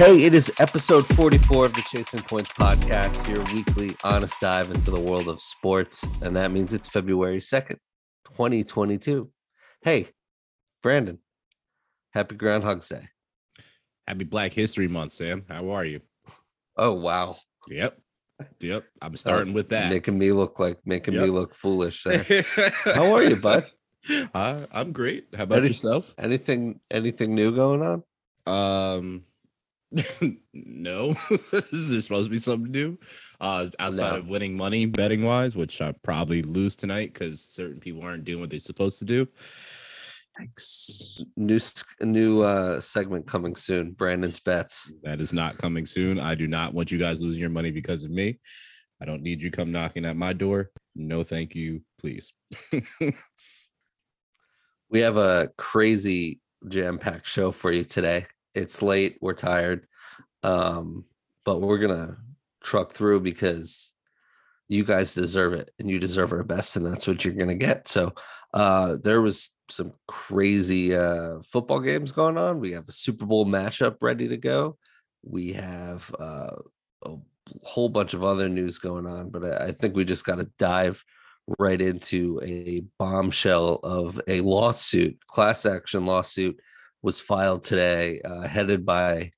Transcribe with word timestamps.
Hey, 0.00 0.22
it 0.24 0.32
is 0.32 0.50
episode 0.58 1.06
44 1.14 1.66
of 1.66 1.74
the 1.74 1.82
Chasing 1.82 2.20
Points 2.20 2.50
podcast, 2.54 3.28
your 3.28 3.44
weekly 3.54 3.94
honest 4.02 4.40
dive 4.40 4.70
into 4.70 4.90
the 4.90 4.98
world 4.98 5.28
of 5.28 5.42
sports. 5.42 6.02
And 6.22 6.34
that 6.38 6.50
means 6.52 6.72
it's 6.72 6.88
February 6.88 7.36
2nd, 7.36 7.76
2022. 8.24 9.30
Hey, 9.82 10.08
Brandon, 10.82 11.18
happy 12.14 12.34
Groundhog's 12.36 12.88
Day. 12.88 13.08
Happy 14.08 14.24
Black 14.24 14.52
History 14.52 14.88
Month, 14.88 15.12
Sam. 15.12 15.44
How 15.46 15.68
are 15.68 15.84
you? 15.84 16.00
Oh, 16.78 16.92
wow. 16.94 17.36
Yep. 17.68 17.98
Yep. 18.60 18.84
I'm 19.02 19.16
starting 19.16 19.52
with 19.52 19.68
that. 19.68 19.90
Making 19.90 20.18
me 20.18 20.32
look 20.32 20.58
like 20.58 20.78
making 20.86 21.12
Yep. 21.12 21.24
me 21.24 21.28
look 21.28 21.54
foolish. 21.54 22.04
there. 22.04 22.24
How 22.84 23.12
are 23.12 23.22
you, 23.22 23.36
bud? 23.36 23.66
Uh, 24.32 24.64
I'm 24.72 24.92
great. 24.92 25.26
How 25.36 25.42
about 25.42 25.58
Any- 25.58 25.68
yourself? 25.68 26.14
Anything 26.16 26.80
anything 26.90 27.34
new 27.34 27.54
going 27.54 27.82
on? 27.82 28.02
Um, 28.46 29.24
no. 30.52 31.08
Is 31.72 31.90
there 31.90 32.00
supposed 32.00 32.26
to 32.26 32.30
be 32.30 32.38
something 32.38 32.70
new? 32.70 32.98
Uh, 33.40 33.66
outside 33.78 34.10
No. 34.12 34.16
of 34.18 34.30
winning 34.30 34.56
money 34.56 34.86
betting 34.86 35.24
wise, 35.24 35.56
which 35.56 35.80
I 35.80 35.92
probably 36.02 36.42
lose 36.42 36.76
tonight 36.76 37.12
because 37.12 37.42
certain 37.42 37.80
people 37.80 38.02
aren't 38.02 38.24
doing 38.24 38.40
what 38.40 38.50
they're 38.50 38.58
supposed 38.58 38.98
to 39.00 39.04
do. 39.04 39.26
Thanks. 40.38 41.22
New 41.36 41.58
new 42.00 42.42
uh 42.42 42.80
segment 42.80 43.26
coming 43.26 43.56
soon. 43.56 43.92
Brandon's 43.92 44.38
bets. 44.38 44.92
That 45.02 45.20
is 45.20 45.32
not 45.32 45.58
coming 45.58 45.86
soon. 45.86 46.20
I 46.20 46.34
do 46.34 46.46
not 46.46 46.72
want 46.72 46.92
you 46.92 46.98
guys 46.98 47.20
losing 47.20 47.40
your 47.40 47.50
money 47.50 47.70
because 47.70 48.04
of 48.04 48.10
me. 48.10 48.38
I 49.02 49.06
don't 49.06 49.22
need 49.22 49.42
you 49.42 49.50
come 49.50 49.72
knocking 49.72 50.04
at 50.04 50.16
my 50.16 50.32
door. 50.32 50.70
No, 50.94 51.24
thank 51.24 51.54
you, 51.54 51.82
please. 51.98 52.32
We 54.90 55.00
have 55.00 55.16
a 55.16 55.50
crazy 55.56 56.40
jam-packed 56.66 57.26
show 57.26 57.52
for 57.52 57.70
you 57.70 57.84
today. 57.84 58.26
It's 58.54 58.82
late, 58.82 59.18
we're 59.20 59.34
tired. 59.34 59.86
Um, 60.42 61.04
but 61.44 61.60
we're 61.60 61.78
gonna 61.78 62.16
truck 62.62 62.92
through 62.92 63.20
because 63.20 63.92
you 64.68 64.84
guys 64.84 65.14
deserve 65.14 65.52
it 65.52 65.70
and 65.78 65.90
you 65.90 65.98
deserve 65.98 66.32
our 66.32 66.44
best, 66.44 66.76
and 66.76 66.86
that's 66.86 67.06
what 67.06 67.24
you're 67.24 67.34
gonna 67.34 67.54
get. 67.54 67.88
So 67.88 68.14
uh 68.52 68.96
there 69.02 69.20
was 69.20 69.50
some 69.70 69.92
crazy 70.08 70.94
uh 70.94 71.38
football 71.44 71.80
games 71.80 72.12
going 72.12 72.36
on. 72.38 72.60
We 72.60 72.72
have 72.72 72.88
a 72.88 72.92
Super 72.92 73.26
Bowl 73.26 73.46
matchup 73.46 73.96
ready 74.00 74.28
to 74.28 74.36
go. 74.36 74.76
We 75.22 75.52
have 75.54 76.12
uh 76.18 76.56
a 77.04 77.16
whole 77.62 77.88
bunch 77.88 78.14
of 78.14 78.24
other 78.24 78.48
news 78.48 78.78
going 78.78 79.06
on, 79.06 79.30
but 79.30 79.44
I, 79.44 79.66
I 79.68 79.72
think 79.72 79.96
we 79.96 80.04
just 80.04 80.24
gotta 80.24 80.48
dive 80.58 81.02
right 81.58 81.80
into 81.80 82.40
a 82.44 82.82
bombshell 82.98 83.80
of 83.82 84.20
a 84.28 84.40
lawsuit, 84.40 85.18
class 85.26 85.66
action 85.66 86.06
lawsuit 86.06 86.60
was 87.02 87.18
filed 87.18 87.64
today, 87.64 88.20
uh, 88.22 88.42
headed 88.42 88.84
by 88.84 89.32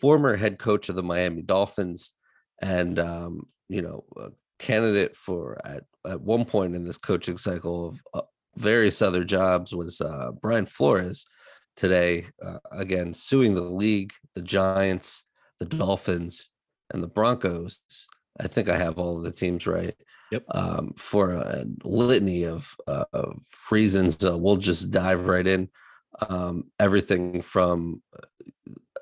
former 0.00 0.36
head 0.36 0.58
coach 0.58 0.88
of 0.88 0.96
the 0.96 1.02
Miami 1.02 1.42
Dolphins 1.42 2.12
and, 2.60 2.98
um, 2.98 3.46
you 3.68 3.82
know, 3.82 4.04
a 4.16 4.28
candidate 4.58 5.16
for 5.16 5.58
at, 5.64 5.84
at 6.06 6.20
one 6.20 6.44
point 6.44 6.74
in 6.74 6.84
this 6.84 6.98
coaching 6.98 7.38
cycle 7.38 7.88
of 7.88 8.00
uh, 8.14 8.26
various 8.56 9.02
other 9.02 9.24
jobs 9.24 9.74
was 9.74 10.00
uh, 10.00 10.30
Brian 10.40 10.66
Flores 10.66 11.24
today, 11.76 12.26
uh, 12.44 12.58
again, 12.72 13.14
suing 13.14 13.54
the 13.54 13.62
league, 13.62 14.12
the 14.34 14.42
Giants, 14.42 15.24
the 15.60 15.66
Dolphins, 15.66 16.50
and 16.92 17.02
the 17.02 17.08
Broncos. 17.08 17.78
I 18.40 18.48
think 18.48 18.68
I 18.68 18.76
have 18.76 18.98
all 18.98 19.16
of 19.16 19.24
the 19.24 19.32
teams 19.32 19.66
right 19.66 19.94
Yep. 20.30 20.44
um, 20.50 20.92
for 20.98 21.30
a 21.30 21.64
litany 21.84 22.44
of, 22.44 22.74
uh, 22.86 23.06
of 23.14 23.42
reasons. 23.70 24.22
Uh, 24.22 24.36
we'll 24.36 24.56
just 24.56 24.90
dive 24.90 25.24
right 25.24 25.46
in. 25.46 25.70
Um, 26.28 26.64
everything 26.78 27.40
from 27.40 28.02
uh, 28.14 28.26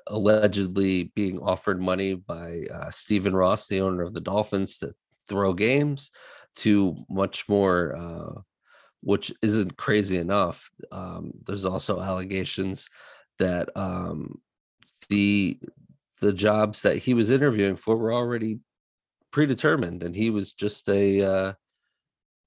allegedly 0.09 1.11
being 1.15 1.39
offered 1.39 1.81
money 1.81 2.13
by 2.13 2.63
uh, 2.73 2.89
Stephen 2.89 3.35
Ross, 3.35 3.67
the 3.67 3.81
owner 3.81 4.03
of 4.03 4.13
the 4.13 4.21
Dolphins, 4.21 4.77
to 4.79 4.93
throw 5.27 5.53
games, 5.53 6.11
to 6.57 6.95
much 7.09 7.47
more, 7.47 7.95
uh, 7.95 8.41
which 9.01 9.33
isn't 9.41 9.77
crazy 9.77 10.17
enough. 10.17 10.69
Um, 10.91 11.31
there's 11.45 11.65
also 11.65 12.01
allegations 12.01 12.87
that 13.39 13.69
um, 13.75 14.41
the 15.09 15.59
the 16.19 16.33
jobs 16.33 16.81
that 16.81 16.97
he 16.97 17.13
was 17.13 17.29
interviewing 17.29 17.75
for 17.75 17.95
were 17.95 18.13
already 18.13 18.59
predetermined 19.31 20.01
and 20.01 20.15
he 20.15 20.31
was 20.31 20.51
just 20.53 20.89
a 20.89 21.21
uh, 21.21 21.53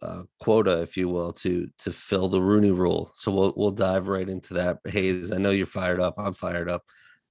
uh, 0.03 0.23
quota, 0.41 0.81
if 0.81 0.97
you 0.97 1.09
will, 1.09 1.33
to 1.33 1.69
to 1.79 1.93
fill 1.93 2.29
the 2.29 2.41
Rooney 2.41 2.71
Rule. 2.71 3.11
So 3.15 3.31
we'll 3.33 3.53
we'll 3.57 3.71
dive 3.71 4.09
right 4.09 4.29
into 4.29 4.55
that. 4.55 4.79
Hayes, 4.87 5.33
I 5.33 5.39
know 5.39 5.51
you're 5.51 5.67
fired 5.67 6.01
up. 6.01 6.15
I'm 6.19 6.35
fired 6.35 6.69
up. 6.69 6.83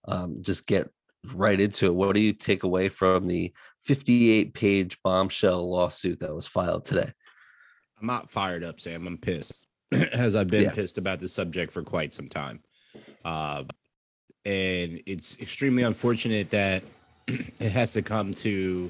Um, 0.07 0.37
just 0.41 0.65
get 0.65 0.89
right 1.33 1.59
into 1.59 1.85
it. 1.87 1.95
What 1.95 2.15
do 2.15 2.21
you 2.21 2.33
take 2.33 2.63
away 2.63 2.89
from 2.89 3.27
the 3.27 3.53
58 3.85 4.53
page 4.53 4.97
bombshell 5.03 5.69
lawsuit 5.69 6.19
that 6.19 6.33
was 6.33 6.47
filed 6.47 6.85
today? 6.85 7.11
I'm 7.99 8.07
not 8.07 8.29
fired 8.29 8.63
up, 8.63 8.79
Sam. 8.79 9.05
I'm 9.07 9.17
pissed, 9.17 9.67
as 10.13 10.35
I've 10.35 10.47
been 10.47 10.63
Yeah. 10.63 10.71
pissed 10.71 10.97
about 10.97 11.19
this 11.19 11.33
subject 11.33 11.71
for 11.71 11.83
quite 11.83 12.13
some 12.13 12.29
time. 12.29 12.61
Uh, 13.25 13.65
and 14.45 15.01
it's 15.05 15.37
extremely 15.39 15.83
unfortunate 15.83 16.49
that 16.51 16.83
it 17.27 17.71
has 17.71 17.91
to 17.91 18.01
come 18.01 18.33
to 18.35 18.89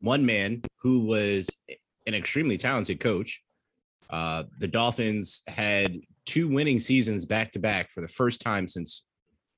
one 0.00 0.26
man 0.26 0.62
who 0.80 1.00
was 1.00 1.48
an 2.06 2.14
extremely 2.14 2.56
talented 2.56 2.98
coach. 2.98 3.42
Uh, 4.08 4.44
the 4.58 4.66
Dolphins 4.66 5.42
had 5.46 5.96
two 6.26 6.48
winning 6.48 6.78
seasons 6.78 7.24
back 7.24 7.52
to 7.52 7.58
back 7.60 7.90
for 7.92 8.00
the 8.00 8.08
first 8.08 8.40
time 8.40 8.66
since 8.66 9.04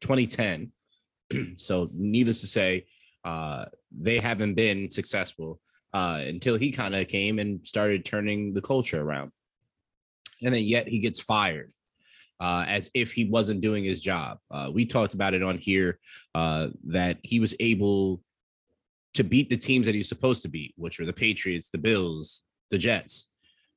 2010. 0.02 0.70
so, 1.56 1.88
needless 1.94 2.40
to 2.42 2.46
say, 2.46 2.86
uh, 3.24 3.64
they 3.90 4.18
haven't 4.18 4.54
been 4.54 4.90
successful 4.90 5.60
uh, 5.94 6.20
until 6.26 6.56
he 6.56 6.70
kind 6.70 6.94
of 6.94 7.08
came 7.08 7.38
and 7.38 7.66
started 7.66 8.04
turning 8.04 8.54
the 8.54 8.62
culture 8.62 9.00
around. 9.00 9.30
And 10.42 10.54
then 10.54 10.64
yet 10.64 10.88
he 10.88 10.98
gets 10.98 11.22
fired 11.22 11.70
uh, 12.40 12.64
as 12.66 12.90
if 12.94 13.12
he 13.12 13.26
wasn't 13.26 13.60
doing 13.60 13.84
his 13.84 14.02
job. 14.02 14.38
Uh, 14.50 14.70
we 14.72 14.84
talked 14.84 15.14
about 15.14 15.34
it 15.34 15.42
on 15.42 15.58
here 15.58 15.98
uh, 16.34 16.68
that 16.86 17.18
he 17.22 17.38
was 17.38 17.54
able 17.60 18.20
to 19.14 19.22
beat 19.22 19.50
the 19.50 19.56
teams 19.56 19.86
that 19.86 19.92
he 19.92 19.98
was 19.98 20.08
supposed 20.08 20.42
to 20.42 20.48
beat, 20.48 20.74
which 20.76 20.98
were 20.98 21.06
the 21.06 21.12
Patriots, 21.12 21.70
the 21.70 21.78
Bills, 21.78 22.44
the 22.70 22.78
Jets, 22.78 23.28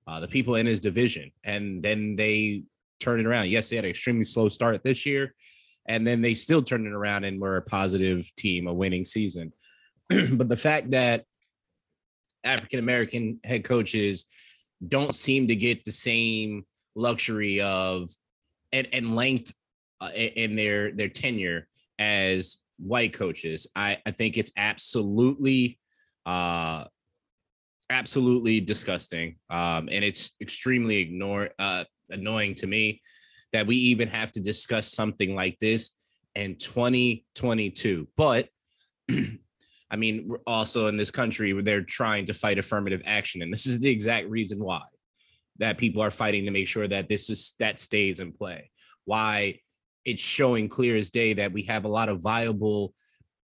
uh, 0.08 0.20
the 0.20 0.28
people 0.28 0.56
in 0.56 0.66
his 0.66 0.80
division. 0.80 1.32
And 1.44 1.84
then 1.84 2.16
they 2.16 2.64
turned 3.00 3.20
it 3.20 3.28
around. 3.28 3.50
Yes, 3.50 3.70
they 3.70 3.76
had 3.76 3.86
an 3.86 3.92
extremely 3.92 4.26
slow 4.26 4.50
start 4.50 4.84
this 4.84 5.06
year. 5.06 5.36
And 5.88 6.06
then 6.06 6.22
they 6.22 6.34
still 6.34 6.64
turned 6.64 6.88
it 6.88 6.94
around 6.94 7.26
and 7.26 7.40
were 7.40 7.58
a 7.58 7.62
positive 7.62 8.30
team, 8.36 8.68
a 8.68 8.74
winning 8.74 9.06
season. 9.06 9.54
but 10.10 10.50
the 10.50 10.58
fact 10.58 10.92
that 10.92 11.26
African 12.44 12.80
American 12.80 13.40
head 13.44 13.64
coaches 13.64 14.26
don't 14.88 15.16
seem 15.16 15.48
to 15.48 15.56
get 15.56 15.84
the 15.84 15.92
same 15.92 16.66
luxury 16.96 17.62
of 17.62 18.10
and, 18.72 18.88
and 18.94 19.16
length 19.16 19.54
uh, 20.02 20.10
in 20.14 20.56
their 20.56 20.92
their 20.92 21.10
tenure 21.10 21.68
as 22.00 22.58
white 22.78 23.14
coaches. 23.14 23.68
I, 23.76 23.98
I 24.06 24.12
think 24.12 24.38
it's 24.38 24.52
absolutely 24.58 25.80
uh 26.26 26.86
absolutely 27.90 28.62
disgusting. 28.62 29.38
Um 29.50 29.90
and 29.92 30.04
it's 30.04 30.34
extremely 30.42 30.98
ignore 30.98 31.50
uh 31.58 31.86
annoying 32.10 32.54
to 32.56 32.68
me 32.68 33.02
that 33.56 33.66
we 33.66 33.78
even 33.78 34.10
have 34.10 34.34
to 34.34 34.42
discuss 34.42 34.92
something 34.92 35.34
like 35.34 35.58
this 35.60 35.96
in 36.36 36.58
2022. 36.58 38.06
But 38.18 38.50
I 39.90 39.96
mean, 39.96 40.30
also 40.46 40.88
in 40.88 40.98
this 40.98 41.10
country 41.10 41.54
they're 41.62 41.82
trying 41.82 42.26
to 42.26 42.34
fight 42.34 42.60
affirmative 42.60 43.02
action, 43.06 43.42
and 43.42 43.54
this 43.54 43.66
is 43.66 43.80
the 43.80 43.90
exact 43.90 44.28
reason 44.28 44.62
why 44.62 44.82
that 45.60 45.78
people 45.78 46.02
are 46.02 46.12
fighting 46.12 46.44
to 46.44 46.52
make 46.52 46.68
sure 46.68 46.86
that 46.86 47.08
this 47.08 47.30
is 47.30 47.54
that 47.60 47.80
stays 47.80 48.20
in 48.20 48.34
play. 48.34 48.70
Why 49.06 49.58
it's 50.04 50.22
showing 50.22 50.68
clear 50.68 50.98
as 50.98 51.10
day 51.10 51.32
that 51.32 51.54
we 51.54 51.62
have 51.62 51.86
a 51.86 51.90
lot 51.90 52.10
of 52.10 52.22
viable 52.22 52.94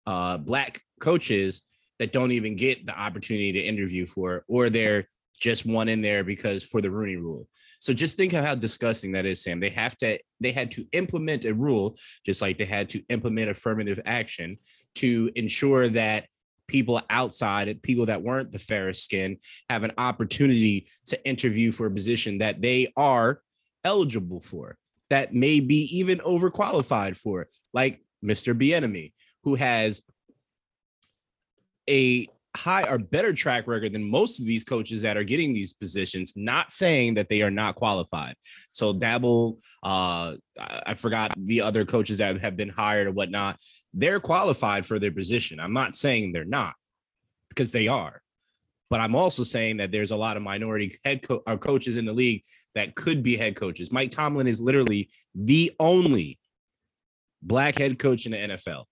uh, 0.07 0.39
black 0.39 0.81
coaches 0.99 1.61
that 1.99 2.11
don't 2.11 2.33
even 2.33 2.57
get 2.57 2.85
the 2.85 2.99
opportunity 2.99 3.53
to 3.53 3.61
interview 3.61 4.05
for, 4.05 4.43
or 4.49 4.69
they're 4.69 5.07
just 5.41 5.65
one 5.65 5.89
in 5.89 6.01
there 6.01 6.23
because 6.23 6.63
for 6.63 6.79
the 6.79 6.91
Rooney 6.91 7.17
Rule. 7.17 7.47
So 7.79 7.93
just 7.93 8.15
think 8.15 8.31
of 8.33 8.45
how 8.45 8.53
disgusting 8.53 9.11
that 9.13 9.25
is, 9.25 9.43
Sam. 9.43 9.59
They 9.59 9.71
have 9.71 9.97
to 9.97 10.19
they 10.39 10.51
had 10.51 10.71
to 10.71 10.85
implement 10.93 11.45
a 11.45 11.53
rule 11.53 11.97
just 12.25 12.41
like 12.41 12.57
they 12.57 12.65
had 12.65 12.87
to 12.89 13.03
implement 13.09 13.49
affirmative 13.49 13.99
action 14.05 14.57
to 14.95 15.31
ensure 15.35 15.89
that 15.89 16.27
people 16.67 17.01
outside 17.09 17.81
people 17.81 18.05
that 18.05 18.21
weren't 18.21 18.51
the 18.51 18.59
fairest 18.59 19.03
skin 19.03 19.37
have 19.69 19.83
an 19.83 19.91
opportunity 19.97 20.87
to 21.07 21.21
interview 21.27 21.71
for 21.71 21.87
a 21.87 21.91
position 21.91 22.37
that 22.37 22.61
they 22.61 22.93
are 22.95 23.41
eligible 23.83 24.39
for 24.39 24.77
that 25.09 25.33
may 25.33 25.59
be 25.59 25.83
even 25.97 26.19
overqualified 26.19 27.17
for 27.17 27.47
like 27.73 28.01
Mr. 28.23 28.57
Bieniemy 28.57 29.11
who 29.43 29.55
has 29.55 30.03
a 31.89 32.27
high 32.55 32.83
or 32.83 32.97
better 32.97 33.33
track 33.33 33.67
record 33.67 33.93
than 33.93 34.09
most 34.09 34.39
of 34.39 34.45
these 34.45 34.63
coaches 34.63 35.01
that 35.01 35.17
are 35.17 35.23
getting 35.23 35.53
these 35.53 35.73
positions, 35.73 36.33
not 36.35 36.71
saying 36.71 37.13
that 37.13 37.29
they 37.29 37.41
are 37.41 37.51
not 37.51 37.75
qualified. 37.75 38.35
So 38.71 38.93
Daboll, 38.93 39.61
uh, 39.83 40.35
I 40.59 40.93
forgot 40.95 41.33
the 41.37 41.61
other 41.61 41.85
coaches 41.85 42.17
that 42.17 42.39
have 42.41 42.57
been 42.57 42.69
hired 42.69 43.07
or 43.07 43.11
whatnot. 43.11 43.57
They're 43.93 44.19
qualified 44.19 44.85
for 44.85 44.99
their 44.99 45.11
position. 45.11 45.59
I'm 45.59 45.73
not 45.73 45.95
saying 45.95 46.31
they're 46.31 46.45
not 46.45 46.73
because 47.49 47.71
they 47.71 47.87
are. 47.87 48.21
But 48.89 48.99
I'm 48.99 49.15
also 49.15 49.43
saying 49.43 49.77
that 49.77 49.91
there's 49.91 50.11
a 50.11 50.17
lot 50.17 50.35
of 50.35 50.43
minority 50.43 50.91
head 51.05 51.23
co- 51.23 51.43
uh, 51.47 51.55
coaches 51.55 51.95
in 51.95 52.05
the 52.05 52.13
league 52.13 52.43
that 52.75 52.95
could 52.95 53.23
be 53.23 53.37
head 53.37 53.55
coaches. 53.55 53.91
Mike 53.93 54.11
Tomlin 54.11 54.47
is 54.47 54.61
literally 54.61 55.09
the 55.33 55.71
only 55.79 56.37
black 57.41 57.77
head 57.77 57.97
coach 57.97 58.25
in 58.25 58.33
the 58.33 58.37
NFL. 58.37 58.83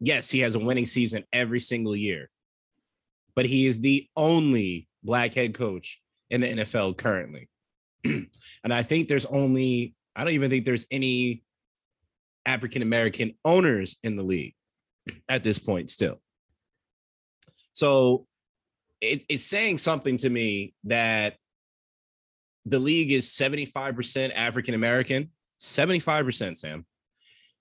Yes, 0.00 0.30
he 0.30 0.40
has 0.40 0.54
a 0.54 0.58
winning 0.58 0.86
season 0.86 1.24
every 1.32 1.60
single 1.60 1.94
year 1.94 2.30
but 3.36 3.44
he 3.44 3.66
is 3.66 3.80
the 3.80 4.08
only 4.16 4.88
black 5.04 5.34
head 5.34 5.54
coach 5.54 6.02
in 6.30 6.40
the 6.40 6.48
NFL 6.48 6.96
currently. 6.96 7.48
and 8.04 8.72
I 8.72 8.82
think 8.82 9.06
there's 9.06 9.26
only, 9.26 9.94
I 10.16 10.24
don't 10.24 10.32
even 10.32 10.50
think 10.50 10.64
there's 10.64 10.86
any 10.90 11.44
African 12.46 12.82
American 12.82 13.34
owners 13.44 13.96
in 14.02 14.16
the 14.16 14.22
league 14.22 14.54
at 15.28 15.44
this 15.44 15.58
point 15.58 15.90
still. 15.90 16.20
So 17.72 18.26
it, 19.00 19.24
it's 19.28 19.44
saying 19.44 19.78
something 19.78 20.16
to 20.18 20.30
me 20.30 20.74
that 20.84 21.36
the 22.64 22.78
league 22.78 23.12
is 23.12 23.28
75% 23.28 24.32
African 24.34 24.74
American, 24.74 25.30
75%, 25.60 26.56
Sam. 26.56 26.86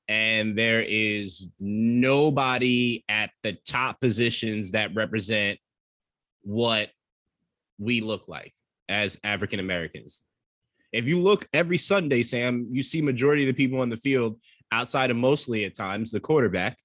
And 0.07 0.57
there 0.57 0.83
is 0.88 1.50
nobody 1.60 3.04
at 3.10 3.31
the 3.44 3.54
top 3.68 4.00
positions 4.00 4.72
that 4.72 4.94
represent 4.95 5.60
what 6.46 6.90
we 7.78 8.02
look 8.02 8.28
like 8.28 8.54
as 8.88 9.20
African 9.24 9.60
Americans. 9.60 10.28
If 10.94 11.08
you 11.08 11.20
look 11.20 11.46
every 11.54 11.78
Sunday, 11.78 12.24
Sam, 12.24 12.68
you 12.72 12.82
see 12.82 13.02
majority 13.02 13.44
of 13.44 13.48
the 13.48 13.66
people 13.66 13.82
on 13.82 13.90
the 13.90 13.98
field 13.98 14.40
outside 14.72 15.12
of 15.12 15.18
mostly 15.18 15.66
at 15.66 15.76
times 15.76 16.12
the 16.12 16.20
quarterback, 16.22 16.78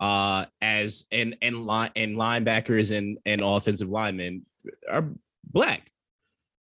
uh, 0.00 0.46
as 0.60 1.06
and 1.12 1.36
and 1.42 1.64
line 1.64 1.90
and 1.94 2.16
linebackers 2.16 2.96
and 2.96 3.18
and 3.24 3.40
offensive 3.40 3.88
linemen 3.88 4.44
are 4.90 5.08
black. 5.44 5.88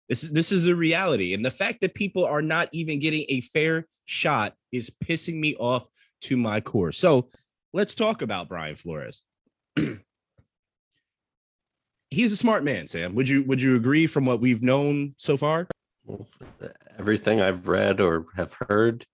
This 0.09 0.25
is 0.25 0.33
this 0.33 0.51
is 0.51 0.67
a 0.67 0.75
reality, 0.75 1.35
and 1.35 1.45
the 1.45 1.51
fact 1.51 1.83
that 1.83 1.95
people 1.95 2.25
are 2.25 2.43
not 2.43 2.69
even 2.73 2.99
getting 2.99 3.25
a 3.29 3.41
fair 3.43 3.87
shot 4.07 4.55
is 4.73 4.91
pissing 5.05 5.39
me 5.39 5.55
off 5.57 5.87
to 6.23 6.37
my 6.37 6.61
core. 6.61 6.91
So 6.91 7.31
let's 7.73 7.95
talk 7.95 8.23
about 8.23 8.49
Brian 8.49 8.75
Flores. 8.75 9.25
he's 12.11 12.33
a 12.33 12.37
smart 12.37 12.65
man, 12.65 12.87
Sam. 12.87 13.15
Would 13.15 13.29
you 13.29 13.43
would 13.45 13.63
you 13.63 13.77
agree 13.77 14.07
from 14.07 14.27
what 14.27 14.41
we've 14.41 14.63
known 14.63 15.15
so 15.17 15.37
far? 15.37 15.67
Everything 16.99 17.41
I've 17.41 17.69
read 17.69 18.01
or 18.01 18.27
have 18.37 18.55
heard 18.69 19.07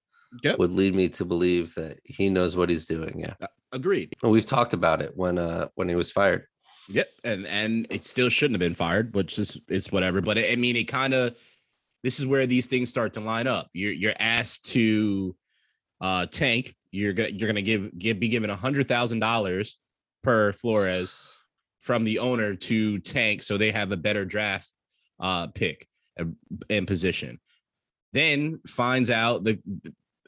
yep. 0.43 0.59
would 0.59 0.73
lead 0.73 0.95
me 0.95 1.09
to 1.11 1.25
believe 1.25 1.75
that 1.75 2.01
he 2.05 2.31
knows 2.31 2.57
what 2.57 2.71
he's 2.71 2.87
doing. 2.87 3.21
Yeah. 3.21 3.35
Uh, 3.41 3.47
agreed. 3.73 4.15
we've 4.23 4.47
talked 4.47 4.73
about 4.73 5.03
it 5.03 5.13
when 5.15 5.39
uh 5.39 5.69
when 5.75 5.89
he 5.89 5.95
was 5.95 6.11
fired. 6.11 6.47
Yep. 6.89 7.09
And 7.25 7.47
and 7.47 7.87
it 7.91 8.05
still 8.05 8.29
shouldn't 8.29 8.55
have 8.55 8.67
been 8.67 8.75
fired, 8.75 9.15
which 9.15 9.39
is 9.39 9.61
it's 9.69 9.93
whatever. 9.93 10.21
But 10.21 10.39
I 10.39 10.57
mean 10.57 10.77
it 10.77 10.85
kind 10.85 11.15
of 11.15 11.37
this 12.03 12.19
is 12.19 12.27
where 12.27 12.47
these 12.47 12.67
things 12.67 12.89
start 12.89 13.13
to 13.15 13.21
line 13.21 13.47
up. 13.47 13.69
You're 13.73 13.93
you're 13.93 14.15
asked 14.19 14.73
to 14.73 15.37
uh 16.01 16.27
tank. 16.27 16.75
You're 16.93 17.13
gonna 17.13 17.31
you're 17.31 17.49
gonna 17.49 17.63
give 17.63 17.97
give 17.99 18.19
be 18.19 18.29
given 18.29 18.51
a 18.51 18.57
hundred 18.57 18.89
thousand 18.89 19.21
dollars 19.21 19.79
per 20.23 20.53
Flores 20.53 21.15
from 21.81 22.05
the 22.05 22.19
owner 22.19 22.55
to 22.55 22.99
tank 22.99 23.43
so 23.43 23.57
they 23.57 23.71
have 23.71 23.93
a 23.93 23.97
better 23.97 24.25
draft 24.25 24.69
uh, 25.21 25.47
pick 25.49 25.87
and 26.71 26.87
position. 26.87 27.39
Then 28.13 28.61
finds 28.67 29.11
out 29.11 29.45
the 29.45 29.61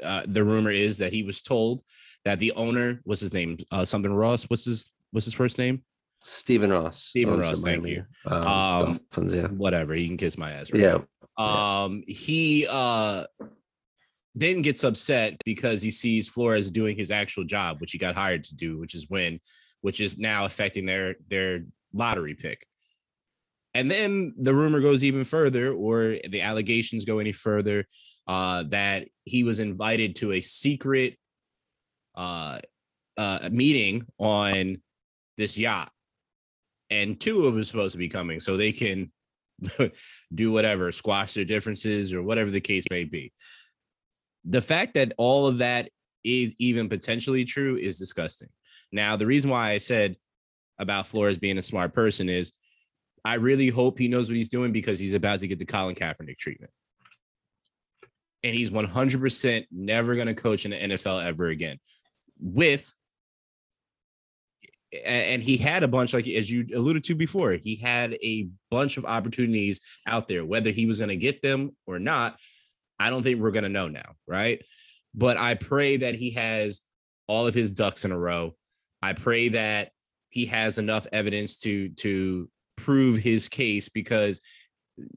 uh, 0.03 0.23
the 0.27 0.45
rumor 0.45 0.71
is 0.71 0.99
that 0.99 1.13
he 1.13 1.23
was 1.23 1.43
told 1.43 1.83
that 2.25 2.39
the 2.39 2.53
owner 2.53 3.01
what's 3.05 3.21
his 3.21 3.35
name? 3.35 3.59
Uh, 3.71 3.85
something 3.85 4.13
Ross 4.13 4.45
what's 4.45 4.65
his 4.65 4.93
what's 5.11 5.25
his 5.25 5.35
first 5.35 5.59
name? 5.59 5.83
Stephen 6.23 6.71
Ross. 6.71 7.05
Stephen 7.05 7.39
Ross 7.39 7.63
thank 7.63 7.87
you. 7.87 8.05
um, 8.27 8.43
um 8.43 9.01
Dolphins, 9.11 9.35
yeah. 9.35 9.47
whatever 9.49 9.95
he 9.95 10.07
can 10.07 10.17
kiss 10.17 10.37
my 10.37 10.51
ass 10.51 10.73
right? 10.73 10.83
Yeah. 10.83 10.99
Um 11.37 12.03
he 12.07 12.67
uh 12.69 13.25
then 14.35 14.63
gets 14.63 14.85
upset 14.85 15.37
because 15.45 15.83
he 15.83 15.91
sees 15.91 16.29
Flores 16.29 16.71
doing 16.71 16.97
his 16.97 17.11
actual 17.11 17.45
job 17.45 17.81
which 17.81 17.93
he 17.93 17.99
got 17.99 18.15
hired 18.15 18.45
to 18.45 18.55
do 18.55 18.79
which 18.79 18.95
is 18.95 19.09
win 19.09 19.41
which 19.81 20.01
is 20.01 20.19
now 20.19 20.45
affecting 20.45 20.87
their 20.87 21.17
their 21.29 21.65
lottery 21.93 22.35
pick. 22.35 22.67
And 23.75 23.91
then 23.91 24.35
the 24.39 24.55
rumor 24.55 24.81
goes 24.81 25.05
even 25.05 25.25
further, 25.25 25.73
or 25.73 26.17
the 26.29 26.41
allegations 26.41 27.05
go 27.05 27.19
any 27.19 27.33
further, 27.33 27.85
uh, 28.27 28.65
that 28.69 29.09
he 29.25 29.45
was 29.45 29.61
invited 29.61 30.17
to 30.17 30.33
a 30.33 30.41
secret 30.41 31.17
uh, 32.15 32.59
uh, 33.17 33.49
meeting 33.53 34.03
on 34.19 34.81
this 35.37 35.57
yacht, 35.57 35.91
and 36.91 37.21
two 37.21 37.45
of 37.45 37.55
them 37.55 37.63
supposed 37.63 37.93
to 37.93 37.99
be 37.99 38.09
coming, 38.09 38.41
so 38.41 38.57
they 38.57 38.73
can 38.73 39.13
do 40.35 40.51
whatever, 40.51 40.91
squash 40.91 41.35
their 41.35 41.45
differences 41.45 42.15
or 42.15 42.23
whatever 42.23 42.51
the 42.51 42.61
case 42.61 42.85
may 42.91 43.05
be. 43.05 43.33
The 44.45 44.61
fact 44.61 44.95
that 44.95 45.13
all 45.19 45.47
of 45.47 45.59
that 45.59 45.91
is 46.25 46.55
even 46.59 46.89
potentially 46.89 47.45
true 47.45 47.77
is 47.77 47.99
disgusting. 47.99 48.49
Now, 48.93 49.17
the 49.17 49.27
reason 49.27 49.51
why 49.51 49.71
I 49.71 49.79
said 49.79 50.17
about 50.79 51.07
Flores 51.07 51.39
being 51.39 51.59
a 51.59 51.63
smart 51.63 51.93
person 51.93 52.29
is 52.29 52.53
I 53.25 53.35
really 53.35 53.69
hope 53.69 53.99
he 53.99 54.09
knows 54.09 54.29
what 54.29 54.37
he's 54.37 54.49
doing 54.49 54.73
because 54.73 54.99
he's 54.99 55.15
about 55.15 55.41
to 55.41 55.49
get 55.49 55.59
the 55.59 55.65
Colin 55.65 55.95
Kaepernick 55.95 56.39
treatment. 56.39 56.73
And 58.45 58.55
he's 58.55 58.71
100% 58.71 59.67
never 59.73 60.15
going 60.15 60.29
to 60.29 60.35
coach 60.35 60.65
in 60.65 60.71
the 60.71 60.77
NFL 60.77 61.25
ever 61.25 61.49
again. 61.49 61.79
With 62.41 62.93
and 65.05 65.43
he 65.43 65.57
had 65.57 65.83
a 65.83 65.89
bunch 65.89 66.15
like 66.15 66.27
as 66.27 66.51
you 66.51 66.65
alluded 66.75 67.05
to 67.05 67.15
before 67.15 67.53
he 67.53 67.77
had 67.77 68.15
a 68.23 68.49
bunch 68.71 68.97
of 68.97 69.05
opportunities 69.05 69.83
out 70.07 70.29
there 70.29 70.45
whether 70.45 70.71
he 70.71 70.87
was 70.87 70.99
going 70.99 71.11
to 71.11 71.17
get 71.17 71.43
them 71.43 71.77
or 71.87 71.99
not 71.99 72.39
i 72.99 73.11
don't 73.11 73.23
think 73.23 73.39
we're 73.39 73.51
going 73.51 73.65
to 73.65 73.69
know 73.69 73.89
now 73.89 74.15
right 74.27 74.65
but 75.15 75.37
i 75.37 75.55
pray 75.55 75.99
that 75.99 76.15
he 76.15 76.31
has 76.31 76.81
all 77.27 77.47
of 77.47 77.53
his 77.53 77.73
ducks 77.73 78.07
in 78.07 78.13
a 78.13 78.19
row 78.19 78.55
I 79.03 79.13
pray 79.13 79.49
that 79.51 79.91
he 80.31 80.47
has 80.47 80.79
enough 80.79 81.07
evidence 81.13 81.59
to 81.59 81.89
to 81.91 82.49
prove 82.77 83.19
his 83.19 83.49
case 83.49 83.89
because 83.89 84.41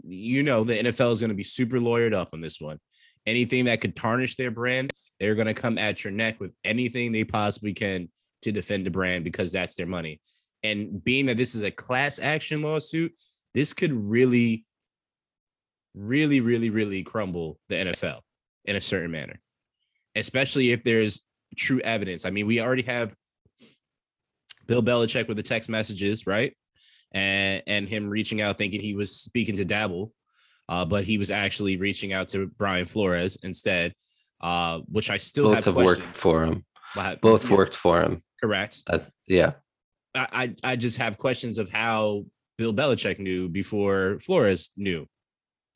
you 0.03 0.43
know 0.43 0.63
the 0.63 0.77
NFL 0.77 1.11
is 1.11 1.21
going 1.21 1.29
to 1.29 1.35
be 1.35 1.43
super 1.43 1.77
lawyered 1.77 2.13
up 2.13 2.29
on 2.33 2.41
this 2.41 2.59
one. 2.59 2.79
Anything 3.25 3.65
that 3.65 3.81
could 3.81 3.95
tarnish 3.95 4.35
their 4.35 4.51
brand, 4.51 4.91
they're 5.19 5.35
going 5.35 5.47
to 5.47 5.53
come 5.53 5.77
at 5.77 6.03
your 6.03 6.11
neck 6.11 6.39
with 6.39 6.51
anything 6.63 7.11
they 7.11 7.23
possibly 7.23 7.73
can 7.73 8.09
to 8.41 8.51
defend 8.51 8.85
the 8.85 8.91
brand 8.91 9.23
because 9.23 9.51
that's 9.51 9.75
their 9.75 9.85
money. 9.85 10.19
And 10.63 11.03
being 11.03 11.25
that 11.25 11.37
this 11.37 11.55
is 11.55 11.63
a 11.63 11.71
class 11.71 12.19
action 12.19 12.61
lawsuit, 12.61 13.13
this 13.53 13.73
could 13.73 13.91
really, 13.91 14.65
really, 15.93 16.41
really, 16.41 16.69
really 16.69 17.03
crumble 17.03 17.59
the 17.69 17.75
NFL 17.75 18.21
in 18.65 18.75
a 18.75 18.81
certain 18.81 19.11
manner, 19.11 19.39
especially 20.15 20.71
if 20.71 20.83
there's 20.83 21.21
true 21.57 21.79
evidence. 21.81 22.25
I 22.25 22.31
mean, 22.31 22.47
we 22.47 22.59
already 22.59 22.83
have 22.83 23.15
Bill 24.71 24.81
Belichick 24.81 25.27
with 25.27 25.35
the 25.35 25.43
text 25.43 25.67
messages, 25.67 26.25
right? 26.25 26.55
And 27.11 27.61
and 27.67 27.89
him 27.89 28.09
reaching 28.09 28.39
out 28.39 28.57
thinking 28.57 28.79
he 28.79 28.95
was 28.95 29.13
speaking 29.13 29.57
to 29.57 29.65
Daboll, 29.65 30.11
uh, 30.69 30.85
but 30.85 31.03
he 31.03 31.17
was 31.17 31.29
actually 31.29 31.75
reaching 31.75 32.13
out 32.13 32.29
to 32.29 32.47
Brian 32.57 32.85
Flores 32.85 33.37
instead, 33.43 33.93
uh, 34.39 34.79
which 34.87 35.09
I 35.09 35.17
still 35.17 35.47
both 35.47 35.55
have, 35.55 35.65
have 35.65 35.75
worked 35.75 36.15
for 36.15 36.45
him. 36.45 36.63
both 37.21 37.49
yeah. 37.49 37.55
worked 37.57 37.75
for 37.75 38.01
him. 38.01 38.23
Correct. 38.41 38.83
Uh, 38.87 38.99
yeah. 39.27 39.51
I 40.15 40.55
I 40.63 40.77
just 40.77 40.99
have 40.99 41.17
questions 41.17 41.59
of 41.59 41.69
how 41.69 42.23
Bill 42.57 42.73
Belichick 42.73 43.19
knew 43.19 43.49
before 43.49 44.19
Flores 44.21 44.71
knew. 44.77 45.05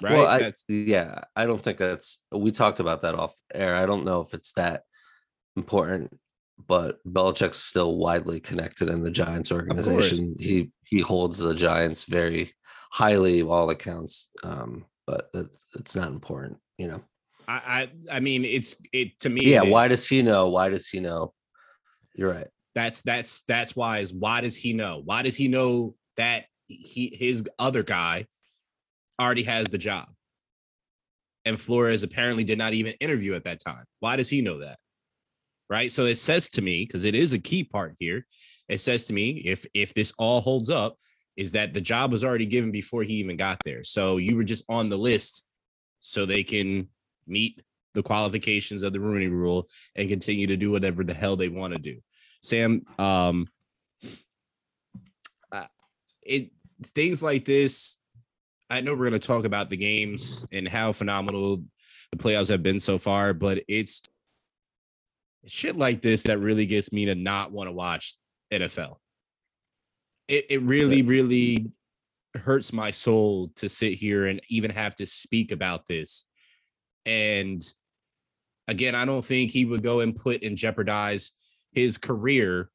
Right. 0.01 0.13
Well, 0.13 0.27
I, 0.27 0.53
yeah, 0.69 1.19
I 1.35 1.45
don't 1.45 1.61
think 1.61 1.79
that's. 1.79 2.19
We 2.31 2.51
talked 2.51 2.79
about 2.79 3.01
that 3.01 3.15
off 3.15 3.33
air. 3.53 3.75
I 3.75 3.85
don't 3.85 4.05
know 4.05 4.21
if 4.21 4.33
it's 4.33 4.53
that 4.53 4.83
important 5.57 6.17
but 6.67 6.99
Belichick's 7.05 7.59
still 7.59 7.97
widely 7.97 8.39
connected 8.39 8.89
in 8.89 9.03
the 9.03 9.11
Giants 9.11 9.51
organization. 9.51 10.35
He 10.39 10.71
he 10.85 11.01
holds 11.01 11.37
the 11.37 11.53
Giants 11.53 12.05
very 12.05 12.53
highly, 12.91 13.41
all 13.41 13.69
accounts. 13.69 14.29
Um, 14.43 14.85
but 15.05 15.29
it's, 15.33 15.65
it's 15.75 15.95
not 15.95 16.09
important, 16.09 16.57
you 16.77 16.87
know. 16.87 17.01
I, 17.47 17.89
I 18.11 18.17
I 18.17 18.19
mean, 18.19 18.43
it's 18.45 18.75
it 18.91 19.19
to 19.19 19.29
me. 19.29 19.45
Yeah. 19.45 19.63
It, 19.63 19.69
why 19.69 19.87
does 19.87 20.07
he 20.07 20.21
know? 20.21 20.49
Why 20.49 20.69
does 20.69 20.87
he 20.87 20.99
know? 20.99 21.33
You're 22.15 22.31
right. 22.31 22.47
That's 22.73 23.01
that's 23.01 23.43
that's 23.43 23.75
why 23.75 23.99
is 23.99 24.13
why 24.13 24.41
does 24.41 24.57
he 24.57 24.73
know? 24.73 25.01
Why 25.03 25.21
does 25.21 25.37
he 25.37 25.47
know 25.47 25.95
that 26.17 26.45
he 26.67 27.15
his 27.17 27.47
other 27.59 27.83
guy 27.83 28.25
already 29.19 29.43
has 29.43 29.67
the 29.67 29.77
job? 29.77 30.07
And 31.45 31.59
Flores 31.59 32.01
apparently 32.01 32.43
did 32.43 32.57
not 32.57 32.73
even 32.73 32.93
interview 32.99 33.35
at 33.35 33.43
that 33.43 33.59
time. 33.63 33.85
Why 33.99 34.15
does 34.15 34.29
he 34.29 34.41
know 34.41 34.59
that? 34.59 34.79
Right? 35.69 35.91
So 35.91 36.05
it 36.05 36.15
says 36.15 36.49
to 36.49 36.61
me, 36.61 36.85
because 36.85 37.05
it 37.05 37.15
is 37.15 37.33
a 37.33 37.39
key 37.39 37.63
part 37.63 37.95
here, 37.99 38.25
it 38.69 38.79
says 38.79 39.05
to 39.05 39.13
me 39.13 39.41
if 39.45 39.65
if 39.73 39.93
this 39.93 40.11
all 40.17 40.41
holds 40.41 40.69
up 40.69 40.97
is 41.37 41.51
that 41.51 41.73
the 41.73 41.81
job 41.81 42.11
was 42.11 42.23
already 42.23 42.45
given 42.45 42.71
before 42.71 43.03
he 43.03 43.13
even 43.15 43.37
got 43.37 43.59
there 43.63 43.83
so 43.83 44.17
you 44.17 44.35
were 44.35 44.43
just 44.43 44.65
on 44.69 44.89
the 44.89 44.97
list 44.97 45.45
so 45.99 46.25
they 46.25 46.43
can 46.43 46.87
meet 47.27 47.61
the 47.95 48.03
qualifications 48.03 48.83
of 48.83 48.93
the 48.93 48.99
Rooney 48.99 49.27
Rule 49.27 49.67
and 49.95 50.07
continue 50.07 50.45
to 50.47 50.57
do 50.57 50.69
whatever 50.69 51.03
the 51.03 51.13
hell 51.13 51.35
they 51.35 51.49
want 51.49 51.73
to 51.73 51.79
do. 51.79 51.97
Sam, 52.43 52.85
um, 52.99 53.47
uh, 55.51 55.63
it 56.21 56.51
things 56.83 57.23
like 57.23 57.45
this. 57.45 57.97
I 58.69 58.81
know 58.81 58.91
we're 58.91 59.09
going 59.09 59.19
to 59.19 59.27
talk 59.27 59.45
about 59.45 59.69
the 59.69 59.77
games 59.77 60.45
and 60.51 60.67
how 60.67 60.91
phenomenal 60.91 61.63
the 62.11 62.17
playoffs 62.17 62.49
have 62.49 62.61
been 62.61 62.79
so 62.79 62.97
far, 62.97 63.33
but 63.33 63.63
it's 63.67 64.01
shit 65.47 65.75
like 65.75 66.01
this 66.01 66.23
that 66.23 66.39
really 66.39 66.65
gets 66.65 66.91
me 66.91 67.05
to 67.05 67.15
not 67.15 67.51
want 67.51 67.67
to 67.67 67.73
watch 67.73 68.15
NFL. 68.51 68.97
It 70.27 70.45
it 70.49 70.61
really 70.63 71.01
really 71.03 71.71
hurts 72.35 72.73
my 72.73 72.91
soul 72.91 73.51
to 73.55 73.69
sit 73.69 73.93
here 73.93 74.27
and 74.27 74.41
even 74.49 74.71
have 74.71 74.95
to 74.95 75.05
speak 75.05 75.51
about 75.51 75.85
this. 75.87 76.25
And 77.05 77.63
again, 78.67 78.95
I 78.95 79.05
don't 79.05 79.23
think 79.23 79.51
he 79.51 79.65
would 79.65 79.83
go 79.83 80.01
and 80.01 80.15
put 80.15 80.43
and 80.43 80.57
jeopardize 80.57 81.31
his 81.71 81.97
career 81.97 82.69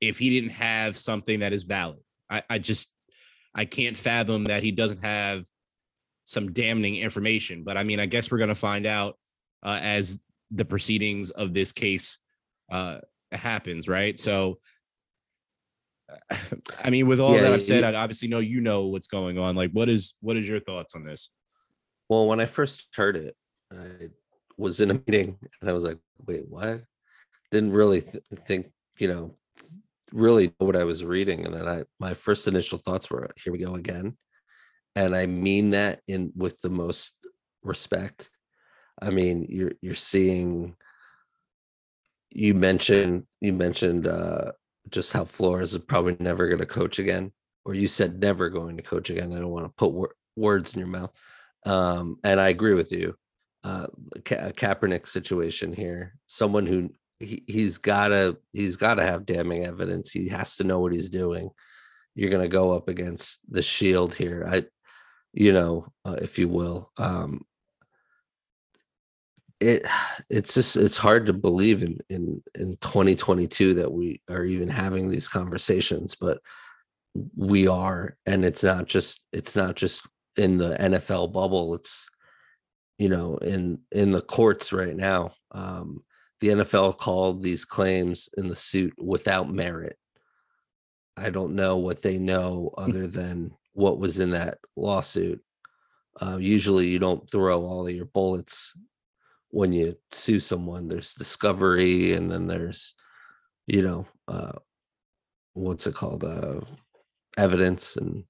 if 0.00 0.18
he 0.18 0.30
didn't 0.30 0.52
have 0.52 0.96
something 0.96 1.40
that 1.40 1.52
is 1.52 1.64
valid. 1.64 2.00
I, 2.30 2.42
I 2.48 2.58
just 2.58 2.92
I 3.54 3.64
can't 3.64 3.96
fathom 3.96 4.44
that 4.44 4.62
he 4.62 4.70
doesn't 4.70 5.04
have 5.04 5.44
some 6.24 6.52
damning 6.52 6.96
information. 6.96 7.64
But 7.64 7.76
I 7.76 7.84
mean, 7.84 8.00
I 8.00 8.06
guess 8.06 8.30
we're 8.30 8.38
gonna 8.38 8.54
find 8.54 8.86
out 8.86 9.18
uh, 9.62 9.78
as 9.82 10.20
the 10.50 10.64
proceedings 10.64 11.30
of 11.30 11.54
this 11.54 11.72
case 11.72 12.18
uh, 12.70 12.98
happens, 13.32 13.88
right? 13.88 14.18
So, 14.18 14.58
I 16.82 16.90
mean, 16.90 17.06
with 17.06 17.20
all 17.20 17.34
yeah, 17.34 17.42
that 17.42 17.52
I've 17.52 17.62
said, 17.62 17.84
I 17.84 17.94
obviously 17.94 18.28
know 18.28 18.40
you 18.40 18.60
know 18.60 18.86
what's 18.86 19.06
going 19.06 19.38
on. 19.38 19.54
Like, 19.54 19.70
what 19.70 19.88
is 19.88 20.14
what 20.20 20.36
is 20.36 20.48
your 20.48 20.60
thoughts 20.60 20.94
on 20.94 21.04
this? 21.04 21.30
Well, 22.08 22.26
when 22.26 22.40
I 22.40 22.46
first 22.46 22.88
heard 22.94 23.16
it, 23.16 23.36
I 23.72 24.08
was 24.56 24.80
in 24.80 24.90
a 24.90 24.94
meeting 24.94 25.38
and 25.60 25.70
I 25.70 25.72
was 25.72 25.84
like, 25.84 25.98
wait, 26.26 26.44
what? 26.48 26.82
Didn't 27.52 27.72
really 27.72 28.00
th- 28.02 28.24
think, 28.46 28.72
you 28.98 29.08
know, 29.08 29.36
really 30.12 30.48
know 30.48 30.66
what 30.66 30.76
I 30.76 30.84
was 30.84 31.04
reading. 31.04 31.46
And 31.46 31.54
then 31.54 31.68
I, 31.68 31.84
my 32.00 32.14
first 32.14 32.48
initial 32.48 32.78
thoughts 32.78 33.08
were, 33.10 33.30
here 33.42 33.52
we 33.52 33.60
go 33.60 33.74
again. 33.74 34.16
And 34.96 35.14
I 35.14 35.26
mean 35.26 35.70
that 35.70 36.00
in 36.08 36.32
with 36.34 36.60
the 36.60 36.70
most 36.70 37.16
respect. 37.62 38.30
I 39.02 39.10
mean, 39.10 39.46
you're, 39.48 39.72
you're 39.80 39.94
seeing, 39.94 40.76
you 42.30 42.54
mentioned, 42.54 43.24
you 43.40 43.52
mentioned, 43.52 44.06
uh, 44.06 44.52
just 44.88 45.12
how 45.12 45.24
Flores 45.24 45.74
is 45.74 45.78
probably 45.78 46.16
never 46.20 46.48
going 46.48 46.60
to 46.60 46.66
coach 46.66 46.98
again, 46.98 47.32
or 47.64 47.74
you 47.74 47.88
said 47.88 48.20
never 48.20 48.48
going 48.48 48.76
to 48.76 48.82
coach 48.82 49.10
again. 49.10 49.32
I 49.32 49.38
don't 49.40 49.50
want 49.50 49.66
to 49.66 49.72
put 49.76 49.92
wor- 49.92 50.14
words 50.36 50.74
in 50.74 50.80
your 50.80 50.88
mouth. 50.88 51.12
Um, 51.66 52.18
and 52.24 52.40
I 52.40 52.48
agree 52.48 52.74
with 52.74 52.92
you 52.92 53.14
uh, 53.64 53.86
Ka- 54.24 54.50
Kaepernick 54.50 55.06
situation 55.06 55.72
here. 55.72 56.14
Someone 56.26 56.66
who 56.66 56.90
he, 57.18 57.44
he's 57.46 57.78
gotta 57.78 58.38
he's 58.52 58.76
gotta 58.76 59.02
have 59.02 59.26
damning 59.26 59.66
evidence. 59.66 60.10
He 60.10 60.28
has 60.28 60.56
to 60.56 60.64
know 60.64 60.80
what 60.80 60.92
he's 60.92 61.08
doing. 61.08 61.50
You're 62.14 62.30
gonna 62.30 62.48
go 62.48 62.74
up 62.74 62.88
against 62.88 63.40
the 63.48 63.62
shield 63.62 64.14
here. 64.14 64.46
I, 64.50 64.64
you 65.32 65.52
know, 65.52 65.86
uh, 66.04 66.16
if 66.20 66.38
you 66.38 66.48
will. 66.48 66.90
Um, 66.96 67.42
it 69.60 69.86
it's 70.28 70.54
just 70.54 70.76
it's 70.76 70.96
hard 70.96 71.26
to 71.26 71.32
believe 71.32 71.82
in 71.82 71.98
in 72.08 72.42
in 72.54 72.76
2022 72.80 73.74
that 73.74 73.92
we 73.92 74.20
are 74.28 74.44
even 74.44 74.68
having 74.68 75.08
these 75.08 75.28
conversations, 75.28 76.14
but 76.14 76.40
we 77.36 77.66
are, 77.66 78.16
and 78.26 78.44
it's 78.44 78.62
not 78.62 78.86
just 78.86 79.20
it's 79.32 79.54
not 79.54 79.76
just 79.76 80.06
in 80.36 80.58
the 80.58 80.76
NFL 80.76 81.32
bubble. 81.32 81.74
It's 81.74 82.08
you 83.00 83.08
know 83.08 83.38
in 83.38 83.78
in 83.90 84.10
the 84.10 84.20
courts 84.20 84.74
right 84.74 84.94
now 84.94 85.32
um 85.52 86.04
the 86.40 86.48
nfl 86.48 86.96
called 86.96 87.42
these 87.42 87.64
claims 87.64 88.28
in 88.36 88.46
the 88.46 88.54
suit 88.54 88.92
without 88.98 89.50
merit 89.50 89.96
i 91.16 91.30
don't 91.30 91.54
know 91.54 91.78
what 91.78 92.02
they 92.02 92.18
know 92.18 92.70
hmm. 92.76 92.84
other 92.84 93.06
than 93.06 93.50
what 93.72 93.98
was 93.98 94.20
in 94.20 94.30
that 94.30 94.58
lawsuit 94.76 95.42
uh, 96.20 96.36
usually 96.36 96.88
you 96.88 96.98
don't 96.98 97.30
throw 97.30 97.64
all 97.64 97.86
of 97.86 97.94
your 97.94 98.04
bullets 98.04 98.76
when 99.50 99.72
you 99.72 99.96
sue 100.12 100.40
someone 100.40 100.88
there's 100.88 101.14
discovery 101.14 102.12
and 102.12 102.30
then 102.30 102.46
there's 102.46 102.94
you 103.66 103.82
know 103.82 104.06
uh, 104.28 104.52
what's 105.54 105.86
it 105.86 105.94
called 105.94 106.24
uh, 106.24 106.60
evidence 107.36 107.96
and 107.96 108.24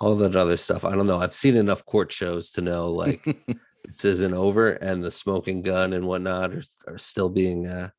all 0.00 0.14
that 0.14 0.36
other 0.36 0.56
stuff 0.56 0.84
i 0.84 0.94
don't 0.94 1.06
know 1.06 1.18
i've 1.18 1.34
seen 1.34 1.56
enough 1.56 1.84
court 1.86 2.12
shows 2.12 2.50
to 2.50 2.60
know 2.60 2.90
like 2.90 3.24
this 3.86 4.04
isn't 4.04 4.34
over 4.34 4.72
and 4.72 5.02
the 5.02 5.10
smoking 5.10 5.62
gun 5.62 5.92
and 5.92 6.06
whatnot 6.06 6.52
are, 6.52 6.64
are 6.88 6.98
still 6.98 7.28
being 7.28 7.66
uh, 7.66 7.90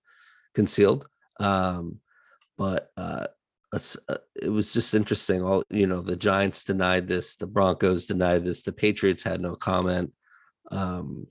concealed. 0.54 1.08
Um, 1.40 2.00
but 2.58 2.92
uh, 2.98 3.28
uh, 3.74 4.18
it 4.42 4.50
was 4.50 4.74
just 4.74 4.94
interesting. 4.94 5.44
All 5.44 5.64
you 5.70 5.88
know, 5.88 6.02
the 6.02 6.16
Giants 6.16 6.64
denied 6.64 7.08
this, 7.08 7.36
the 7.36 7.48
Broncos 7.48 8.06
denied 8.06 8.44
this, 8.44 8.64
the 8.64 8.72
Patriots 8.72 9.24
had 9.24 9.40
no 9.40 9.56
comment. 9.56 10.14
Um, 10.72 11.28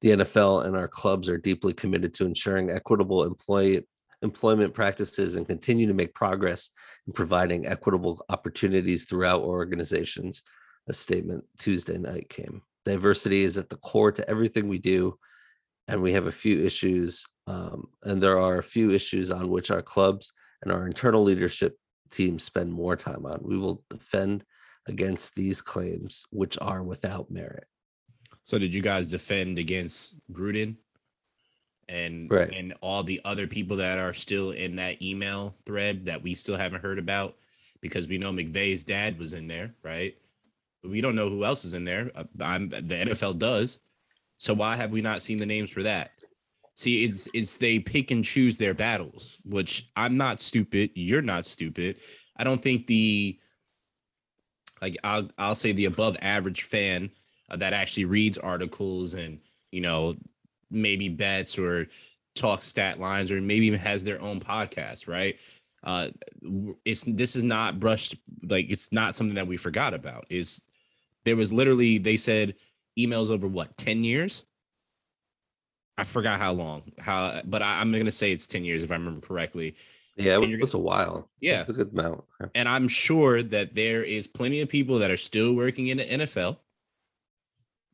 the 0.00 0.10
NFL 0.10 0.66
and 0.66 0.76
our 0.76 0.88
clubs 0.88 1.28
are 1.28 1.38
deeply 1.38 1.72
committed 1.72 2.14
to 2.14 2.24
ensuring 2.24 2.70
equitable 2.70 3.24
employee 3.24 3.86
employment 4.22 4.74
practices 4.74 5.34
and 5.34 5.46
continue 5.46 5.86
to 5.86 5.94
make 5.94 6.14
progress 6.14 6.70
in 7.06 7.12
providing 7.12 7.66
equitable 7.66 8.24
opportunities 8.28 9.04
throughout 9.04 9.42
organizations 9.42 10.42
a 10.88 10.92
statement 10.92 11.44
Tuesday 11.58 11.98
night 11.98 12.28
came. 12.28 12.62
Diversity 12.84 13.44
is 13.44 13.58
at 13.58 13.68
the 13.68 13.76
core 13.76 14.12
to 14.12 14.28
everything 14.28 14.68
we 14.68 14.78
do, 14.78 15.18
and 15.88 16.02
we 16.02 16.12
have 16.12 16.26
a 16.26 16.32
few 16.32 16.64
issues, 16.64 17.26
um, 17.46 17.88
and 18.02 18.22
there 18.22 18.38
are 18.38 18.58
a 18.58 18.62
few 18.62 18.90
issues 18.90 19.30
on 19.30 19.50
which 19.50 19.70
our 19.70 19.82
clubs 19.82 20.32
and 20.62 20.72
our 20.72 20.86
internal 20.86 21.22
leadership 21.22 21.76
team 22.10 22.38
spend 22.38 22.72
more 22.72 22.96
time 22.96 23.24
on. 23.26 23.40
We 23.42 23.58
will 23.58 23.82
defend 23.88 24.44
against 24.86 25.34
these 25.34 25.60
claims, 25.60 26.24
which 26.30 26.58
are 26.60 26.82
without 26.82 27.30
merit. 27.30 27.64
So, 28.44 28.58
did 28.58 28.72
you 28.72 28.82
guys 28.82 29.08
defend 29.08 29.58
against 29.58 30.16
Gruden 30.32 30.76
and 31.88 32.30
right. 32.30 32.52
and 32.54 32.74
all 32.80 33.02
the 33.02 33.20
other 33.24 33.46
people 33.46 33.76
that 33.78 33.98
are 33.98 34.14
still 34.14 34.52
in 34.52 34.76
that 34.76 35.02
email 35.02 35.54
thread 35.66 36.06
that 36.06 36.22
we 36.22 36.34
still 36.34 36.56
haven't 36.56 36.82
heard 36.82 36.98
about? 36.98 37.36
Because 37.80 38.08
we 38.08 38.18
know 38.18 38.32
McVay's 38.32 38.84
dad 38.84 39.18
was 39.18 39.32
in 39.32 39.46
there, 39.46 39.74
right? 39.82 40.14
We 40.82 41.00
don't 41.00 41.14
know 41.14 41.28
who 41.28 41.44
else 41.44 41.64
is 41.64 41.74
in 41.74 41.84
there. 41.84 42.10
Uh, 42.14 42.24
I'm, 42.40 42.68
the 42.68 42.80
NFL 42.80 43.38
does. 43.38 43.80
So 44.38 44.54
why 44.54 44.76
have 44.76 44.92
we 44.92 45.02
not 45.02 45.20
seen 45.20 45.36
the 45.36 45.46
names 45.46 45.70
for 45.70 45.82
that? 45.82 46.12
See, 46.74 47.04
it's 47.04 47.28
it's 47.34 47.58
they 47.58 47.78
pick 47.78 48.10
and 48.10 48.24
choose 48.24 48.56
their 48.56 48.72
battles, 48.72 49.38
which 49.44 49.90
I'm 49.96 50.16
not 50.16 50.40
stupid. 50.40 50.90
You're 50.94 51.20
not 51.20 51.44
stupid. 51.44 51.96
I 52.38 52.44
don't 52.44 52.60
think 52.60 52.86
the 52.86 53.38
like 54.80 54.96
I'll 55.04 55.28
I'll 55.36 55.54
say 55.54 55.72
the 55.72 55.84
above 55.84 56.16
average 56.22 56.62
fan 56.62 57.10
that 57.56 57.72
actually 57.72 58.04
reads 58.04 58.38
articles 58.38 59.14
and 59.14 59.40
you 59.70 59.80
know 59.80 60.16
maybe 60.70 61.08
bets 61.08 61.58
or 61.58 61.86
talks 62.34 62.64
stat 62.64 62.98
lines 62.98 63.32
or 63.32 63.40
maybe 63.40 63.66
even 63.66 63.78
has 63.78 64.04
their 64.04 64.20
own 64.22 64.40
podcast, 64.40 65.08
right? 65.08 65.38
Uh, 65.82 66.08
it's 66.84 67.04
this 67.04 67.36
is 67.36 67.44
not 67.44 67.80
brushed 67.80 68.16
like 68.42 68.70
it's 68.70 68.92
not 68.92 69.14
something 69.14 69.34
that 69.34 69.46
we 69.46 69.56
forgot 69.56 69.94
about. 69.94 70.26
Is 70.28 70.66
there 71.24 71.36
was 71.36 71.52
literally 71.52 71.98
they 71.98 72.16
said 72.16 72.54
emails 72.98 73.30
over 73.30 73.46
what 73.46 73.76
10 73.76 74.02
years? 74.02 74.44
I 75.96 76.04
forgot 76.04 76.38
how 76.38 76.52
long 76.52 76.82
how 76.98 77.40
but 77.44 77.62
I, 77.62 77.80
am 77.80 77.92
gonna 77.92 78.10
say 78.10 78.32
it's 78.32 78.46
10 78.46 78.64
years 78.64 78.82
if 78.82 78.90
i 78.90 78.94
remember 78.94 79.26
correctly. 79.26 79.74
Yeah 80.16 80.38
it 80.38 80.60
was 80.60 80.74
a 80.74 80.78
while. 80.78 81.30
Yeah. 81.40 81.64
a 81.66 81.72
good 81.72 81.92
amount. 81.92 82.24
And 82.54 82.68
i'm 82.68 82.88
sure 82.88 83.42
that 83.42 83.74
there 83.74 84.02
is 84.02 84.26
plenty 84.26 84.60
of 84.60 84.68
people 84.68 84.98
that 84.98 85.10
are 85.10 85.16
still 85.16 85.54
working 85.54 85.88
in 85.88 85.98
the 85.98 86.04
nfl 86.04 86.58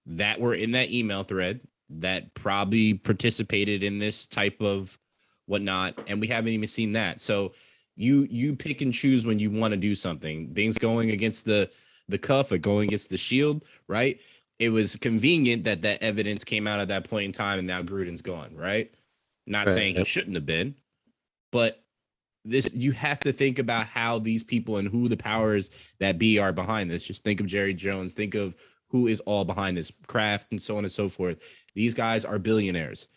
that 0.07 0.41
were 0.41 0.55
in 0.55 0.73
that 0.73 0.91
email 0.91 1.23
thread 1.23 1.61
that 1.89 2.33
probably 2.35 2.95
participated 2.95 3.83
in 3.83 3.99
this 3.99 4.27
type 4.27 4.61
of 4.61 4.99
whatnot 5.47 5.95
and 6.09 6.21
we 6.21 6.27
haven't 6.27 6.53
even 6.53 6.67
seen 6.67 6.93
that 6.93 7.21
so 7.21 7.53
you 7.95 8.27
you 8.31 8.55
pick 8.55 8.81
and 8.81 8.93
choose 8.93 9.27
when 9.27 9.39
you 9.39 9.51
want 9.51 9.73
to 9.73 9.77
do 9.77 9.95
something 9.95 10.53
things 10.55 10.77
going 10.79 11.11
against 11.11 11.45
the 11.45 11.71
the 12.09 12.19
cuff 12.19 12.53
or 12.53 12.59
going 12.59 12.89
against 12.89 13.11
the 13.11 13.17
shield, 13.17 13.65
right? 13.89 14.21
It 14.59 14.71
was 14.71 14.97
convenient 14.97 15.65
that 15.65 15.83
that 15.83 16.03
evidence 16.03 16.45
came 16.45 16.67
out 16.67 16.81
at 16.81 16.89
that 16.89 17.09
point 17.09 17.25
in 17.25 17.33
time, 17.33 17.59
and 17.59 17.69
now 17.69 17.83
Gruden's 17.83 18.23
gone, 18.23 18.55
right? 18.55 18.95
Not 19.47 19.67
right. 19.67 19.75
saying 19.75 19.97
he 19.97 20.05
shouldn't 20.05 20.35
have 20.35 20.47
been, 20.47 20.75
but 21.53 21.83
this 22.45 22.75
you 22.75 22.93
have 22.93 23.21
to 23.21 23.33
think 23.33 23.59
about 23.59 23.87
how 23.87 24.19
these 24.19 24.45
people 24.45 24.77
and 24.77 24.89
who 24.89 25.09
the 25.09 25.17
powers 25.17 25.71
that 25.99 26.19
be 26.19 26.39
are 26.39 26.53
behind 26.53 26.91
this. 26.91 27.07
Just 27.07 27.25
think 27.25 27.41
of 27.41 27.47
Jerry 27.47 27.75
Jones. 27.75 28.15
Think 28.15 28.35
of 28.35 28.55
who 28.89 29.07
is 29.07 29.21
all 29.21 29.45
behind 29.45 29.77
this 29.77 29.93
craft 30.07 30.49
and 30.51 30.63
so 30.63 30.77
on 30.77 30.85
and 30.85 30.93
so 30.93 31.09
forth. 31.09 31.67
These 31.75 31.95
guys 31.95 32.25
are 32.25 32.39
billionaires. 32.39 33.09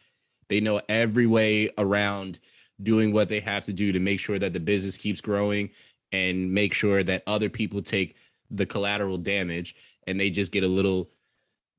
They 0.47 0.59
know 0.59 0.81
every 0.89 1.27
way 1.27 1.69
around 1.77 2.39
doing 2.81 3.13
what 3.13 3.29
they 3.29 3.39
have 3.39 3.65
to 3.65 3.73
do 3.73 3.91
to 3.91 3.99
make 3.99 4.19
sure 4.19 4.39
that 4.39 4.53
the 4.53 4.59
business 4.59 4.97
keeps 4.97 5.21
growing 5.21 5.69
and 6.11 6.51
make 6.51 6.73
sure 6.73 7.03
that 7.03 7.23
other 7.27 7.49
people 7.49 7.81
take 7.81 8.15
the 8.49 8.65
collateral 8.65 9.17
damage 9.17 9.75
and 10.07 10.19
they 10.19 10.29
just 10.29 10.51
get 10.51 10.63
a 10.63 10.67
little 10.67 11.11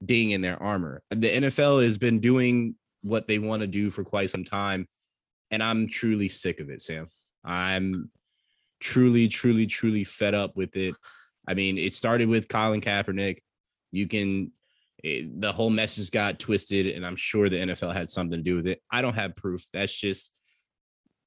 ding 0.04 0.30
in 0.30 0.40
their 0.40 0.62
armor. 0.62 1.02
The 1.10 1.28
NFL 1.28 1.82
has 1.82 1.98
been 1.98 2.20
doing 2.20 2.76
what 3.02 3.26
they 3.26 3.38
want 3.38 3.62
to 3.62 3.66
do 3.66 3.90
for 3.90 4.04
quite 4.04 4.30
some 4.30 4.44
time 4.44 4.86
and 5.50 5.62
I'm 5.62 5.88
truly 5.88 6.28
sick 6.28 6.60
of 6.60 6.70
it, 6.70 6.80
Sam. 6.80 7.08
I'm 7.44 8.10
truly 8.78 9.28
truly 9.28 9.66
truly 9.66 10.04
fed 10.04 10.34
up 10.34 10.56
with 10.56 10.76
it. 10.76 10.94
I 11.46 11.54
mean, 11.54 11.78
it 11.78 11.92
started 11.92 12.28
with 12.28 12.48
Colin 12.48 12.80
Kaepernick. 12.80 13.38
You 13.92 14.06
can 14.06 14.52
it, 15.02 15.40
the 15.40 15.52
whole 15.52 15.70
message 15.70 16.10
got 16.10 16.38
twisted 16.38 16.86
and 16.88 17.06
I'm 17.06 17.16
sure 17.16 17.48
the 17.48 17.56
NFL 17.56 17.94
had 17.94 18.08
something 18.08 18.38
to 18.38 18.42
do 18.42 18.56
with 18.56 18.66
it. 18.66 18.82
I 18.90 19.02
don't 19.02 19.14
have 19.14 19.34
proof. 19.34 19.64
That's 19.72 19.98
just 19.98 20.38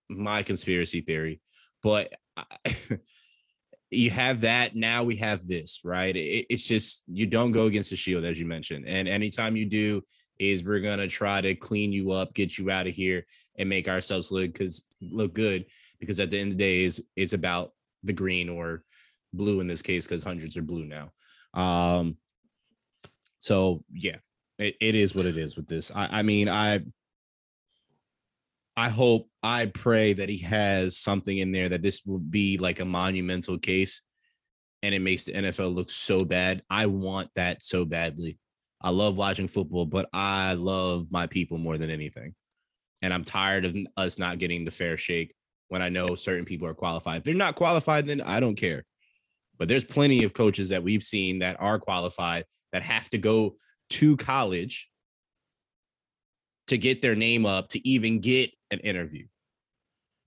my 0.10 0.44
conspiracy 0.44 1.02
theory. 1.02 1.42
But 1.82 2.14
I, 2.38 2.44
you 3.90 4.10
have 4.10 4.42
that. 4.42 4.76
Now 4.76 5.04
we 5.04 5.16
have 5.18 5.48
this, 5.48 5.82
right? 5.84 6.16
It, 6.16 6.46
it's 6.50 6.68
just 6.68 7.04
you 7.08 7.26
don't 7.26 7.52
go 7.52 7.66
against 7.66 7.90
the 7.90 7.96
shield, 7.96 8.24
as 8.24 8.40
you 8.40 8.46
mentioned. 8.46 8.86
And 8.88 9.08
anytime 9.08 9.56
you 9.56 9.66
do, 9.66 10.02
is 10.40 10.64
we're 10.64 10.80
gonna 10.80 11.08
try 11.08 11.42
to 11.42 11.56
clean 11.56 11.92
you 11.92 12.12
up, 12.12 12.34
get 12.34 12.58
you 12.58 12.72
out 12.72 12.88
of 12.88 12.94
here, 12.94 13.26
and 13.58 13.70
make 13.70 13.88
ourselves 13.88 14.32
look 14.32 14.52
because 14.52 14.86
look 15.02 15.34
good. 15.34 15.66
Because 16.00 16.20
at 16.20 16.32
the 16.32 16.40
end 16.40 16.52
of 16.52 16.58
the 16.58 16.64
day, 16.64 16.84
is 16.84 17.04
it's 17.16 17.34
about 17.34 17.72
the 18.04 18.14
green 18.14 18.50
or 18.50 18.84
blue 19.32 19.60
in 19.60 19.68
this 19.68 19.82
case, 19.82 20.06
because 20.06 20.24
hundreds 20.24 20.58
are 20.58 20.64
blue 20.64 20.86
now. 20.86 21.12
Um, 21.54 22.18
so 23.44 23.84
yeah, 23.92 24.16
it, 24.58 24.78
it 24.80 24.96
is 24.96 25.14
what 25.14 25.26
it 25.26 25.38
is 25.38 25.58
with 25.58 25.68
this. 25.68 25.92
I, 25.94 26.20
I 26.20 26.22
mean, 26.22 26.48
I 26.48 26.80
I 28.78 28.88
hope, 28.88 29.28
I 29.44 29.66
pray 29.66 30.14
that 30.14 30.30
he 30.30 30.38
has 30.40 30.98
something 30.98 31.38
in 31.38 31.52
there 31.52 31.68
that 31.68 31.82
this 31.82 32.06
will 32.06 32.20
be 32.20 32.58
like 32.58 32.80
a 32.80 32.86
monumental 32.86 33.60
case 33.60 34.02
and 34.82 34.96
it 34.96 35.02
makes 35.02 35.26
the 35.26 35.34
NFL 35.34 35.76
look 35.76 35.90
so 35.90 36.20
bad. 36.20 36.64
I 36.70 36.86
want 36.86 37.32
that 37.36 37.62
so 37.62 37.84
badly. 37.84 38.40
I 38.82 38.92
love 38.92 39.18
watching 39.18 39.50
football, 39.50 39.86
but 39.86 40.08
I 40.14 40.54
love 40.54 41.12
my 41.12 41.28
people 41.28 41.58
more 41.58 41.78
than 41.78 41.92
anything. 41.92 42.34
And 43.02 43.14
I'm 43.14 43.26
tired 43.26 43.66
of 43.66 43.76
us 43.98 44.18
not 44.18 44.40
getting 44.40 44.64
the 44.64 44.72
fair 44.72 44.96
shake 44.96 45.36
when 45.68 45.82
I 45.82 45.90
know 45.90 46.16
certain 46.16 46.46
people 46.46 46.68
are 46.68 46.74
qualified. 46.74 47.18
If 47.18 47.24
they're 47.26 47.36
not 47.36 47.56
qualified, 47.56 48.06
then 48.08 48.22
I 48.22 48.40
don't 48.40 48.56
care. 48.56 48.86
But 49.60 49.68
there's 49.68 49.86
plenty 49.86 50.24
of 50.24 50.34
coaches 50.34 50.70
that 50.70 50.84
we've 50.84 51.04
seen 51.04 51.40
that 51.40 51.58
are 51.60 51.80
qualified 51.80 52.46
that 52.72 52.84
have 52.84 53.10
to 53.12 53.18
go 53.18 53.56
to 53.92 54.18
college 54.18 54.90
to 56.68 56.78
get 56.78 57.02
their 57.02 57.16
name 57.16 57.46
up 57.46 57.70
to 57.70 57.88
even 57.88 58.20
get 58.20 58.52
an 58.72 58.80
interview. 58.80 59.26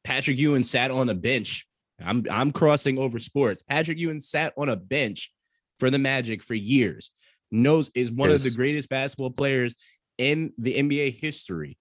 Patrick 0.05 0.39
Ewing 0.39 0.63
sat 0.63 0.91
on 0.91 1.09
a 1.09 1.15
bench. 1.15 1.67
I'm 2.01 2.25
I'm 2.31 2.53
crossing 2.53 2.99
over 2.99 3.19
sports. 3.19 3.63
Patrick 3.69 3.99
Ewing 3.99 4.21
sat 4.21 4.53
on 4.57 4.69
a 4.69 4.77
bench 4.77 5.33
for 5.81 5.91
the 5.91 5.99
Magic 5.99 6.43
for 6.43 6.55
years. 6.55 7.11
Knows 7.51 7.91
is 7.95 8.13
one 8.13 8.31
yes. 8.31 8.39
of 8.39 8.45
the 8.45 8.51
greatest 8.51 8.89
basketball 8.89 9.31
players 9.31 9.75
in 10.19 10.53
the 10.59 10.75
NBA 10.75 11.21
history. 11.21 11.77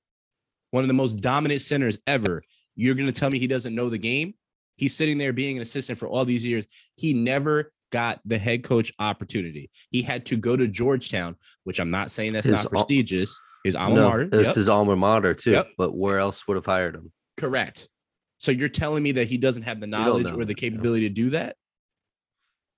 One 0.72 0.84
of 0.84 0.88
the 0.88 0.94
most 0.94 1.18
dominant 1.18 1.62
centers 1.62 2.00
ever. 2.08 2.44
You're 2.76 2.96
going 2.96 3.12
to 3.12 3.18
tell 3.18 3.30
me 3.30 3.40
he 3.40 3.48
doesn't 3.48 3.76
know 3.76 3.90
the 3.90 3.98
game? 3.98 4.34
He's 4.78 4.96
sitting 4.96 5.18
there 5.18 5.34
being 5.34 5.58
an 5.58 5.62
assistant 5.62 5.98
for 5.98 6.08
all 6.08 6.26
these 6.26 6.46
years. 6.46 6.66
He 6.96 7.14
never 7.14 7.72
got 7.92 8.20
the 8.26 8.38
head 8.38 8.64
coach 8.64 8.92
opportunity. 9.00 9.70
He 9.90 10.02
had 10.02 10.26
to 10.28 10.38
go 10.38 10.58
to 10.58 10.68
Georgetown, 10.68 11.36
which 11.64 11.80
I'm 11.80 11.92
not 11.92 12.12
saying 12.12 12.34
that's 12.34 12.48
his 12.48 12.64
not 12.64 12.72
prestigious. 12.72 13.40
His 13.64 13.76
alma 13.76 13.96
no, 13.96 14.10
mater. 14.10 14.22
It's 14.24 14.44
yep. 14.44 14.56
his 14.56 14.70
alma 14.70 14.96
mater 14.96 15.34
too. 15.34 15.52
Yep. 15.52 15.70
But 15.78 15.96
where 15.96 16.20
else 16.20 16.48
would 16.48 16.56
have 16.56 16.66
hired 16.66 16.96
him? 16.96 17.12
Correct. 17.38 17.90
So 18.38 18.52
you're 18.52 18.70
telling 18.70 19.02
me 19.02 19.14
that 19.14 19.28
he 19.28 19.38
doesn't 19.38 19.64
have 19.64 19.80
the 19.80 19.88
knowledge 19.88 20.32
or 20.32 20.46
the 20.46 20.54
capability 20.54 21.08
to 21.08 21.14
do 21.14 21.30
that? 21.32 21.56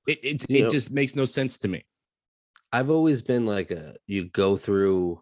It 0.07 0.19
it, 0.23 0.45
it 0.49 0.63
know, 0.63 0.69
just 0.69 0.91
makes 0.91 1.15
no 1.15 1.25
sense 1.25 1.57
to 1.59 1.67
me. 1.67 1.85
I've 2.71 2.89
always 2.89 3.21
been 3.21 3.45
like 3.45 3.71
a 3.71 3.95
you 4.05 4.29
go 4.29 4.55
through 4.55 5.21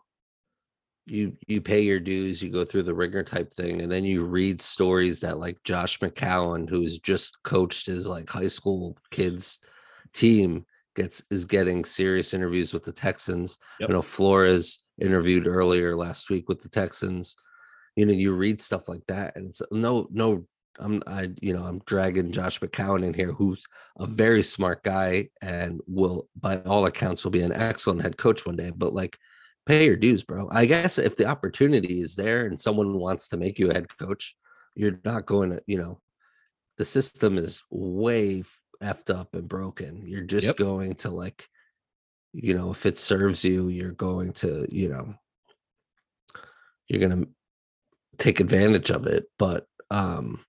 you 1.05 1.37
you 1.47 1.61
pay 1.61 1.81
your 1.81 1.99
dues, 1.99 2.41
you 2.41 2.49
go 2.49 2.65
through 2.65 2.83
the 2.83 2.93
ringer 2.93 3.23
type 3.23 3.53
thing, 3.53 3.81
and 3.81 3.91
then 3.91 4.03
you 4.03 4.23
read 4.23 4.59
stories 4.59 5.19
that 5.19 5.39
like 5.39 5.63
Josh 5.63 5.99
McCown, 5.99 6.69
who's 6.69 6.99
just 6.99 7.41
coached 7.43 7.87
his 7.87 8.07
like 8.07 8.29
high 8.29 8.47
school 8.47 8.97
kids 9.11 9.59
team, 10.13 10.65
gets 10.95 11.23
is 11.29 11.45
getting 11.45 11.85
serious 11.85 12.33
interviews 12.33 12.73
with 12.73 12.83
the 12.83 12.91
Texans. 12.91 13.57
Yep. 13.79 13.89
You 13.89 13.95
know, 13.95 14.01
Flores 14.01 14.79
interviewed 14.99 15.47
earlier 15.47 15.95
last 15.95 16.29
week 16.29 16.49
with 16.49 16.61
the 16.61 16.69
Texans. 16.69 17.35
You 17.95 18.05
know, 18.05 18.13
you 18.13 18.33
read 18.33 18.61
stuff 18.61 18.89
like 18.89 19.05
that, 19.07 19.35
and 19.35 19.49
it's 19.49 19.61
no, 19.71 20.07
no. 20.11 20.45
I'm, 20.77 21.01
I, 21.07 21.29
you 21.39 21.53
know, 21.53 21.63
I'm 21.63 21.81
dragging 21.85 22.33
Josh 22.33 22.59
McCown 22.59 23.05
in 23.05 23.13
here, 23.13 23.31
who's 23.31 23.65
a 23.97 24.05
very 24.05 24.43
smart 24.43 24.83
guy 24.83 25.29
and 25.41 25.79
will, 25.87 26.27
by 26.35 26.59
all 26.63 26.85
accounts, 26.85 27.23
will 27.23 27.31
be 27.31 27.43
an 27.43 27.53
excellent 27.53 28.01
head 28.01 28.17
coach 28.17 28.45
one 28.45 28.57
day. 28.57 28.73
But 28.75 28.93
like, 28.93 29.17
pay 29.65 29.85
your 29.85 29.95
dues, 29.95 30.23
bro. 30.23 30.49
I 30.51 30.65
guess 30.65 30.97
if 30.97 31.17
the 31.17 31.25
opportunity 31.25 32.01
is 32.01 32.15
there 32.15 32.45
and 32.45 32.59
someone 32.59 32.97
wants 32.97 33.29
to 33.29 33.37
make 33.37 33.59
you 33.59 33.69
a 33.69 33.73
head 33.73 33.87
coach, 33.97 34.35
you're 34.75 34.99
not 35.03 35.25
going 35.25 35.51
to, 35.51 35.61
you 35.65 35.77
know, 35.77 35.99
the 36.77 36.85
system 36.85 37.37
is 37.37 37.61
way 37.69 38.43
effed 38.83 39.09
up 39.09 39.33
and 39.33 39.47
broken. 39.47 40.03
You're 40.05 40.23
just 40.23 40.47
yep. 40.47 40.57
going 40.57 40.95
to 40.95 41.09
like 41.09 41.47
you 42.35 42.53
know 42.53 42.69
if 42.69 42.85
it 42.85 42.99
serves 42.99 43.45
you 43.45 43.69
you're 43.69 43.91
going 43.91 44.33
to 44.33 44.67
you 44.69 44.89
know 44.89 45.13
you're 46.87 46.99
going 46.99 47.23
to 47.23 47.29
take 48.17 48.39
advantage 48.39 48.91
of 48.91 49.07
it 49.07 49.25
but 49.39 49.65
um 49.89 50.39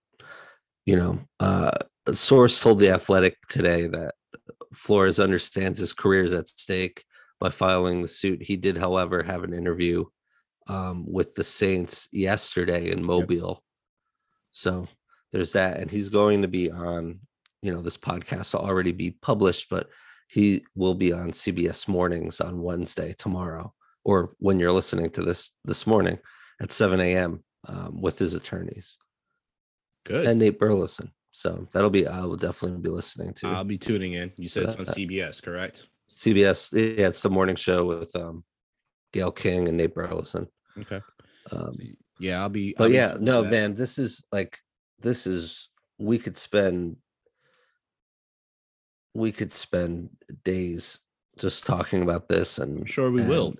you 0.85 0.96
know 0.96 1.18
uh 1.40 1.70
a 2.07 2.14
source 2.14 2.61
told 2.61 2.81
the 2.81 2.90
athletic 2.90 3.37
today 3.48 3.87
that 3.87 4.14
flores 4.72 5.20
understands 5.20 5.79
his 5.79 5.92
career 5.92 6.24
is 6.24 6.33
at 6.33 6.48
stake 6.48 7.05
by 7.40 7.51
filing 7.51 8.03
the 8.03 8.09
suit 8.09 8.42
he 8.42 8.57
did 8.57 8.77
however 8.77 9.22
have 9.22 9.44
an 9.44 9.53
interview 9.53 10.05
um 10.68 11.05
with 11.07 11.35
the 11.35 11.44
saints 11.44 12.09
yesterday 12.12 12.90
in 12.90 13.03
mobile 13.03 13.49
yep. 13.49 13.62
so 14.53 14.88
there's 15.33 15.53
that 15.53 15.79
and 15.79 15.90
he's 15.90 16.09
going 16.09 16.42
to 16.42 16.49
be 16.49 16.70
on 16.70 17.20
you 17.62 17.72
know 17.72 17.81
this 17.81 17.96
podcast 17.96 18.55
will 18.55 18.61
already 18.61 18.92
be 18.92 19.11
published 19.11 19.68
but 19.68 19.88
he 20.29 20.64
will 20.75 20.94
be 20.94 21.12
on 21.12 21.31
CBS 21.31 21.87
mornings 21.88 22.40
on 22.40 22.62
Wednesday 22.62 23.14
tomorrow, 23.16 23.72
or 24.05 24.35
when 24.38 24.59
you're 24.59 24.72
listening 24.72 25.11
to 25.11 25.22
this 25.22 25.53
this 25.64 25.87
morning 25.87 26.18
at 26.61 26.72
7 26.72 27.01
a.m. 27.01 27.42
Um, 27.68 28.01
with 28.01 28.18
his 28.18 28.35
attorneys. 28.35 28.96
Good. 30.05 30.27
And 30.27 30.38
Nate 30.38 30.59
Burleson. 30.59 31.11
So 31.33 31.66
that'll 31.72 31.90
be 31.90 32.07
I 32.07 32.20
will 32.20 32.37
definitely 32.37 32.79
be 32.79 32.90
listening 32.90 33.35
to. 33.35 33.49
I'll 33.49 33.64
be 33.64 33.79
tuning 33.79 34.12
in. 34.12 34.33
You 34.37 34.49
said 34.49 34.64
it's 34.64 34.77
on 34.77 34.85
CBS, 34.85 35.42
correct? 35.42 35.88
CBS. 36.11 36.73
Yeah, 36.73 37.09
it's 37.09 37.23
the 37.23 37.31
morning 37.31 37.57
show 37.57 37.85
with 37.85 38.14
um 38.16 38.45
Gayle 39.12 39.33
King 39.33 39.69
and 39.69 39.77
Nate 39.77 39.95
Burleson. 39.95 40.47
Okay. 40.79 41.01
Um, 41.51 41.77
yeah, 42.19 42.40
I'll 42.42 42.49
be. 42.49 42.75
But 42.77 42.85
I'll 42.85 42.90
yeah, 42.90 43.16
no, 43.19 43.45
man, 43.45 43.75
this 43.75 43.99
is 43.99 44.25
like 44.33 44.59
this 45.01 45.27
is 45.27 45.69
we 45.99 46.19
could 46.19 46.38
spend 46.38 46.97
we 49.14 49.33
could 49.33 49.53
spend 49.53 50.11
days 50.45 51.01
just 51.38 51.66
talking 51.66 52.03
about 52.03 52.29
this 52.29 52.59
and 52.59 52.81
I'm 52.81 52.87
sure 52.87 53.11
we 53.11 53.21
and, 53.21 53.31
will 53.31 53.55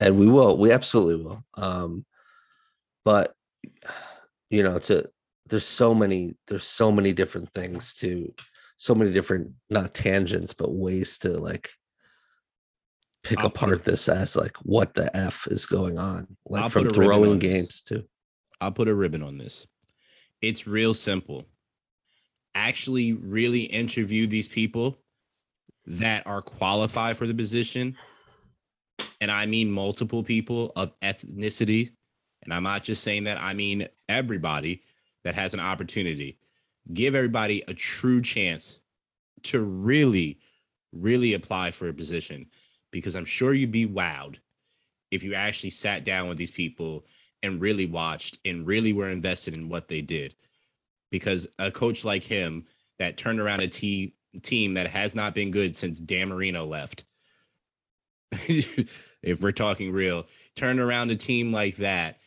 and 0.00 0.18
we 0.18 0.26
will 0.28 0.56
we 0.56 0.70
absolutely 0.70 1.24
will 1.24 1.44
um 1.54 2.04
but 3.04 3.34
you 4.50 4.62
know 4.62 4.78
to 4.80 5.08
there's 5.48 5.66
so 5.66 5.94
many 5.94 6.34
there's 6.46 6.66
so 6.66 6.92
many 6.92 7.12
different 7.12 7.52
things 7.52 7.94
to 7.94 8.32
so 8.82 8.96
many 8.96 9.12
different 9.12 9.52
not 9.70 9.94
tangents 9.94 10.54
but 10.54 10.72
ways 10.72 11.18
to 11.18 11.38
like 11.38 11.70
pick 13.22 13.38
I'll 13.38 13.46
apart 13.46 13.84
this 13.84 14.08
as 14.08 14.34
like 14.34 14.56
what 14.64 14.94
the 14.94 15.16
f 15.16 15.46
is 15.48 15.66
going 15.66 15.98
on 15.98 16.36
like 16.46 16.64
I'll 16.64 16.70
from 16.70 16.90
throwing 16.90 17.38
games 17.38 17.80
to 17.82 18.04
I'll 18.62 18.70
put 18.70 18.86
a 18.86 18.94
ribbon 18.94 19.24
on 19.24 19.38
this. 19.38 19.66
It's 20.40 20.68
real 20.68 20.94
simple. 20.94 21.44
Actually 22.54 23.12
really 23.12 23.62
interview 23.62 24.28
these 24.28 24.48
people 24.48 24.96
that 25.86 26.24
are 26.28 26.42
qualified 26.42 27.16
for 27.16 27.26
the 27.26 27.34
position, 27.34 27.96
and 29.20 29.32
I 29.32 29.46
mean 29.46 29.68
multiple 29.68 30.22
people 30.22 30.70
of 30.76 30.98
ethnicity, 31.00 31.90
and 32.44 32.54
I'm 32.54 32.62
not 32.62 32.84
just 32.84 33.02
saying 33.02 33.24
that, 33.24 33.38
I 33.38 33.52
mean 33.52 33.88
everybody 34.08 34.82
that 35.24 35.34
has 35.34 35.54
an 35.54 35.60
opportunity. 35.60 36.38
Give 36.92 37.14
everybody 37.14 37.62
a 37.68 37.74
true 37.74 38.20
chance 38.20 38.80
to 39.44 39.60
really, 39.60 40.38
really 40.92 41.34
apply 41.34 41.70
for 41.70 41.88
a 41.88 41.94
position 41.94 42.46
because 42.90 43.16
I'm 43.16 43.24
sure 43.24 43.52
you'd 43.52 43.70
be 43.72 43.86
wowed 43.86 44.38
if 45.10 45.22
you 45.22 45.34
actually 45.34 45.70
sat 45.70 46.04
down 46.04 46.28
with 46.28 46.38
these 46.38 46.50
people 46.50 47.04
and 47.42 47.60
really 47.60 47.86
watched 47.86 48.38
and 48.44 48.66
really 48.66 48.92
were 48.92 49.08
invested 49.08 49.56
in 49.56 49.68
what 49.68 49.88
they 49.88 50.00
did 50.00 50.34
because 51.10 51.46
a 51.58 51.70
coach 51.70 52.04
like 52.04 52.22
him 52.22 52.64
that 52.98 53.16
turned 53.16 53.40
around 53.40 53.60
a 53.60 53.68
team 53.68 54.12
team 54.40 54.74
that 54.74 54.86
has 54.86 55.14
not 55.14 55.34
been 55.34 55.50
good 55.50 55.76
since 55.76 56.00
Dan 56.00 56.30
Marino 56.30 56.64
left. 56.64 57.04
if 58.32 59.42
we're 59.42 59.52
talking 59.52 59.92
real, 59.92 60.26
turn 60.56 60.80
around 60.80 61.10
a 61.10 61.16
team 61.16 61.52
like 61.52 61.76
that 61.76 62.18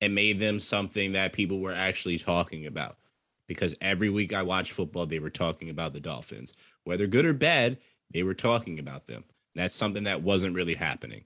and 0.00 0.14
made 0.14 0.40
them 0.40 0.58
something 0.58 1.12
that 1.12 1.32
people 1.32 1.60
were 1.60 1.72
actually 1.72 2.16
talking 2.16 2.66
about. 2.66 2.96
Because 3.46 3.74
every 3.80 4.08
week 4.08 4.32
I 4.32 4.42
watched 4.42 4.72
football, 4.72 5.06
they 5.06 5.18
were 5.18 5.30
talking 5.30 5.70
about 5.70 5.92
the 5.92 6.00
Dolphins. 6.00 6.54
Whether 6.84 7.06
good 7.06 7.26
or 7.26 7.34
bad, 7.34 7.78
they 8.10 8.22
were 8.22 8.34
talking 8.34 8.78
about 8.78 9.06
them. 9.06 9.24
That's 9.54 9.74
something 9.74 10.04
that 10.04 10.22
wasn't 10.22 10.54
really 10.54 10.74
happening. 10.74 11.24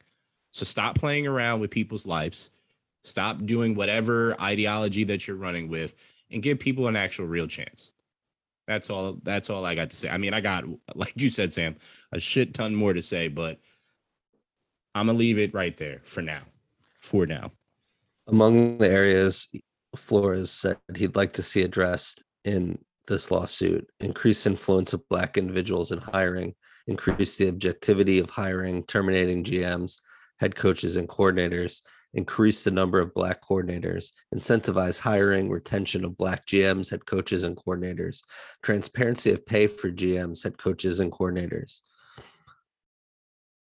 So 0.53 0.65
stop 0.65 0.97
playing 0.97 1.27
around 1.27 1.61
with 1.61 1.71
people's 1.71 2.07
lives. 2.07 2.51
Stop 3.05 3.45
doing 3.47 3.75
whatever 3.75 4.39
ideology 4.41 5.05
that 5.05 5.27
you're 5.27 5.37
running 5.37 5.69
with 5.69 5.95
and 6.31 6.43
give 6.43 6.59
people 6.59 6.89
an 6.89 6.97
actual 6.97 7.27
real 7.27 7.47
chance. 7.47 7.93
That's 8.67 8.91
all 8.91 9.19
that's 9.23 9.49
all 9.49 9.65
I 9.65 9.75
got 9.75 9.89
to 9.91 9.97
say. 9.97 10.11
I 10.11 10.19
mean, 10.19 10.35
I 10.35 10.41
got 10.41 10.65
like 10.95 11.15
you 11.17 11.31
said 11.31 11.53
Sam, 11.53 11.77
a 12.13 12.21
shit 12.21 12.53
ton 12.53 12.75
more 12.75 12.93
to 12.93 13.01
say, 13.01 13.29
but 13.29 13.59
I'm 14.95 15.07
to 15.07 15.13
leave 15.13 15.39
it 15.39 15.55
right 15.55 15.77
there 15.77 16.01
for 16.03 16.23
now. 16.23 16.43
For 17.01 17.25
now. 17.25 17.53
Among 18.27 18.77
the 18.77 18.91
areas 18.91 19.49
Flores 19.99 20.51
said 20.51 20.79
he'd 20.97 21.17
like 21.17 21.35
to 21.35 21.43
see 21.43 21.63
addressed 21.63 22.23
in 22.45 22.79
this 23.07 23.31
lawsuit, 23.31 23.89
increased 24.01 24.47
influence 24.47 24.93
of 24.93 25.09
black 25.09 25.37
individuals 25.37 25.93
in 25.93 25.99
hiring, 25.99 26.55
increase 26.87 27.37
the 27.37 27.49
objectivity 27.49 28.19
of 28.19 28.31
hiring, 28.31 28.85
terminating 28.85 29.45
GMs, 29.45 29.97
head 30.39 30.57
coaches, 30.57 30.97
and 30.97 31.09
coordinators, 31.09 31.81
increase 32.15 32.65
the 32.65 32.71
number 32.71 33.01
of 33.01 33.15
black 33.15 33.43
coordinators, 33.43 34.13
incentivize 34.35 35.01
hiring, 35.01 35.51
retention 35.51 36.05
of 36.05 36.17
black 36.17 36.47
GMs, 36.47 36.91
head 36.91 37.05
coaches, 37.07 37.43
and 37.43 37.57
coordinators, 37.57 38.23
transparency 38.63 39.33
of 39.33 39.45
pay 39.45 39.67
for 39.67 39.91
GMs, 39.91 40.43
head 40.45 40.59
coaches, 40.59 41.01
and 41.01 41.13
coordinators. 41.13 41.81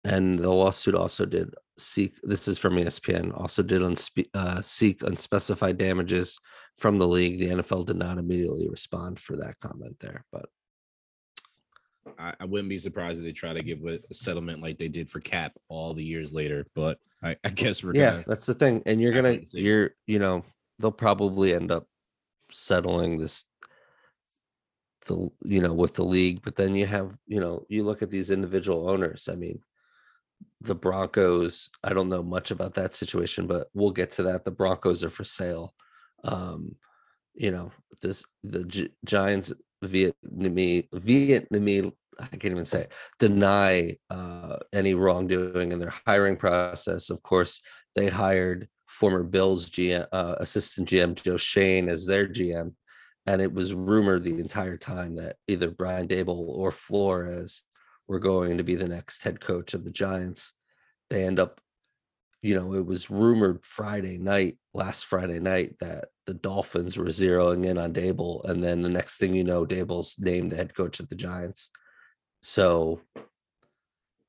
And 0.04 0.38
the 0.39 0.50
lawsuit 0.50 0.96
also 0.96 1.26
did 1.26 1.54
seek, 1.77 2.15
this 2.23 2.47
is 2.47 2.57
from 2.57 2.75
ESPN, 2.75 3.38
also 3.39 3.63
did 3.63 3.81
unspe- 3.81 4.29
uh, 4.33 4.62
seek 4.62 5.03
unspecified 5.03 5.77
damages 5.77 6.39
from 6.77 6.97
the 6.97 7.07
league. 7.07 7.39
The 7.39 7.49
NFL 7.49 7.86
did 7.86 7.97
not 7.97 8.17
immediately 8.17 8.67
respond 8.69 9.19
for 9.19 9.38
that 9.38 9.59
comment 9.59 9.97
there, 9.99 10.25
but 10.31 10.45
I, 12.17 12.33
I 12.39 12.45
wouldn't 12.45 12.69
be 12.69 12.77
surprised 12.77 13.19
if 13.19 13.25
they 13.25 13.31
try 13.31 13.53
to 13.53 13.63
give 13.63 13.83
a 13.86 13.99
settlement 14.13 14.62
like 14.62 14.77
they 14.77 14.88
did 14.88 15.09
for 15.09 15.19
Cap 15.19 15.53
all 15.69 15.93
the 15.93 16.03
years 16.03 16.33
later. 16.33 16.65
But 16.75 16.99
I, 17.21 17.38
I 17.43 17.49
guess 17.49 17.83
we're 17.83 17.95
yeah, 17.95 18.12
gonna 18.12 18.23
that's 18.27 18.45
the 18.45 18.53
thing. 18.53 18.83
And 18.86 19.01
you're 19.01 19.13
gonna, 19.13 19.39
you're, 19.53 19.91
you 20.07 20.19
know, 20.19 20.43
they'll 20.79 20.91
probably 20.91 21.53
end 21.53 21.71
up 21.71 21.88
settling 22.51 23.17
this, 23.17 23.45
the, 25.07 25.29
you 25.43 25.62
know, 25.62 25.73
with 25.73 25.93
the 25.93 26.03
league. 26.03 26.41
But 26.43 26.55
then 26.55 26.75
you 26.75 26.86
have, 26.86 27.15
you 27.27 27.39
know, 27.39 27.65
you 27.69 27.83
look 27.83 28.01
at 28.01 28.12
these 28.12 28.31
individual 28.31 28.89
owners. 28.89 29.29
I 29.31 29.36
mean, 29.36 29.59
the 30.62 30.75
Broncos, 30.75 31.69
I 31.84 31.93
don't 31.93 32.10
know 32.10 32.23
much 32.23 32.51
about 32.51 32.73
that 32.75 32.93
situation, 32.93 33.47
but 33.47 33.67
we'll 33.73 33.91
get 33.91 34.12
to 34.13 34.23
that. 34.23 34.45
The 34.45 34.51
Broncos 34.51 35.03
are 35.03 35.10
for 35.10 35.23
sale. 35.23 35.73
Um, 36.23 36.75
you 37.34 37.51
know, 37.51 37.71
this 38.01 38.23
the 38.43 38.63
Gi- 38.63 38.93
Giants 39.06 39.53
Vietnamese 39.84 40.89
Vietnamese 40.91 41.91
I 42.19 42.27
can't 42.27 42.51
even 42.51 42.65
say 42.65 42.88
deny 43.19 43.97
uh, 44.10 44.58
any 44.71 44.93
wrongdoing 44.93 45.71
in 45.71 45.79
their 45.79 45.93
hiring 46.06 46.38
process. 46.38 47.10
Of 47.10 47.23
course, 47.23 47.62
they 47.95 48.08
hired 48.08 48.67
former 48.88 49.23
Bills 49.23 49.69
GM, 49.69 50.08
uh, 50.12 50.36
assistant 50.39 50.89
GM 50.89 51.21
Joe 51.21 51.38
Schoen 51.38 51.89
as 51.89 52.06
their 52.06 52.27
GM, 52.27 52.73
and 53.25 53.41
it 53.41 53.51
was 53.51 53.73
rumored 53.73 54.23
the 54.23 54.39
entire 54.39 54.77
time 54.77 55.15
that 55.15 55.38
either 55.47 55.71
Brian 55.71 56.08
Daboll 56.08 56.49
or 56.49 56.71
Flores 56.71 57.63
were 58.13 58.19
going 58.19 58.60
to 58.60 58.63
be 58.63 58.76
the 58.76 58.88
next 58.88 59.23
head 59.23 59.41
coach 59.41 59.73
of 59.73 59.84
the 59.84 59.91
Giants. 59.91 60.54
They 61.10 61.26
end 61.26 61.39
up, 61.39 61.60
you 62.43 62.56
know, 62.56 62.76
it 62.76 62.86
was 62.86 63.10
rumored 63.10 63.65
Friday 63.65 64.19
night, 64.19 64.58
last 64.71 65.06
Friday 65.06 65.39
night, 65.39 65.80
that 65.80 66.10
the 66.28 66.36
Dolphins 66.36 66.95
were 66.95 67.06
zeroing 67.06 67.65
in 67.65 67.80
on 67.80 67.91
Daboll, 67.91 68.47
and 68.47 68.63
then 68.63 68.84
the 68.84 68.89
next 68.89 69.17
thing 69.17 69.34
you 69.34 69.43
know, 69.43 69.65
Daboll's 69.65 70.15
named 70.19 70.52
the 70.52 70.56
head 70.58 70.76
coach 70.76 70.99
of 70.99 71.10
the 71.10 71.15
Giants. 71.15 71.71
So 72.43 73.02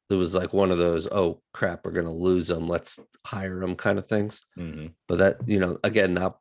it 0.08 0.14
was 0.14 0.34
like 0.34 0.54
one 0.54 0.70
of 0.70 0.78
those, 0.78 1.06
oh 1.08 1.42
crap, 1.52 1.84
we're 1.84 1.92
gonna 1.92 2.10
lose 2.10 2.48
them. 2.48 2.66
Let's 2.66 2.98
hire 3.26 3.60
them 3.60 3.76
kind 3.76 3.98
of 3.98 4.08
things. 4.08 4.46
Mhm. 4.56 4.94
But 5.08 5.18
that, 5.18 5.36
you 5.46 5.58
know, 5.58 5.78
again, 5.84 6.14
not 6.14 6.38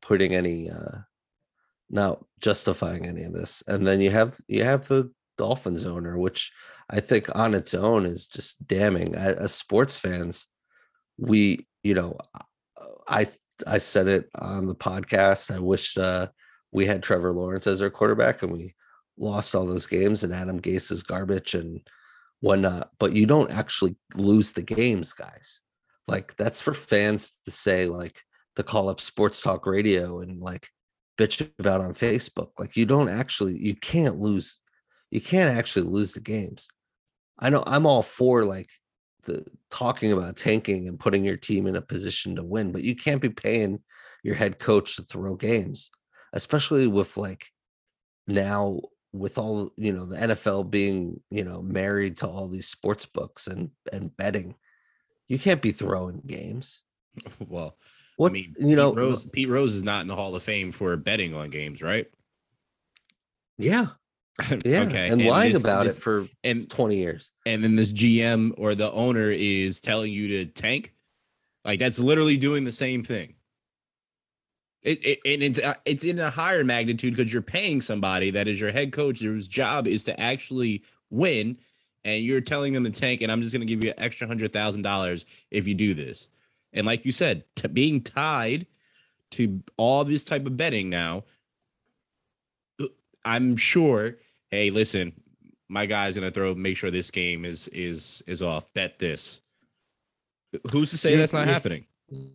putting 0.00 0.34
any 0.34 0.70
uh 0.70 0.98
not 1.90 2.24
justifying 2.40 3.06
any 3.06 3.24
of 3.24 3.32
this. 3.32 3.62
And 3.66 3.86
then 3.86 4.00
you 4.00 4.10
have 4.10 4.38
you 4.46 4.62
have 4.62 4.86
the 4.88 5.10
Dolphins 5.42 5.84
owner, 5.84 6.16
which 6.16 6.52
I 6.88 7.00
think 7.00 7.34
on 7.34 7.52
its 7.52 7.74
own 7.74 8.06
is 8.06 8.28
just 8.28 8.64
damning. 8.68 9.16
As 9.16 9.52
sports 9.52 9.96
fans, 9.96 10.46
we, 11.18 11.66
you 11.82 11.94
know, 11.94 12.16
I 13.08 13.26
I 13.66 13.78
said 13.78 14.06
it 14.06 14.30
on 14.36 14.66
the 14.66 14.76
podcast. 14.76 15.52
I 15.52 15.58
wish 15.58 15.98
uh, 15.98 16.28
we 16.70 16.86
had 16.86 17.02
Trevor 17.02 17.32
Lawrence 17.32 17.66
as 17.66 17.82
our 17.82 17.90
quarterback, 17.90 18.44
and 18.44 18.52
we 18.52 18.76
lost 19.18 19.56
all 19.56 19.66
those 19.66 19.86
games, 19.88 20.22
and 20.22 20.32
Adam 20.32 20.60
Gase 20.60 20.92
is 20.92 21.02
garbage 21.02 21.54
and 21.54 21.80
whatnot. 22.38 22.90
But 23.00 23.14
you 23.14 23.26
don't 23.26 23.50
actually 23.50 23.96
lose 24.14 24.52
the 24.52 24.62
games, 24.62 25.12
guys. 25.12 25.60
Like 26.06 26.36
that's 26.36 26.60
for 26.60 26.72
fans 26.72 27.32
to 27.46 27.50
say, 27.50 27.86
like 27.86 28.22
to 28.54 28.62
call 28.62 28.88
up 28.88 29.00
sports 29.00 29.42
talk 29.42 29.66
radio 29.66 30.20
and 30.20 30.40
like 30.40 30.68
bitch 31.18 31.50
about 31.58 31.80
on 31.80 31.94
Facebook. 31.94 32.50
Like 32.60 32.76
you 32.76 32.86
don't 32.86 33.08
actually, 33.08 33.58
you 33.58 33.74
can't 33.74 34.20
lose, 34.20 34.58
you 35.12 35.20
can't 35.20 35.56
actually 35.56 35.82
lose 35.82 36.14
the 36.14 36.20
games. 36.20 36.68
I 37.38 37.50
know 37.50 37.62
I'm 37.66 37.84
all 37.84 38.02
for 38.02 38.44
like 38.46 38.70
the 39.24 39.44
talking 39.70 40.10
about 40.10 40.38
tanking 40.38 40.88
and 40.88 40.98
putting 40.98 41.22
your 41.22 41.36
team 41.36 41.66
in 41.66 41.76
a 41.76 41.82
position 41.82 42.34
to 42.36 42.42
win, 42.42 42.72
but 42.72 42.82
you 42.82 42.96
can't 42.96 43.20
be 43.20 43.28
paying 43.28 43.80
your 44.22 44.34
head 44.34 44.58
coach 44.58 44.96
to 44.96 45.02
throw 45.02 45.36
games, 45.36 45.90
especially 46.32 46.86
with 46.86 47.18
like 47.18 47.46
now 48.26 48.80
with 49.12 49.36
all 49.36 49.70
you 49.76 49.92
know 49.92 50.06
the 50.06 50.16
NFL 50.16 50.70
being 50.70 51.20
you 51.28 51.44
know 51.44 51.60
married 51.60 52.16
to 52.18 52.26
all 52.26 52.48
these 52.48 52.68
sports 52.68 53.04
books 53.04 53.46
and 53.48 53.70
and 53.92 54.16
betting. 54.16 54.54
You 55.28 55.38
can't 55.38 55.62
be 55.62 55.72
throwing 55.72 56.22
games. 56.26 56.82
Well, 57.46 57.76
What 58.16 58.30
I 58.30 58.32
mean, 58.32 58.54
you 58.58 58.76
know? 58.76 58.92
Pete 58.92 58.98
Rose, 58.98 59.26
Pete 59.26 59.48
Rose 59.50 59.74
is 59.74 59.82
not 59.82 60.00
in 60.00 60.06
the 60.06 60.16
Hall 60.16 60.34
of 60.34 60.42
Fame 60.42 60.72
for 60.72 60.96
betting 60.96 61.34
on 61.34 61.50
games, 61.50 61.82
right? 61.82 62.06
Yeah, 63.58 63.88
yeah, 64.64 64.82
okay. 64.82 65.08
and, 65.10 65.24
lying 65.24 65.52
this- 65.52 65.64
about 65.64 65.84
this- 65.84 65.98
it 65.98 66.02
for 66.02 66.26
and 66.44 66.68
twenty 66.70 66.96
years. 66.96 67.32
and 67.46 67.62
then 67.62 67.76
this 67.76 67.92
GM 67.92 68.52
or 68.56 68.74
the 68.74 68.90
owner 68.92 69.30
is 69.30 69.80
telling 69.80 70.12
you 70.12 70.28
to 70.28 70.46
tank, 70.46 70.94
like 71.64 71.78
that's 71.78 71.98
literally 71.98 72.36
doing 72.36 72.64
the 72.64 72.72
same 72.72 73.02
thing. 73.02 73.34
It, 74.82 75.04
it 75.04 75.18
and 75.24 75.42
it's 75.42 75.60
uh, 75.60 75.74
it's 75.84 76.04
in 76.04 76.18
a 76.18 76.30
higher 76.30 76.64
magnitude 76.64 77.14
because 77.14 77.32
you're 77.32 77.42
paying 77.42 77.80
somebody 77.80 78.30
that 78.30 78.48
is 78.48 78.60
your 78.60 78.72
head 78.72 78.90
coach 78.92 79.20
whose 79.20 79.46
job 79.46 79.86
is 79.86 80.02
to 80.04 80.18
actually 80.18 80.82
win, 81.10 81.56
and 82.04 82.24
you're 82.24 82.40
telling 82.40 82.72
them 82.72 82.84
to 82.84 82.90
tank. 82.90 83.20
And 83.20 83.30
I'm 83.30 83.42
just 83.42 83.52
going 83.52 83.64
to 83.66 83.72
give 83.72 83.84
you 83.84 83.90
an 83.90 84.02
extra 84.02 84.26
hundred 84.26 84.52
thousand 84.52 84.82
dollars 84.82 85.26
if 85.50 85.68
you 85.68 85.74
do 85.74 85.94
this. 85.94 86.28
And 86.72 86.86
like 86.86 87.04
you 87.04 87.12
said, 87.12 87.44
to 87.56 87.68
being 87.68 88.00
tied 88.00 88.66
to 89.32 89.62
all 89.76 90.04
this 90.04 90.24
type 90.24 90.46
of 90.46 90.56
betting 90.56 90.90
now, 90.90 91.24
I'm 93.24 93.56
sure. 93.56 94.18
Hey, 94.50 94.70
listen, 94.70 95.12
my 95.68 95.86
guy's 95.86 96.14
gonna 96.14 96.30
throw 96.30 96.54
make 96.54 96.76
sure 96.76 96.90
this 96.90 97.10
game 97.10 97.44
is 97.44 97.68
is 97.68 98.22
is 98.26 98.42
off 98.42 98.72
bet 98.74 98.98
this 98.98 99.40
who's 100.70 100.90
to 100.90 100.98
say 100.98 101.12
Yeah, 101.12 101.16
that's 101.18 101.32
not 101.32 101.46
yeah. 101.46 101.52
happening 101.54 101.86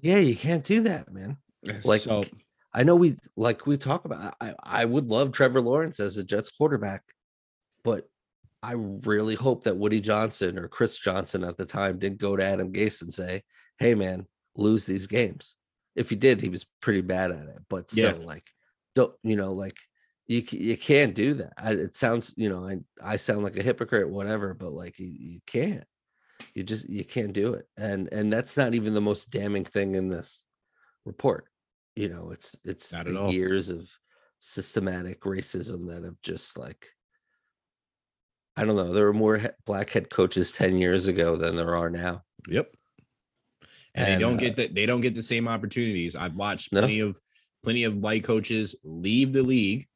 Yeah, 0.02 0.17
you 0.17 0.36
can't 0.36 0.63
do 0.63 0.82
that, 0.84 1.13
man. 1.13 1.38
Like 1.84 2.02
so 2.02 2.23
I 2.73 2.84
know 2.84 2.95
we 2.95 3.17
like 3.36 3.65
we 3.67 3.78
talk 3.78 4.06
about. 4.06 4.36
I 4.41 4.56
I 4.63 4.86
would 4.86 5.08
love 5.08 5.32
Trevor 5.32 5.62
Lawrence 5.62 6.00
as 6.00 6.17
a 6.17 6.23
Jets 6.23 6.50
quarterback, 6.50 7.04
but 7.84 8.08
I 8.63 8.73
really 8.76 9.36
hope 9.36 9.63
that 9.65 9.78
Woody 9.78 10.02
Johnson 10.02 10.58
or 10.58 10.67
Chris 10.67 10.97
Johnson 10.97 11.43
at 11.43 11.58
the 11.58 11.65
time 11.65 12.00
didn't 12.00 12.19
go 12.19 12.36
to 12.36 12.43
Adam 12.43 12.71
Gase 12.73 13.02
and 13.02 13.13
say, 13.13 13.43
"Hey, 13.80 13.93
man, 13.95 14.26
lose 14.56 14.86
these 14.86 15.08
games." 15.08 15.56
If 15.95 16.10
he 16.10 16.15
did, 16.15 16.41
he 16.41 16.50
was 16.50 16.65
pretty 16.82 17.02
bad 17.02 17.32
at 17.32 17.47
it. 17.47 17.60
But 17.69 17.89
still, 17.89 18.19
Yeah. 18.19 18.26
like, 18.26 18.45
don't 18.95 19.13
you 19.23 19.36
know, 19.36 19.54
like 19.54 19.78
you 20.28 20.44
you 20.52 20.78
can't 20.78 21.13
do 21.13 21.34
that. 21.36 21.54
I, 21.58 21.72
it 21.72 21.96
sounds, 21.96 22.34
you 22.38 22.50
know, 22.50 22.68
I 22.68 22.80
I 23.02 23.18
sound 23.18 23.44
like 23.44 23.58
a 23.58 23.63
hypocrite, 23.63 24.10
whatever, 24.10 24.54
but 24.54 24.72
like 24.72 25.00
you, 25.00 25.08
you 25.08 25.40
can't. 25.48 25.84
You 26.54 26.63
just 26.63 26.90
you 26.90 27.04
can't 27.04 27.34
do 27.34 27.54
it, 27.54 27.68
and 27.78 28.10
and 28.12 28.32
that's 28.32 28.58
not 28.58 28.76
even 28.76 28.94
the 28.94 29.02
most 29.02 29.32
damning 29.32 29.66
thing 29.66 29.96
in 29.96 30.10
this 30.10 30.44
report. 31.06 31.46
You 31.96 32.10
know, 32.10 32.32
it's 32.32 32.56
it's 32.63 32.94
Not 32.94 33.08
at 33.08 33.13
the 33.13 33.20
all. 33.22 33.34
years 33.34 33.70
of 33.70 33.90
systematic 34.40 35.22
racism 35.22 35.88
that 35.88 36.04
have 36.04 36.22
just 36.22 36.58
like 36.58 36.88
I 38.56 38.66
don't 38.66 38.76
know. 38.76 38.92
There 38.92 39.06
were 39.06 39.13
more 39.13 39.38
he- 39.38 39.48
black 39.66 39.90
head 39.92 40.10
coaches 40.10 40.52
ten 40.52 40.78
years 40.78 41.08
ago 41.08 41.36
than 41.38 41.56
there 41.56 41.76
are 41.76 41.90
now. 41.90 42.24
Yep. 42.50 42.72
And, 43.96 44.08
And, 44.08 44.16
they 44.22 44.26
don't 44.26 44.36
uh, 44.36 44.40
get 44.40 44.56
the 44.56 44.68
they 44.68 44.86
don't 44.86 45.02
get 45.02 45.16
the 45.16 45.24
same 45.24 45.48
opportunities. 45.48 46.16
I've 46.16 46.36
watched 46.36 46.72
No. 46.74 46.82
plenty 46.82 47.00
of 47.00 47.20
plenty 47.63 47.84
of 47.84 47.96
white 47.98 48.24
coaches 48.24 48.76
leave 48.84 49.34
the 49.34 49.44
league 49.44 49.88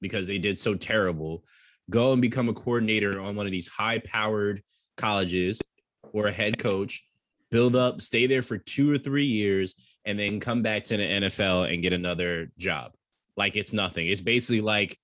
because 0.00 0.26
they 0.26 0.38
did 0.38 0.58
so 0.58 0.74
terrible, 0.74 1.44
go 1.90 2.12
and 2.12 2.22
become 2.22 2.48
a 2.48 2.54
coordinator 2.54 3.20
on 3.20 3.36
one 3.36 3.46
of 3.46 3.52
these 3.52 3.68
high 3.68 3.98
powered 3.98 4.62
colleges 4.96 5.60
or 6.12 6.26
a 6.26 6.32
head 6.32 6.58
coach, 6.58 7.02
build 7.50 7.76
up, 7.76 8.00
stay 8.00 8.26
there 8.26 8.42
for 8.42 8.58
two 8.58 8.92
or 8.92 8.98
three 8.98 9.24
years, 9.26 9.74
and 10.04 10.18
then 10.18 10.40
come 10.40 10.62
back 10.62 10.82
to 10.84 10.96
the 10.96 11.02
NFL 11.02 11.72
and 11.72 11.82
get 11.82 11.92
another 11.92 12.50
job. 12.58 12.92
Like 13.36 13.56
it's 13.56 13.72
nothing. 13.72 14.06
It's 14.08 14.20
basically 14.20 14.60
like 14.60 14.96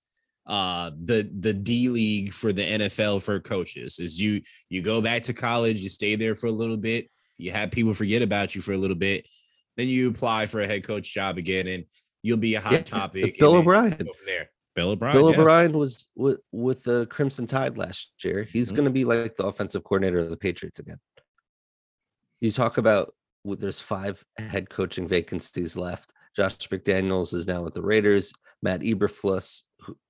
uh 0.46 0.92
the 1.02 1.28
the 1.40 1.52
D 1.52 1.88
league 1.88 2.32
for 2.32 2.52
the 2.52 2.62
NFL 2.62 3.20
for 3.22 3.40
coaches 3.40 3.98
is 3.98 4.20
you 4.20 4.40
you 4.68 4.80
go 4.80 5.00
back 5.00 5.22
to 5.22 5.34
college, 5.34 5.80
you 5.80 5.88
stay 5.88 6.14
there 6.14 6.36
for 6.36 6.46
a 6.46 6.52
little 6.52 6.76
bit, 6.76 7.08
you 7.36 7.50
have 7.50 7.70
people 7.72 7.94
forget 7.94 8.22
about 8.22 8.54
you 8.54 8.60
for 8.60 8.72
a 8.72 8.78
little 8.78 8.96
bit, 8.96 9.26
then 9.76 9.88
you 9.88 10.08
apply 10.08 10.46
for 10.46 10.60
a 10.60 10.66
head 10.66 10.84
coach 10.84 11.12
job 11.12 11.36
again, 11.38 11.66
and 11.66 11.84
you'll 12.22 12.36
be 12.36 12.54
a 12.54 12.60
hot 12.60 12.72
Yeah, 12.72 12.82
topic. 12.82 13.38
Bill 13.38 13.56
O'Brien. 13.56 13.96
from 13.96 14.06
there. 14.24 14.50
Bill 14.76 14.90
O'Brien. 14.90 15.16
Bill 15.16 15.32
yeah. 15.32 15.40
O'Brien 15.40 15.72
was 15.76 16.06
with 16.14 16.38
with 16.52 16.84
the 16.84 17.06
Crimson 17.06 17.46
Tide 17.48 17.76
last 17.76 18.12
year. 18.22 18.44
He's 18.44 18.70
Mhm. 18.70 18.76
going 18.76 18.84
to 18.84 18.90
be 18.92 19.04
like 19.04 19.34
the 19.34 19.46
offensive 19.46 19.82
coordinator 19.82 20.18
of 20.20 20.30
the 20.30 20.36
Patriots 20.36 20.78
again. 20.78 21.00
You 22.40 22.52
talk 22.52 22.76
about 22.78 23.14
w- 23.44 23.58
there's 23.60 23.80
five 23.80 24.22
head 24.36 24.68
coaching 24.70 25.08
vacancies 25.08 25.76
left. 25.76 26.12
Josh 26.36 26.68
McDaniels 26.68 27.32
is 27.34 27.46
now 27.46 27.62
with 27.62 27.74
the 27.74 27.82
Raiders. 27.82 28.32
Matt 28.62 28.80
Eberflus 28.82 29.62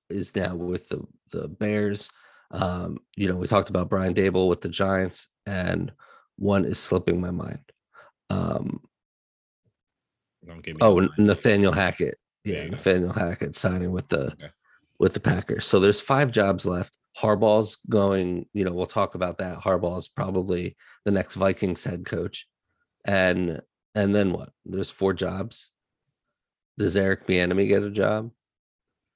is 0.09 0.35
now 0.35 0.53
with 0.55 0.89
the 0.89 1.01
the 1.31 1.47
Bears. 1.47 2.09
Um, 2.51 2.99
you 3.15 3.27
know, 3.27 3.35
we 3.35 3.47
talked 3.47 3.69
about 3.69 3.89
Brian 3.89 4.13
Daboll 4.13 4.47
with 4.49 4.61
the 4.61 4.69
Giants, 4.69 5.27
and 5.45 5.91
one 6.37 6.63
is 6.65 6.77
slipping 6.79 7.19
my 7.19 7.31
mind. 7.31 7.71
Um, 8.29 8.83
Don't 10.45 10.61
give 10.63 10.75
me 10.75 10.79
Oh. 10.81 11.07
Nathaniel 11.17 11.73
Hackett. 11.73 12.15
Yeah. 12.45 12.67
Nathaniel 12.69 13.11
Hackett 13.11 13.55
signing 13.55 13.91
with 13.91 14.07
the 14.07 14.31
Okay. 14.31 14.47
With 14.99 15.13
the 15.13 15.19
Packers. 15.19 15.65
So 15.65 15.79
there's 15.79 15.99
five 15.99 16.31
jobs 16.31 16.65
left. 16.65 16.97
Harbaugh's 17.19 17.77
going, 17.89 18.47
you 18.53 18.63
know, 18.63 18.73
we'll 18.73 18.85
talk 18.87 19.15
about 19.15 19.37
that. 19.39 19.59
Harbaugh's 19.59 20.07
probably 20.07 20.75
the 21.05 21.11
next 21.11 21.35
Vikings 21.35 21.83
head 21.83 22.05
coach. 22.05 22.47
And 23.05 23.61
and 23.95 24.13
then 24.13 24.31
what? 24.33 24.49
There's 24.65 24.89
four 24.89 25.13
jobs. 25.13 25.69
Does 26.77 26.95
Eric 26.95 27.27
Bieniemy 27.27 27.67
get 27.67 27.83
a 27.83 27.89
job? 27.89 28.31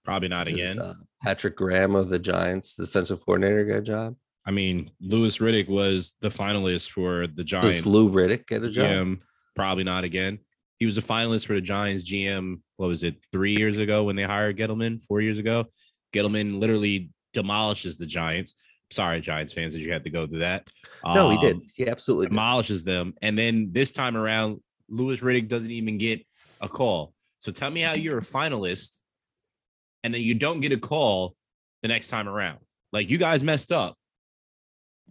probably 0.04 0.30
not 0.30 0.48
Does, 0.48 0.56
again. 0.56 0.80
uh, 0.80 0.96
Patrick 1.22 1.56
Graham 1.56 1.96
of 1.96 2.10
the 2.10 2.20
Giants, 2.20 2.76
the 2.76 2.86
defensive 2.86 3.24
coordinator, 3.24 3.66
get 3.66 3.78
a 3.78 3.82
job? 3.82 4.16
I 4.46 4.52
mean, 4.52 4.92
Louis 5.00 5.38
Riddick 5.38 5.70
was 5.70 6.16
the 6.22 6.30
finalist 6.30 6.90
for 6.90 7.28
the 7.28 7.44
Giants. 7.44 7.78
Does 7.78 7.86
Lou 7.86 8.10
Riddick 8.10 8.48
get 8.48 8.64
a 8.64 8.72
job? 8.72 8.86
GM, 8.86 9.20
probably 9.56 9.84
not 9.84 10.04
again. 10.04 10.40
He 10.78 10.88
was 10.88 10.98
a 10.98 11.02
finalist 11.02 11.46
for 11.46 11.54
the 11.54 11.62
Giants 11.62 12.12
GM. 12.12 12.62
What 12.82 12.88
was 12.88 13.04
it? 13.04 13.18
Three 13.32 13.56
years 13.56 13.78
ago 13.78 14.06
when 14.06 14.16
they 14.16 14.24
hired 14.24 14.58
Gettleman. 14.58 15.04
Four 15.04 15.22
years 15.22 15.38
ago, 15.38 15.66
Gettleman 16.14 16.60
literally 16.60 17.12
demolishes 17.32 18.00
the 18.00 18.08
Giants. 18.08 18.56
Sorry, 18.90 19.22
Giants 19.22 19.54
fans, 19.54 19.76
that 19.76 19.82
you 19.82 19.94
had 19.94 20.04
to 20.06 20.10
go 20.10 20.26
through 20.26 20.40
that. 20.40 20.68
No, 21.06 21.30
he 21.30 21.38
did. 21.38 21.58
Um, 21.58 21.62
He 21.76 21.88
absolutely 21.88 22.26
did. 22.26 22.32
demolishes 22.32 22.84
them, 22.84 23.14
and 23.22 23.38
then 23.38 23.70
this 23.72 23.92
time 23.92 24.18
around, 24.18 24.62
Louis 24.90 25.22
Riddick 25.22 25.48
doesn't 25.48 25.70
even 25.70 26.00
get 26.00 26.26
a 26.60 26.68
call. 26.68 27.14
So 27.38 27.52
tell 27.52 27.70
me 27.70 27.82
how 27.82 27.94
you're 27.94 28.18
a 28.18 28.22
finalist, 28.22 29.02
and 30.04 30.12
then 30.12 30.22
you 30.22 30.34
don't 30.34 30.60
get 30.60 30.72
a 30.74 30.78
call 30.80 31.36
the 31.84 31.88
next 31.88 32.08
time 32.08 32.28
around. 32.28 32.58
Like 32.92 33.12
you 33.12 33.20
guys 33.20 33.44
messed 33.44 33.72
up, 33.72 33.96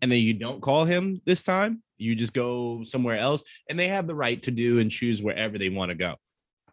and 0.02 0.10
then 0.10 0.20
you 0.20 0.34
don't 0.34 0.60
call 0.60 0.86
him 0.86 1.20
this 1.24 1.44
time. 1.44 1.84
You 1.98 2.16
just 2.16 2.32
go 2.32 2.82
somewhere 2.82 3.16
else, 3.16 3.44
and 3.68 3.78
they 3.78 3.86
have 3.86 4.08
the 4.08 4.16
right 4.16 4.42
to 4.42 4.50
do 4.50 4.80
and 4.80 4.90
choose 4.90 5.22
wherever 5.22 5.56
they 5.56 5.68
want 5.68 5.90
to 5.90 5.94
go. 5.94 6.16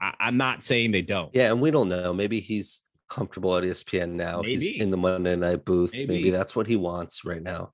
I, 0.01 0.13
I'm 0.19 0.37
not 0.37 0.63
saying 0.63 0.91
they 0.91 1.01
don't. 1.01 1.33
Yeah, 1.33 1.51
and 1.51 1.61
we 1.61 1.71
don't 1.71 1.89
know. 1.89 2.13
Maybe 2.13 2.39
he's 2.39 2.81
comfortable 3.09 3.55
at 3.55 3.63
ESPN 3.63 4.11
now. 4.11 4.41
He's 4.41 4.61
Maybe. 4.61 4.81
in 4.81 4.91
the 4.91 4.97
Monday 4.97 5.35
night 5.35 5.65
booth. 5.65 5.93
Maybe. 5.93 6.15
Maybe. 6.15 6.29
that's 6.29 6.55
what 6.55 6.67
he 6.67 6.75
wants 6.75 7.25
right 7.25 7.41
now. 7.41 7.73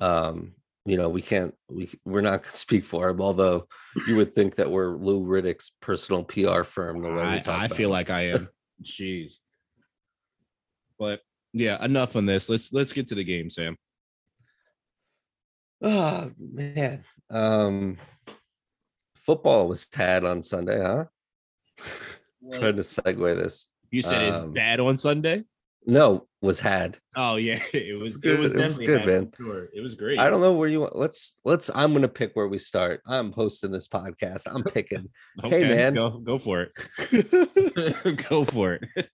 Um, 0.00 0.54
you 0.84 0.96
know, 0.96 1.08
we 1.08 1.22
can't 1.22 1.54
we 1.68 1.88
we're 2.04 2.22
not 2.22 2.42
gonna 2.42 2.56
speak 2.56 2.84
for 2.84 3.08
him, 3.08 3.20
although 3.20 3.68
you 4.06 4.16
would 4.16 4.34
think 4.34 4.56
that 4.56 4.70
we're 4.70 4.96
Lou 4.96 5.24
Riddick's 5.24 5.72
personal 5.80 6.24
PR 6.24 6.64
firm 6.64 7.02
the 7.02 7.10
way 7.10 7.22
we 7.22 7.34
I, 7.34 7.38
talk 7.38 7.60
I 7.60 7.68
feel 7.68 7.88
him. 7.88 7.92
like 7.92 8.10
I 8.10 8.28
am. 8.28 8.48
Jeez. 8.82 9.34
But 10.98 11.20
yeah, 11.52 11.82
enough 11.84 12.16
on 12.16 12.26
this. 12.26 12.48
Let's 12.48 12.72
let's 12.72 12.92
get 12.92 13.08
to 13.08 13.14
the 13.14 13.24
game, 13.24 13.48
Sam. 13.50 13.76
oh 15.82 16.30
man. 16.38 17.04
Um 17.30 17.98
football 19.24 19.68
was 19.68 19.88
tad 19.88 20.24
on 20.24 20.42
Sunday, 20.42 20.80
huh? 20.80 21.04
Trying 22.52 22.76
to 22.76 22.82
segue 22.82 23.36
this. 23.36 23.68
You 23.90 24.02
said 24.02 24.22
it's 24.22 24.36
Um, 24.36 24.52
bad 24.52 24.80
on 24.80 24.96
Sunday. 24.96 25.44
No, 25.86 26.26
was 26.40 26.60
had. 26.60 26.96
Oh 27.16 27.36
yeah, 27.36 27.58
it 27.72 27.98
was. 27.98 28.16
good. 28.18 28.34
It 28.34 28.38
was 28.38 28.52
It 28.52 28.64
was 28.64 28.78
definitely 28.78 28.86
good, 28.86 28.98
bad, 28.98 29.06
man. 29.06 29.30
for 29.30 29.42
Sure, 29.42 29.68
it 29.74 29.80
was 29.80 29.94
great. 29.96 30.18
I 30.18 30.30
don't 30.30 30.40
know 30.40 30.52
where 30.52 30.68
you 30.68 30.80
want. 30.80 30.96
Let's 30.96 31.34
let's. 31.44 31.70
I'm 31.74 31.92
gonna 31.92 32.08
pick 32.08 32.34
where 32.34 32.48
we 32.48 32.58
start. 32.58 33.00
I'm 33.06 33.32
hosting 33.32 33.72
this 33.72 33.88
podcast. 33.88 34.42
I'm 34.46 34.62
picking. 34.62 35.08
hey, 35.42 35.62
man. 35.62 35.94
go 35.94 36.10
go 36.18 36.38
for 36.38 36.62
it. 37.10 38.28
go 38.28 38.44
for 38.44 38.78
it. 38.94 39.08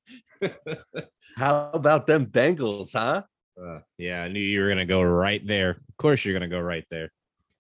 How 1.37 1.71
about 1.73 2.07
them 2.07 2.27
Bengals, 2.27 2.92
huh? 2.92 3.23
Uh, 3.61 3.81
yeah, 3.97 4.23
I 4.23 4.29
knew 4.29 4.40
you 4.40 4.61
were 4.62 4.68
gonna 4.68 4.85
go 4.87 5.03
right 5.03 5.44
there. 5.47 5.71
Of 5.71 5.97
course, 5.97 6.25
you're 6.25 6.35
gonna 6.35 6.49
go 6.49 6.61
right 6.61 6.85
there. 6.90 7.11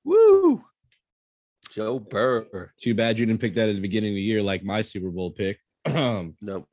Woo! 0.04 0.62
Joe 1.78 2.00
Burr. 2.00 2.72
Too 2.80 2.92
bad 2.92 3.20
you 3.20 3.26
didn't 3.26 3.40
pick 3.40 3.54
that 3.54 3.68
at 3.68 3.74
the 3.76 3.80
beginning 3.80 4.10
of 4.10 4.16
the 4.16 4.20
year, 4.22 4.42
like 4.42 4.64
my 4.64 4.82
Super 4.82 5.10
Bowl 5.10 5.30
pick. 5.30 5.60
you 5.86 6.34
No. 6.40 6.66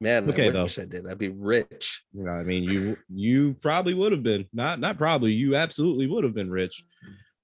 Man, 0.00 0.28
Okay, 0.30 0.48
I 0.48 0.50
though. 0.50 0.64
I 0.64 0.84
did. 0.84 1.06
I'd 1.06 1.16
be 1.16 1.28
rich. 1.28 2.02
You 2.12 2.24
know, 2.24 2.32
I 2.32 2.42
mean, 2.42 2.64
you 2.64 2.96
you 3.08 3.54
probably 3.54 3.94
would 3.94 4.10
have 4.10 4.24
been 4.24 4.46
not 4.52 4.80
not 4.80 4.98
probably. 4.98 5.30
You 5.32 5.54
absolutely 5.54 6.08
would 6.08 6.24
have 6.24 6.34
been 6.34 6.50
rich. 6.50 6.82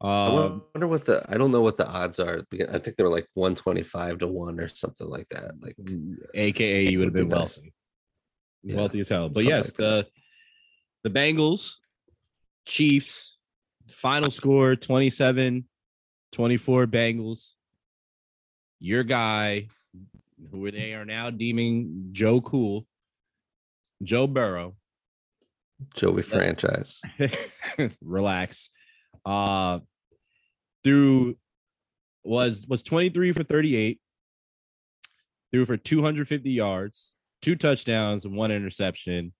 I 0.01 0.27
Um, 0.27 0.63
wonder 0.75 0.89
what 0.89 1.05
the 1.05 1.25
I 1.29 1.39
don't 1.39 1.53
know 1.53 1.61
what 1.61 1.77
the 1.77 1.87
odds 1.87 2.19
are. 2.19 2.41
I 2.73 2.79
think 2.79 2.97
they 2.97 3.05
were 3.05 3.11
like 3.11 3.29
125 3.35 4.19
to 4.19 4.27
1 4.27 4.59
or 4.59 4.69
something 4.71 5.07
like 5.07 5.29
that. 5.29 5.53
Like 5.63 5.77
aka 6.35 6.89
you 6.89 6.99
would 6.99 7.07
have 7.07 7.15
been 7.15 7.29
wealthy, 7.29 7.73
Yeah, 8.65 8.75
wealthy 8.77 8.99
as 9.01 9.09
hell. 9.09 9.29
But 9.29 9.43
something 9.45 9.51
yes, 9.57 9.67
like 9.69 9.75
that. 9.77 10.07
the 11.05 11.11
the 11.11 11.17
Bengals, 11.21 11.77
Chiefs, 12.67 13.39
final 13.93 14.33
score 14.33 14.75
27 14.75 15.65
24 16.33 16.87
Bengals. 16.87 17.53
Your 18.81 19.03
guy, 19.03 19.69
who 20.51 20.71
they 20.71 20.95
are 20.95 21.05
now 21.05 21.31
deeming 21.31 22.11
Joe 22.13 22.41
Cool, 22.41 22.87
Joe 24.03 24.27
Burrow. 24.27 24.77
Joey 25.95 26.23
franchise. 26.23 27.01
relax. 28.03 28.71
Uh 29.25 29.81
through 30.85 31.37
was 32.25 32.67
was 32.69 32.83
23 32.83 33.33
for 33.33 33.43
38, 33.43 34.01
threw 35.53 35.67
for 35.67 35.77
250 35.77 36.51
yards, 36.51 37.15
two 37.43 37.57
touchdowns, 37.57 38.25
and 38.25 38.37
one 38.37 38.51
interception. 38.51 39.33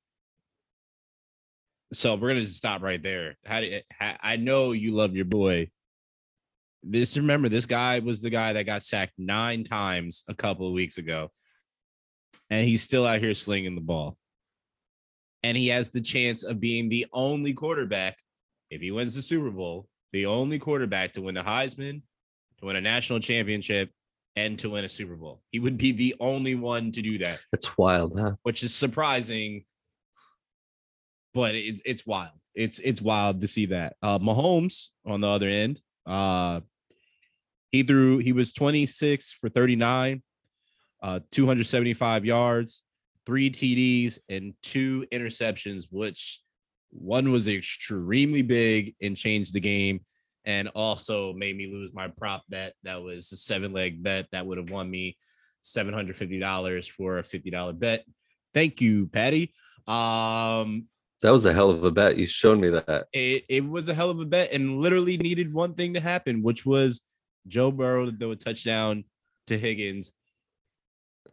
So 1.93 2.17
we're 2.17 2.29
gonna 2.29 2.41
just 2.41 2.57
stop 2.57 2.83
right 2.83 3.03
there. 3.03 3.37
How 3.47 3.61
do 3.61 3.67
you, 3.67 3.81
I 4.01 4.37
know 4.37 4.73
you 4.73 4.93
love 4.93 5.15
your 5.15 5.25
boy? 5.25 5.71
This 6.91 7.17
remember 7.17 7.49
this 7.49 7.67
guy 7.67 7.99
was 7.99 8.23
the 8.23 8.31
guy 8.31 8.53
that 8.55 8.65
got 8.65 8.83
sacked 8.83 9.13
nine 9.19 9.65
times 9.65 10.25
a 10.29 10.35
couple 10.35 10.67
of 10.67 10.73
weeks 10.73 10.99
ago, 10.99 11.31
and 12.51 12.67
he's 12.67 12.83
still 12.83 13.07
out 13.07 13.21
here 13.21 13.35
slinging 13.35 13.75
the 13.75 13.81
ball 13.81 14.17
and 15.43 15.57
he 15.57 15.69
has 15.69 15.91
the 15.91 16.01
chance 16.01 16.45
of 16.45 16.61
being 16.61 16.89
the 16.89 17.07
only 17.13 17.53
quarterback 17.53 18.17
if 18.71 18.81
he 18.81 18.91
wins 18.91 19.15
the 19.15 19.23
Super 19.23 19.51
Bowl, 19.51 19.89
the 20.13 20.27
only 20.27 20.59
quarterback 20.59 21.13
to 21.13 21.23
win 21.23 21.35
the 21.35 21.43
Heisman, 21.43 22.03
to 22.59 22.67
win 22.67 22.77
a 22.77 22.81
national 22.81 23.21
championship, 23.21 23.91
and 24.37 24.59
to 24.59 24.71
win 24.71 24.85
a 24.85 24.89
Super 24.89 25.17
Bowl. 25.17 25.41
He 25.51 25.59
would 25.59 25.79
be 25.79 25.93
the 25.93 26.15
only 26.21 26.55
one 26.55 26.91
to 26.93 27.03
do 27.03 27.19
that, 27.19 27.41
That's 27.53 27.77
wild, 27.79 28.19
huh? 28.19 28.33
which 28.43 28.63
is 28.63 28.75
surprising, 28.75 29.65
but 31.35 31.55
it's 31.55 31.83
it's 31.85 32.07
wild. 32.07 32.33
It's 32.55 32.79
it's 32.81 33.01
wild 33.01 33.41
to 33.41 33.49
see 33.49 33.67
that. 33.67 33.97
Uh 34.03 34.19
Mahomes 34.19 34.89
on 35.07 35.21
the 35.21 35.29
other 35.29 35.49
end, 35.49 35.81
uh 36.07 36.61
he 37.73 37.83
threw 37.83 38.19
he 38.19 38.33
was 38.33 38.53
26 38.53 39.33
for 39.33 39.49
39, 39.49 40.23
uh 41.03 41.21
275 41.31 42.25
yards, 42.25 42.83
three 43.27 43.51
TDs 43.51 44.19
and 44.29 44.55
two 44.63 45.07
interceptions, 45.13 45.87
which 45.91 46.41
one 46.91 47.31
was 47.31 47.49
extremely 47.49 48.43
big 48.43 48.95
and 49.03 49.17
changed 49.17 49.53
the 49.53 49.61
game, 49.61 50.01
and 50.45 50.69
also 50.69 51.35
made 51.35 51.57
me 51.57 51.67
lose 51.67 51.93
my 51.93 52.09
prop 52.09 52.43
bet. 52.49 52.73
That 52.85 53.03
was 53.03 53.31
a 53.33 53.37
seven 53.37 53.73
leg 53.73 54.03
bet 54.03 54.27
that 54.33 54.47
would 54.47 54.57
have 54.59 54.71
won 54.71 54.91
me 54.91 55.17
$750 55.63 56.91
for 56.91 57.19
a 57.19 57.23
$50 57.23 57.79
bet. 57.79 58.05
Thank 58.55 58.81
you, 58.81 59.07
Patty. 59.09 59.53
Um, 59.87 60.87
That 61.23 61.33
was 61.33 61.45
a 61.47 61.53
hell 61.53 61.71
of 61.71 61.85
a 61.85 61.91
bet. 61.91 62.17
You 62.17 62.27
showed 62.27 62.59
me 62.59 62.71
that. 62.71 63.07
it, 63.13 63.45
it 63.49 63.69
was 63.69 63.89
a 63.89 63.95
hell 63.95 64.11
of 64.11 64.21
a 64.21 64.27
bet 64.27 64.53
and 64.53 64.77
literally 64.79 65.17
needed 65.19 65.53
one 65.53 65.75
thing 65.75 65.95
to 65.95 66.01
happen, 66.01 66.43
which 66.43 66.65
was 66.65 67.03
Joe 67.49 67.71
Burrow 67.71 68.07
to 68.07 68.13
throw 68.13 68.31
a 68.33 68.37
touchdown 68.37 69.05
to 69.49 69.59
Higgins. 69.59 70.13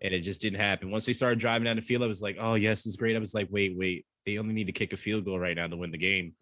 And 0.01 0.13
it 0.13 0.21
just 0.21 0.41
didn't 0.41 0.59
happen. 0.59 0.91
Once 0.91 1.05
they 1.05 1.13
started 1.13 1.39
driving 1.39 1.65
down 1.65 1.77
the 1.77 1.81
field, 1.81 2.03
I 2.03 2.07
was 2.07 2.21
like, 2.21 2.37
oh, 2.39 2.55
yes, 2.55 2.85
it's 2.85 2.97
great. 2.97 3.15
I 3.15 3.19
was 3.19 3.33
like, 3.33 3.47
wait, 3.51 3.75
wait. 3.77 4.05
They 4.25 4.37
only 4.37 4.53
need 4.53 4.65
to 4.67 4.73
kick 4.73 4.91
a 4.93 4.97
field 4.97 5.23
goal 5.25 5.39
right 5.39 5.55
now 5.55 5.67
to 5.67 5.77
win 5.77 5.91
the 5.91 5.97
game. 5.97 6.33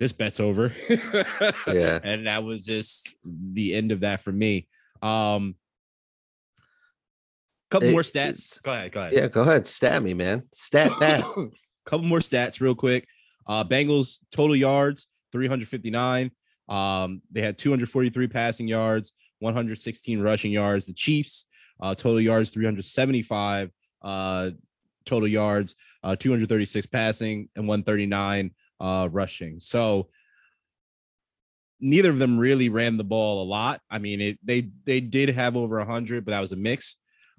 this 0.00 0.12
bet's 0.12 0.40
over. 0.40 0.72
Yeah. 1.66 1.98
And 2.02 2.26
that 2.26 2.44
was 2.44 2.64
just 2.64 3.16
the 3.24 3.74
end 3.74 3.92
of 3.92 4.00
that 4.00 4.20
for 4.20 4.32
me. 4.32 4.68
Um 5.02 5.56
couple 7.70 7.88
It- 7.88 7.92
more 7.92 8.02
stats. 8.02 8.60
Go 8.62 8.72
ahead, 8.72 8.92
go 8.92 9.00
ahead. 9.00 9.12
Yeah, 9.12 9.28
go 9.28 9.42
ahead. 9.42 9.66
Stat 9.68 10.02
me, 10.02 10.14
man. 10.14 10.44
Stat 10.54 10.92
that. 11.00 11.24
couple 11.84 12.06
more 12.06 12.20
stats 12.20 12.60
real 12.60 12.74
quick. 12.74 13.06
Uh 13.46 13.64
Bengals 13.64 14.18
total 14.30 14.56
yards 14.56 15.08
359. 15.32 16.30
Um 16.68 17.22
they 17.30 17.40
had 17.40 17.58
243 17.58 18.28
passing 18.28 18.68
yards, 18.68 19.12
116 19.40 20.20
rushing 20.20 20.52
yards. 20.52 20.86
The 20.86 20.94
Chiefs 20.94 21.46
uh 21.80 21.94
total 21.94 22.20
yards 22.20 22.50
375 22.50 23.70
uh 24.02 24.50
total 25.04 25.28
yards, 25.28 25.76
uh 26.02 26.16
236 26.16 26.86
passing 26.86 27.48
and 27.56 27.66
139 27.66 28.52
uh 28.80 29.08
rushing. 29.10 29.60
So 29.60 30.08
neither 31.80 32.10
of 32.10 32.18
them 32.18 32.38
really 32.38 32.68
ran 32.68 32.96
the 32.96 33.04
ball 33.04 33.42
a 33.42 33.46
lot. 33.46 33.80
I 33.90 33.98
mean, 33.98 34.20
it 34.20 34.38
they 34.42 34.70
they 34.84 35.00
did 35.00 35.30
have 35.30 35.56
over 35.56 35.78
100, 35.78 36.24
but 36.24 36.32
that 36.32 36.40
was 36.40 36.52
a 36.52 36.56
mix. 36.56 36.96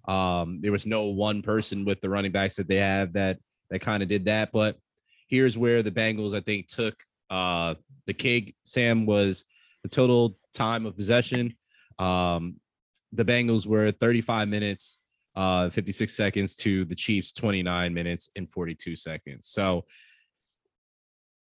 Um, 0.08 0.60
there 0.62 0.72
was 0.72 0.86
no 0.86 1.06
one 1.06 1.42
person 1.42 1.86
with 1.86 2.02
the 2.02 2.10
running 2.10 2.32
backs 2.32 2.56
that 2.56 2.68
they 2.68 2.78
have 2.78 3.14
that 3.14 3.40
that 3.70 3.82
kind 3.82 4.02
of 4.02 4.10
did 4.10 4.26
that. 4.26 4.52
But 4.52 4.78
here's 5.28 5.58
where 5.58 5.84
the 5.84 5.92
Bengals, 5.92 6.36
I 6.36 6.40
think, 6.40 6.68
took 6.68 6.96
uh 7.30 7.76
the 8.08 8.14
cake. 8.14 8.56
Sam 8.64 9.06
was 9.06 9.46
the 9.84 9.90
total 9.90 10.38
time 10.54 10.86
of 10.86 10.96
possession. 10.96 11.56
Um, 12.00 12.60
the 13.14 13.24
Bengals 13.26 13.68
were 13.68 13.92
35 13.92 14.48
minutes, 14.48 15.00
uh, 15.36 15.70
56 15.70 16.12
seconds 16.12 16.56
to 16.58 16.86
the 16.86 16.96
Chiefs 16.96 17.32
29 17.34 17.94
minutes 17.94 18.30
and 18.36 18.50
42 18.50 18.96
seconds. 18.96 19.48
So, 19.48 19.86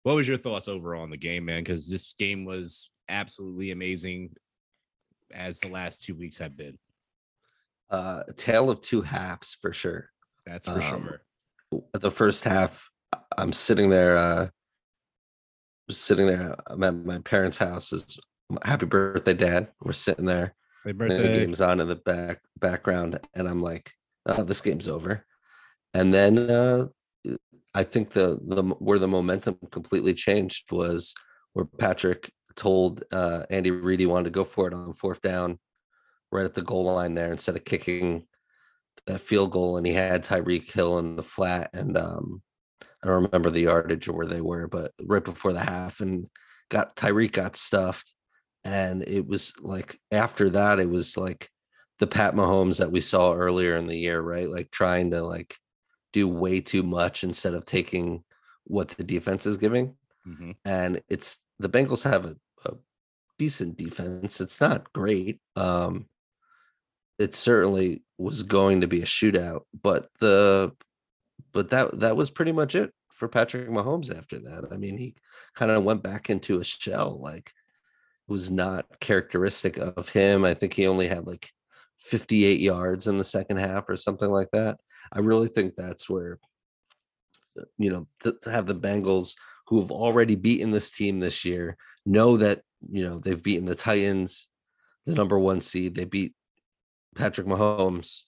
what 0.03 0.15
was 0.15 0.27
your 0.27 0.37
thoughts 0.37 0.67
overall 0.67 1.03
on 1.03 1.09
the 1.09 1.17
game, 1.17 1.45
man? 1.45 1.59
Because 1.63 1.89
this 1.89 2.13
game 2.13 2.45
was 2.45 2.89
absolutely 3.09 3.71
amazing, 3.71 4.31
as 5.33 5.59
the 5.59 5.67
last 5.69 6.03
two 6.03 6.15
weeks 6.15 6.37
have 6.39 6.55
been. 6.57 6.77
Uh, 7.89 8.23
a 8.27 8.33
tale 8.33 8.69
of 8.69 8.81
two 8.81 9.01
halves 9.01 9.55
for 9.61 9.73
sure. 9.73 10.09
That's 10.45 10.67
for 10.67 10.81
Um, 10.81 10.81
sure. 10.81 11.21
the 11.93 12.11
first 12.11 12.43
half 12.45 12.89
i'm 13.37 13.51
sitting 13.53 13.89
there 13.89 14.15
uh 14.17 14.47
sitting 15.89 16.27
there 16.27 16.55
i'm 16.67 16.83
at 16.83 17.05
my 17.05 17.17
parents 17.19 17.57
house 17.57 17.93
is 17.93 18.19
happy 18.63 18.85
birthday 18.85 19.33
dad 19.33 19.69
we're 19.81 19.93
sitting 19.93 20.25
there 20.25 20.53
Happy 20.85 20.91
and 20.91 20.99
the 20.99 21.15
birthday. 21.15 21.39
game's 21.39 21.61
on 21.61 21.79
in 21.79 21.87
the 21.87 21.95
back 21.95 22.41
background 22.59 23.19
and 23.33 23.47
i'm 23.47 23.61
like 23.61 23.91
oh 24.27 24.43
this 24.43 24.61
game's 24.61 24.87
over 24.87 25.25
and 25.93 26.13
then 26.13 26.49
uh 26.49 26.87
i 27.73 27.83
think 27.83 28.09
the 28.09 28.39
the 28.47 28.63
where 28.79 28.99
the 28.99 29.07
momentum 29.07 29.57
completely 29.71 30.13
changed 30.13 30.71
was 30.71 31.13
where 31.53 31.65
patrick 31.65 32.31
told 32.55 33.03
uh 33.11 33.43
andy 33.49 33.71
reid 33.71 33.99
he 33.99 34.05
wanted 34.05 34.25
to 34.25 34.29
go 34.29 34.43
for 34.43 34.67
it 34.67 34.73
on 34.73 34.93
fourth 34.93 35.21
down 35.21 35.59
right 36.31 36.45
at 36.45 36.53
the 36.53 36.61
goal 36.61 36.85
line 36.85 37.13
there 37.13 37.31
instead 37.31 37.55
of 37.55 37.63
kicking 37.63 38.25
a 39.07 39.17
field 39.17 39.51
goal 39.51 39.77
and 39.77 39.85
he 39.87 39.93
had 39.93 40.23
Tyreek 40.23 40.69
Hill 40.71 40.99
in 40.99 41.15
the 41.15 41.23
flat 41.23 41.69
and 41.73 41.97
um 41.97 42.41
I 43.07 43.11
don't 43.11 43.23
remember 43.23 43.49
the 43.49 43.61
yardage 43.61 44.09
or 44.09 44.13
where 44.13 44.25
they 44.25 44.41
were, 44.41 44.67
but 44.67 44.91
right 45.01 45.23
before 45.23 45.53
the 45.53 45.61
half 45.61 46.01
and 46.01 46.27
got 46.69 46.95
Tyreek 46.97 47.31
got 47.31 47.55
stuffed. 47.55 48.13
And 48.65 49.01
it 49.07 49.25
was 49.25 49.53
like 49.61 49.97
after 50.11 50.49
that, 50.49 50.79
it 50.81 50.89
was 50.89 51.15
like 51.15 51.49
the 51.99 52.07
Pat 52.07 52.35
Mahomes 52.35 52.79
that 52.79 52.91
we 52.91 52.99
saw 52.99 53.33
earlier 53.33 53.77
in 53.77 53.87
the 53.87 53.95
year, 53.97 54.19
right? 54.19 54.49
Like 54.49 54.71
trying 54.71 55.11
to 55.11 55.21
like 55.21 55.55
do 56.11 56.27
way 56.27 56.59
too 56.59 56.83
much 56.83 57.23
instead 57.23 57.53
of 57.53 57.63
taking 57.63 58.25
what 58.65 58.89
the 58.89 59.05
defense 59.05 59.45
is 59.45 59.55
giving. 59.55 59.95
Mhm. 60.27 60.57
And 60.65 61.01
it's 61.07 61.37
the 61.59 61.69
Bengals 61.69 62.03
have 62.03 62.25
a, 62.25 62.35
a 62.65 62.73
decent 63.39 63.77
defense. 63.77 64.41
It's 64.41 64.59
not 64.59 64.91
great. 64.91 65.39
Um 65.55 66.07
it 67.17 67.33
certainly 67.35 68.03
was 68.17 68.43
going 68.43 68.81
to 68.81 68.87
be 68.87 69.01
a 69.01 69.05
shootout, 69.05 69.61
but 69.81 70.09
the 70.19 70.73
but 71.53 71.69
that 71.69 71.99
that 72.01 72.17
was 72.17 72.29
pretty 72.29 72.51
much 72.51 72.75
it 72.75 72.91
for 73.17 73.27
Patrick 73.27 73.67
Mahomes 73.69 74.15
after 74.15 74.39
that. 74.39 74.65
I 74.71 74.77
mean, 74.77 74.97
he 74.97 75.15
kind 75.55 75.71
of 75.71 75.83
went 75.83 76.03
back 76.03 76.29
into 76.29 76.59
a 76.59 76.63
shell 76.63 77.19
like 77.21 77.51
it 78.27 78.31
was 78.31 78.51
not 78.51 78.85
characteristic 78.99 79.77
of 79.77 80.09
him. 80.09 80.45
I 80.45 80.53
think 80.53 80.73
he 80.73 80.87
only 80.87 81.07
had 81.07 81.25
like 81.25 81.51
58 81.97 82.59
yards 82.59 83.07
in 83.07 83.17
the 83.17 83.23
second 83.23 83.57
half 83.57 83.89
or 83.89 83.97
something 83.97 84.29
like 84.29 84.49
that. 84.53 84.77
I 85.11 85.19
really 85.19 85.47
think 85.47 85.75
that's 85.75 86.09
where 86.09 86.39
uh, 87.59 87.63
you 87.77 87.89
know 87.89 88.07
to, 88.23 88.37
to 88.43 88.51
have 88.51 88.67
the 88.67 88.75
Bengals 88.75 89.33
who 89.67 89.81
have 89.81 89.91
already 89.91 90.35
beaten 90.35 90.71
this 90.71 90.91
team 90.91 91.19
this 91.19 91.43
year 91.43 91.75
know 92.05 92.37
that 92.37 92.61
you 92.89 93.07
know 93.07 93.19
they've 93.19 93.41
beaten 93.41 93.65
the 93.65 93.75
Titans, 93.75 94.47
the 95.05 95.15
number 95.15 95.39
one 95.39 95.61
seed. 95.61 95.95
They 95.95 96.05
beat 96.05 96.33
Patrick 97.15 97.47
Mahomes 97.47 98.21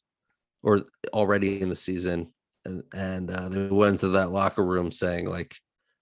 or 0.63 0.81
already 1.13 1.61
in 1.61 1.69
the 1.69 1.75
season 1.75 2.33
and, 2.65 3.31
uh, 3.31 3.49
they 3.49 3.67
went 3.67 3.93
into 3.93 4.09
that 4.09 4.31
locker 4.31 4.63
room 4.63 4.91
saying 4.91 5.27
like 5.27 5.55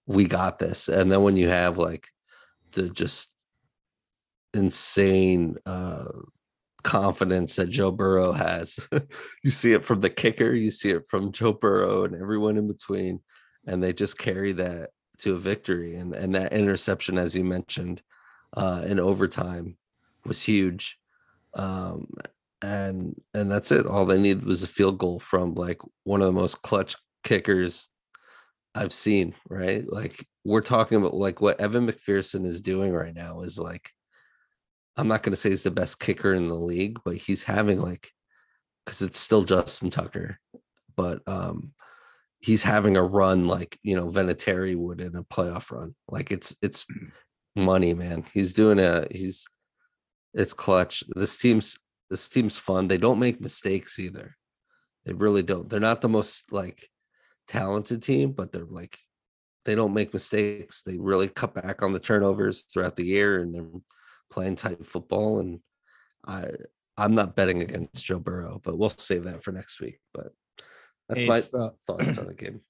we 0.06 0.26
got 0.26 0.58
this. 0.58 0.88
And 0.88 1.12
then 1.12 1.22
when 1.22 1.36
you 1.36 1.48
have 1.48 1.78
like 1.78 2.08
the 2.72 2.88
just 2.88 3.32
insane 4.54 5.56
uh 5.66 6.06
confidence 6.82 7.56
that 7.56 7.68
Joe 7.68 7.90
Burrow 7.90 8.32
has 8.32 8.78
you 9.44 9.50
see 9.50 9.72
it 9.72 9.84
from 9.84 10.00
the 10.00 10.08
kicker 10.08 10.54
you 10.54 10.70
see 10.70 10.90
it 10.90 11.02
from 11.08 11.32
Joe 11.32 11.52
Burrow 11.52 12.04
and 12.04 12.14
everyone 12.14 12.56
in 12.56 12.66
between 12.66 13.20
and 13.66 13.82
they 13.82 13.92
just 13.92 14.16
carry 14.16 14.52
that 14.52 14.90
to 15.18 15.34
a 15.34 15.38
victory. 15.38 15.96
And 15.96 16.14
and 16.14 16.34
that 16.34 16.52
interception 16.52 17.18
as 17.18 17.34
you 17.34 17.44
mentioned 17.44 18.02
uh 18.56 18.84
in 18.86 18.98
overtime 18.98 19.76
was 20.24 20.42
huge. 20.42 20.98
Um 21.54 22.08
and 22.62 23.14
and 23.34 23.50
that's 23.50 23.70
it. 23.70 23.86
All 23.86 24.04
they 24.04 24.20
needed 24.20 24.44
was 24.44 24.62
a 24.62 24.68
field 24.68 24.98
goal 24.98 25.20
from 25.20 25.54
like 25.54 25.80
one 26.04 26.20
of 26.20 26.26
the 26.26 26.32
most 26.32 26.62
clutch 26.62 26.96
kickers 27.24 27.88
i've 28.74 28.92
seen 28.92 29.34
right? 29.50 29.84
Like 29.90 30.24
we're 30.44 30.62
talking 30.62 30.98
about 30.98 31.14
like 31.14 31.40
what 31.40 31.60
evan 31.60 31.86
mcpherson 31.86 32.46
is 32.46 32.60
doing 32.60 32.92
right 32.92 33.14
now 33.14 33.40
is 33.42 33.58
like 33.58 33.90
i'm 34.96 35.08
not 35.08 35.22
going 35.22 35.32
to 35.32 35.36
say 35.36 35.50
he's 35.50 35.64
the 35.64 35.70
best 35.70 35.98
kicker 35.98 36.32
in 36.32 36.48
the 36.48 36.54
league 36.54 36.98
but 37.04 37.16
he's 37.16 37.42
having 37.42 37.80
like 37.80 38.10
because 38.84 39.02
it's 39.02 39.18
still 39.18 39.42
justin 39.42 39.90
tucker 39.90 40.38
but 40.96 41.20
um 41.26 41.72
he's 42.40 42.62
having 42.62 42.96
a 42.96 43.02
run 43.02 43.46
like 43.46 43.78
you 43.82 43.96
know 43.96 44.08
Vinatieri 44.08 44.76
would 44.76 45.00
in 45.00 45.16
a 45.16 45.24
playoff 45.24 45.70
run. 45.70 45.94
Like 46.08 46.30
it's 46.30 46.54
it's 46.62 46.86
money 47.56 47.94
man. 47.94 48.24
He's 48.32 48.52
doing 48.52 48.78
a 48.78 49.06
he's 49.10 49.46
it's 50.34 50.52
clutch. 50.52 51.02
This 51.14 51.36
team's 51.36 51.78
this 52.10 52.28
team's 52.28 52.56
fun. 52.56 52.88
They 52.88 52.98
don't 52.98 53.18
make 53.18 53.40
mistakes 53.40 53.98
either. 53.98 54.36
They 55.04 55.12
really 55.12 55.42
don't. 55.42 55.68
They're 55.68 55.80
not 55.80 56.00
the 56.00 56.08
most 56.08 56.52
like 56.52 56.88
talented 57.46 58.02
team, 58.02 58.32
but 58.32 58.52
they're 58.52 58.64
like 58.64 58.98
they 59.64 59.74
don't 59.74 59.94
make 59.94 60.12
mistakes. 60.12 60.82
They 60.82 60.96
really 60.96 61.28
cut 61.28 61.54
back 61.54 61.82
on 61.82 61.92
the 61.92 62.00
turnovers 62.00 62.62
throughout 62.62 62.96
the 62.96 63.04
year 63.04 63.42
and 63.42 63.54
they're 63.54 63.80
playing 64.30 64.56
tight 64.56 64.84
football. 64.86 65.40
And 65.40 65.60
I 66.26 66.48
I'm 66.96 67.14
not 67.14 67.36
betting 67.36 67.62
against 67.62 68.04
Joe 68.04 68.18
Burrow, 68.18 68.60
but 68.64 68.76
we'll 68.76 68.90
save 68.90 69.24
that 69.24 69.44
for 69.44 69.52
next 69.52 69.80
week. 69.80 70.00
But 70.12 70.32
that's 71.08 71.20
It's, 71.20 71.52
my 71.52 71.58
uh, 71.58 71.70
thoughts 71.86 72.18
on 72.18 72.26
the 72.26 72.34
game. 72.34 72.60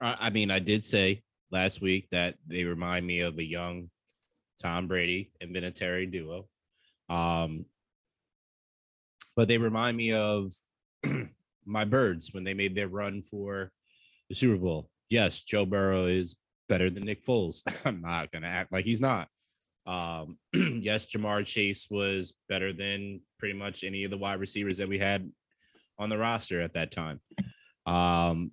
I, 0.00 0.16
I 0.20 0.30
mean, 0.30 0.50
I 0.50 0.58
did 0.58 0.84
say 0.84 1.22
last 1.50 1.80
week 1.80 2.08
that 2.10 2.36
they 2.46 2.64
remind 2.64 3.06
me 3.06 3.20
of 3.20 3.38
a 3.38 3.44
young 3.44 3.90
Tom 4.62 4.86
Brady 4.86 5.32
and 5.40 5.54
Vinatieri 5.54 6.10
duo. 6.10 6.46
Um, 7.08 7.66
but 9.36 9.48
they 9.48 9.58
remind 9.58 9.96
me 9.96 10.12
of 10.12 10.52
my 11.66 11.84
birds 11.84 12.32
when 12.32 12.44
they 12.44 12.54
made 12.54 12.74
their 12.74 12.88
run 12.88 13.22
for 13.22 13.70
the 14.28 14.34
Super 14.34 14.56
Bowl. 14.56 14.88
Yes, 15.10 15.42
Joe 15.42 15.66
Burrow 15.66 16.06
is 16.06 16.36
better 16.68 16.90
than 16.90 17.04
Nick 17.04 17.24
Foles. 17.24 17.62
I'm 17.86 18.00
not 18.00 18.32
gonna 18.32 18.48
act 18.48 18.72
like 18.72 18.84
he's 18.84 19.00
not. 19.00 19.28
Um, 19.86 20.38
yes, 20.54 21.06
Ja'Marr 21.06 21.46
Chase 21.46 21.88
was 21.90 22.34
better 22.48 22.72
than 22.72 23.20
pretty 23.38 23.54
much 23.54 23.84
any 23.84 24.04
of 24.04 24.10
the 24.10 24.18
wide 24.18 24.40
receivers 24.40 24.78
that 24.78 24.88
we 24.88 24.98
had 24.98 25.30
on 25.98 26.08
the 26.08 26.18
roster 26.18 26.60
at 26.60 26.74
that 26.74 26.90
time. 26.90 27.20
Um, 27.86 28.52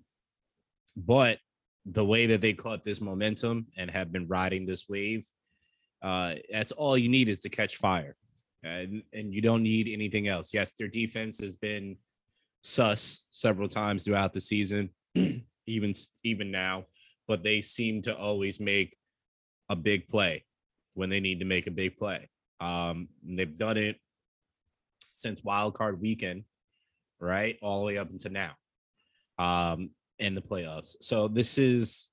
but 0.97 1.39
the 1.85 2.05
way 2.05 2.27
that 2.27 2.41
they 2.41 2.53
caught 2.53 2.83
this 2.83 3.01
momentum 3.01 3.67
and 3.77 3.89
have 3.89 4.11
been 4.11 4.27
riding 4.27 4.65
this 4.65 4.87
wave, 4.89 5.25
uh, 6.01 6.35
that's 6.51 6.71
all 6.71 6.97
you 6.97 7.09
need 7.09 7.29
is 7.29 7.41
to 7.41 7.49
catch 7.49 7.77
fire, 7.77 8.15
and 8.63 9.03
and 9.13 9.33
you 9.33 9.41
don't 9.41 9.63
need 9.63 9.87
anything 9.87 10.27
else. 10.27 10.53
Yes, 10.53 10.73
their 10.73 10.87
defense 10.87 11.39
has 11.39 11.55
been 11.55 11.97
sus 12.63 13.25
several 13.31 13.67
times 13.67 14.03
throughout 14.03 14.33
the 14.33 14.41
season, 14.41 14.89
even 15.67 15.93
even 16.23 16.51
now, 16.51 16.85
but 17.27 17.43
they 17.43 17.61
seem 17.61 18.01
to 18.03 18.15
always 18.17 18.59
make 18.59 18.95
a 19.69 19.75
big 19.75 20.07
play 20.07 20.45
when 20.93 21.09
they 21.09 21.19
need 21.19 21.39
to 21.39 21.45
make 21.45 21.67
a 21.67 21.71
big 21.71 21.97
play. 21.97 22.29
Um, 22.59 23.07
they've 23.23 23.57
done 23.57 23.77
it 23.77 23.97
since 25.11 25.43
wild 25.43 25.73
card 25.73 26.01
weekend, 26.01 26.43
right, 27.19 27.57
all 27.61 27.79
the 27.79 27.85
way 27.85 27.97
up 27.97 28.09
until 28.09 28.31
now, 28.31 28.51
um, 29.39 29.89
in 30.19 30.35
the 30.35 30.41
playoffs. 30.41 30.95
So 31.01 31.27
this 31.27 31.57
is 31.57 32.09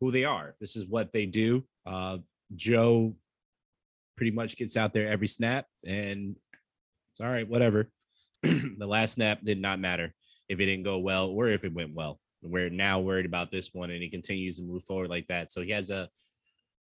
who 0.00 0.10
they 0.10 0.24
are. 0.24 0.54
This 0.60 0.76
is 0.76 0.86
what 0.86 1.12
they 1.12 1.26
do. 1.26 1.64
Uh, 1.84 2.18
Joe 2.54 3.14
pretty 4.18 4.32
much 4.32 4.56
gets 4.56 4.76
out 4.76 4.92
there 4.92 5.08
every 5.08 5.28
snap, 5.28 5.66
and 5.86 6.36
it's 7.10 7.20
all 7.20 7.28
right, 7.28 7.48
whatever. 7.48 7.88
the 8.42 8.86
last 8.86 9.14
snap 9.14 9.40
did 9.42 9.60
not 9.60 9.80
matter 9.80 10.12
if 10.48 10.60
it 10.60 10.66
didn't 10.66 10.84
go 10.84 10.98
well 10.98 11.28
or 11.28 11.48
if 11.48 11.64
it 11.64 11.72
went 11.72 11.94
well. 11.94 12.20
We're 12.42 12.70
now 12.70 13.00
worried 13.00 13.26
about 13.26 13.50
this 13.50 13.72
one, 13.72 13.90
and 13.90 14.02
he 14.02 14.10
continues 14.10 14.58
to 14.58 14.64
move 14.64 14.84
forward 14.84 15.08
like 15.08 15.26
that. 15.28 15.50
So 15.50 15.62
he 15.62 15.70
has 15.70 15.90
a 15.90 16.08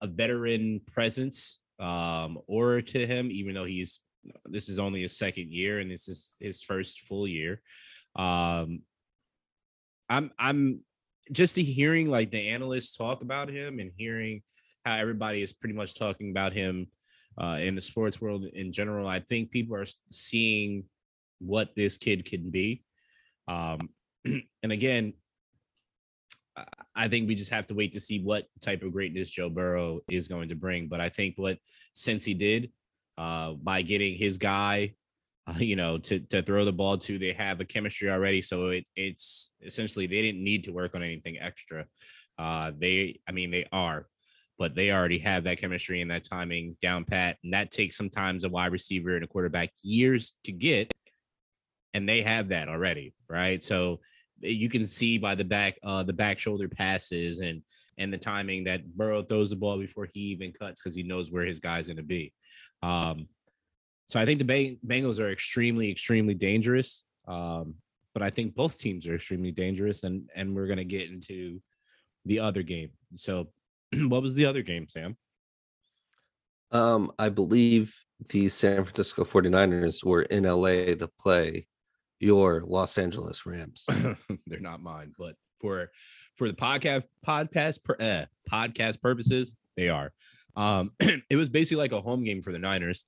a 0.00 0.06
veteran 0.06 0.80
presence 0.86 1.60
um, 1.80 2.38
or 2.46 2.80
to 2.80 3.06
him, 3.06 3.30
even 3.30 3.54
though 3.54 3.64
he's 3.64 4.00
this 4.46 4.68
is 4.68 4.78
only 4.78 5.02
his 5.02 5.16
second 5.16 5.52
year 5.52 5.78
and 5.78 5.90
this 5.90 6.08
is 6.08 6.36
his 6.40 6.62
first 6.62 7.00
full 7.02 7.26
year. 7.26 7.60
Um, 8.16 8.82
I'm 10.08 10.30
I'm 10.38 10.80
just 11.30 11.56
hearing 11.56 12.10
like 12.10 12.30
the 12.30 12.48
analysts 12.48 12.96
talk 12.96 13.22
about 13.22 13.48
him 13.48 13.80
and 13.80 13.90
hearing 13.96 14.42
how 14.84 14.96
everybody 14.96 15.42
is 15.42 15.52
pretty 15.52 15.74
much 15.74 15.94
talking 15.94 16.30
about 16.30 16.52
him 16.52 16.86
uh, 17.40 17.58
in 17.60 17.74
the 17.74 17.80
sports 17.80 18.20
world 18.20 18.44
in 18.44 18.72
general. 18.72 19.06
I 19.06 19.20
think 19.20 19.50
people 19.50 19.76
are 19.76 19.86
seeing 20.08 20.84
what 21.38 21.74
this 21.76 21.96
kid 21.96 22.24
can 22.24 22.50
be. 22.50 22.82
Um, 23.46 23.90
and 24.24 24.72
again, 24.72 25.14
I 26.94 27.08
think 27.08 27.28
we 27.28 27.34
just 27.34 27.50
have 27.50 27.66
to 27.68 27.74
wait 27.74 27.92
to 27.92 28.00
see 28.00 28.20
what 28.20 28.46
type 28.60 28.82
of 28.82 28.92
greatness 28.92 29.30
Joe 29.30 29.48
Burrow 29.48 30.00
is 30.10 30.28
going 30.28 30.48
to 30.48 30.56
bring. 30.56 30.88
But 30.88 31.00
I 31.00 31.08
think 31.08 31.34
what 31.36 31.58
since 31.92 32.24
he 32.24 32.34
did 32.34 32.72
uh, 33.16 33.52
by 33.52 33.82
getting 33.82 34.16
his 34.16 34.38
guy, 34.38 34.94
uh, 35.46 35.58
you 35.58 35.76
know, 35.76 35.98
to 35.98 36.18
to 36.18 36.42
throw 36.42 36.64
the 36.64 36.72
ball 36.72 36.98
to, 36.98 37.18
they 37.18 37.32
have 37.32 37.60
a 37.60 37.64
chemistry 37.64 38.10
already. 38.10 38.40
So 38.40 38.66
it, 38.68 38.88
it's 38.96 39.52
essentially 39.62 40.06
they 40.06 40.22
didn't 40.22 40.42
need 40.42 40.64
to 40.64 40.72
work 40.72 40.94
on 40.94 41.02
anything 41.02 41.38
extra. 41.38 41.86
Uh, 42.38 42.72
they, 42.78 43.20
I 43.28 43.32
mean, 43.32 43.50
they 43.50 43.66
are, 43.72 44.06
but 44.58 44.74
they 44.74 44.90
already 44.90 45.18
have 45.18 45.44
that 45.44 45.58
chemistry 45.58 46.02
and 46.02 46.10
that 46.10 46.24
timing 46.24 46.76
down 46.80 47.04
pat, 47.04 47.36
and 47.44 47.52
that 47.52 47.70
takes 47.70 47.96
sometimes 47.96 48.44
a 48.44 48.48
wide 48.48 48.72
receiver 48.72 49.14
and 49.14 49.24
a 49.24 49.28
quarterback 49.28 49.70
years 49.82 50.34
to 50.44 50.52
get, 50.52 50.90
and 51.94 52.08
they 52.08 52.22
have 52.22 52.48
that 52.48 52.68
already, 52.68 53.14
right? 53.28 53.62
So 53.62 54.00
you 54.40 54.68
can 54.68 54.84
see 54.84 55.18
by 55.18 55.34
the 55.34 55.44
back 55.44 55.76
uh 55.82 56.04
the 56.04 56.12
back 56.12 56.38
shoulder 56.38 56.68
passes 56.68 57.40
and 57.40 57.60
and 57.96 58.12
the 58.12 58.18
timing 58.18 58.62
that 58.62 58.86
Burrow 58.96 59.22
throws 59.22 59.50
the 59.50 59.56
ball 59.56 59.78
before 59.78 60.06
he 60.12 60.20
even 60.20 60.52
cuts 60.52 60.80
because 60.80 60.94
he 60.94 61.02
knows 61.02 61.32
where 61.32 61.44
his 61.44 61.58
guy's 61.58 61.88
going 61.88 61.96
to 61.96 62.04
be. 62.04 62.32
Um, 62.80 63.26
so 64.08 64.20
I 64.20 64.24
think 64.24 64.38
the 64.38 64.78
Bengals 64.86 65.20
are 65.20 65.30
extremely 65.30 65.90
extremely 65.90 66.34
dangerous. 66.34 67.04
Um, 67.26 67.74
but 68.14 68.22
I 68.22 68.30
think 68.30 68.56
both 68.56 68.78
teams 68.78 69.06
are 69.06 69.14
extremely 69.14 69.52
dangerous, 69.52 70.02
and 70.02 70.28
and 70.34 70.54
we're 70.54 70.66
going 70.66 70.78
to 70.78 70.84
get 70.84 71.08
into 71.08 71.60
the 72.24 72.40
other 72.40 72.64
game. 72.64 72.90
So, 73.14 73.48
what 74.08 74.22
was 74.22 74.34
the 74.34 74.46
other 74.46 74.62
game, 74.62 74.86
Sam? 74.88 75.16
Um, 76.70 77.12
I 77.18 77.28
believe 77.28 77.94
the 78.28 78.48
San 78.48 78.84
Francisco 78.84 79.24
49ers 79.24 80.04
were 80.04 80.22
in 80.22 80.44
LA 80.44 80.94
to 80.94 81.08
play 81.20 81.66
your 82.20 82.62
Los 82.66 82.98
Angeles 82.98 83.46
Rams. 83.46 83.86
They're 84.46 84.60
not 84.60 84.82
mine, 84.82 85.12
but 85.18 85.36
for 85.60 85.90
for 86.36 86.48
the 86.48 86.54
podcast 86.54 87.04
podcast 87.26 87.82
per, 87.84 87.96
uh, 88.00 88.26
podcast 88.50 89.00
purposes, 89.00 89.56
they 89.76 89.88
are. 89.88 90.12
Um, 90.56 90.90
it 91.00 91.36
was 91.36 91.48
basically 91.48 91.82
like 91.82 91.92
a 91.92 92.00
home 92.00 92.24
game 92.24 92.42
for 92.42 92.52
the 92.52 92.58
Niners. 92.58 93.04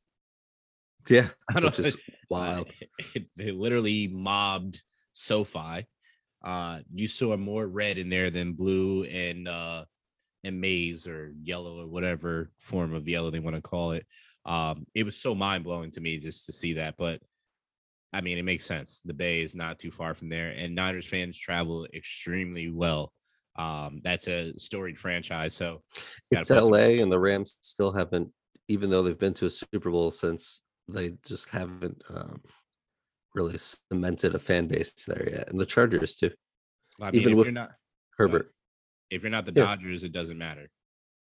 Yeah, 1.08 1.28
I 1.54 1.60
don't 1.60 1.78
know. 1.78 1.90
Wild. 2.30 2.70
they 3.36 3.50
literally 3.50 4.08
mobbed 4.08 4.82
SoFi. 5.12 5.86
Uh, 6.42 6.80
you 6.94 7.08
saw 7.08 7.36
more 7.36 7.66
red 7.66 7.98
in 7.98 8.08
there 8.08 8.30
than 8.30 8.54
blue 8.54 9.04
and 9.04 9.48
uh, 9.48 9.84
and 10.44 10.60
maize 10.60 11.06
or 11.06 11.32
yellow 11.42 11.80
or 11.80 11.86
whatever 11.86 12.50
form 12.58 12.94
of 12.94 13.08
yellow 13.08 13.30
they 13.30 13.38
want 13.38 13.56
to 13.56 13.62
call 13.62 13.92
it. 13.92 14.06
Um, 14.46 14.86
it 14.94 15.04
was 15.04 15.16
so 15.16 15.34
mind 15.34 15.64
blowing 15.64 15.90
to 15.92 16.00
me 16.00 16.18
just 16.18 16.46
to 16.46 16.52
see 16.52 16.74
that, 16.74 16.96
but 16.96 17.20
I 18.12 18.20
mean, 18.20 18.38
it 18.38 18.44
makes 18.44 18.64
sense. 18.64 19.02
The 19.04 19.14
Bay 19.14 19.40
is 19.40 19.54
not 19.54 19.78
too 19.78 19.90
far 19.90 20.14
from 20.14 20.28
there, 20.28 20.50
and 20.50 20.74
Niners 20.74 21.06
fans 21.06 21.38
travel 21.38 21.86
extremely 21.94 22.70
well. 22.70 23.12
Um, 23.56 24.00
that's 24.02 24.28
a 24.28 24.58
storied 24.58 24.98
franchise. 24.98 25.54
So 25.54 25.82
it's 26.30 26.50
LA, 26.50 27.00
and 27.02 27.12
the 27.12 27.18
Rams 27.18 27.58
still 27.60 27.92
haven't, 27.92 28.28
even 28.68 28.90
though 28.90 29.02
they've 29.02 29.18
been 29.18 29.34
to 29.34 29.46
a 29.46 29.50
Super 29.50 29.90
Bowl 29.90 30.10
since, 30.10 30.60
they 30.88 31.14
just 31.24 31.48
haven't 31.50 32.02
um, 32.08 32.40
really 33.34 33.58
cemented 33.58 34.34
a 34.34 34.38
fan 34.38 34.66
base 34.66 34.92
there 35.06 35.28
yet, 35.30 35.48
and 35.48 35.60
the 35.60 35.66
Chargers 35.66 36.16
too. 36.16 36.30
I 37.00 37.10
mean, 37.10 37.20
even 37.20 37.36
with 37.36 37.52
not, 37.52 37.72
Herbert. 38.16 38.52
If 39.10 39.22
you're 39.22 39.30
not 39.30 39.44
the 39.44 39.52
Dodgers, 39.52 40.04
it 40.04 40.12
doesn't 40.12 40.38
matter, 40.38 40.70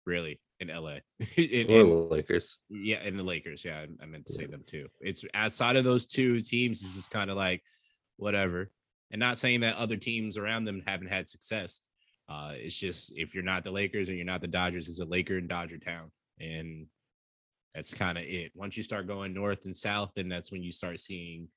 really 0.06 0.40
in 0.60 0.70
LA. 0.70 0.98
in, 1.38 1.70
or 1.70 1.84
the 1.84 2.08
Lakers. 2.10 2.60
Yeah, 2.70 3.02
in 3.04 3.18
the 3.18 3.24
Lakers. 3.24 3.64
Yeah, 3.66 3.86
I 4.02 4.06
meant 4.06 4.26
to 4.28 4.34
say 4.34 4.46
them 4.46 4.64
too. 4.66 4.88
It's 5.02 5.26
outside 5.34 5.76
of 5.76 5.84
those 5.84 6.06
two 6.06 6.42
teams, 6.42 6.82
this 6.82 6.96
is 6.96 7.08
kind 7.08 7.30
of 7.30 7.38
like 7.38 7.62
whatever. 8.18 8.70
And 9.12 9.20
not 9.20 9.38
saying 9.38 9.62
that 9.62 9.78
other 9.78 9.98
teams 9.98 10.38
around 10.38 10.66
them 10.66 10.82
haven't 10.86 11.10
had 11.10 11.28
success. 11.28 11.80
Uh, 12.28 12.54
it's 12.56 12.80
just 12.80 13.18
if 13.18 13.36
you're 13.36 13.44
not 13.44 13.64
the 13.64 13.72
Lakers 13.72 14.10
and 14.10 14.18
you're 14.18 14.26
not 14.26 14.42
the 14.42 14.48
Dodgers, 14.48 14.88
it's 14.88 15.00
a 15.00 15.06
Laker 15.06 15.38
and 15.38 15.48
Dodger 15.48 15.78
town. 15.78 16.12
And 16.40 16.88
that's 17.74 17.94
kind 17.94 18.18
of 18.18 18.24
it. 18.24 18.52
Once 18.56 18.78
you 18.78 18.84
start 18.84 19.08
going 19.08 19.34
north 19.34 19.66
and 19.66 19.76
south, 19.76 20.12
then 20.16 20.28
that's 20.28 20.52
when 20.52 20.64
you 20.64 20.72
start 20.72 21.00
seeing, 21.00 21.48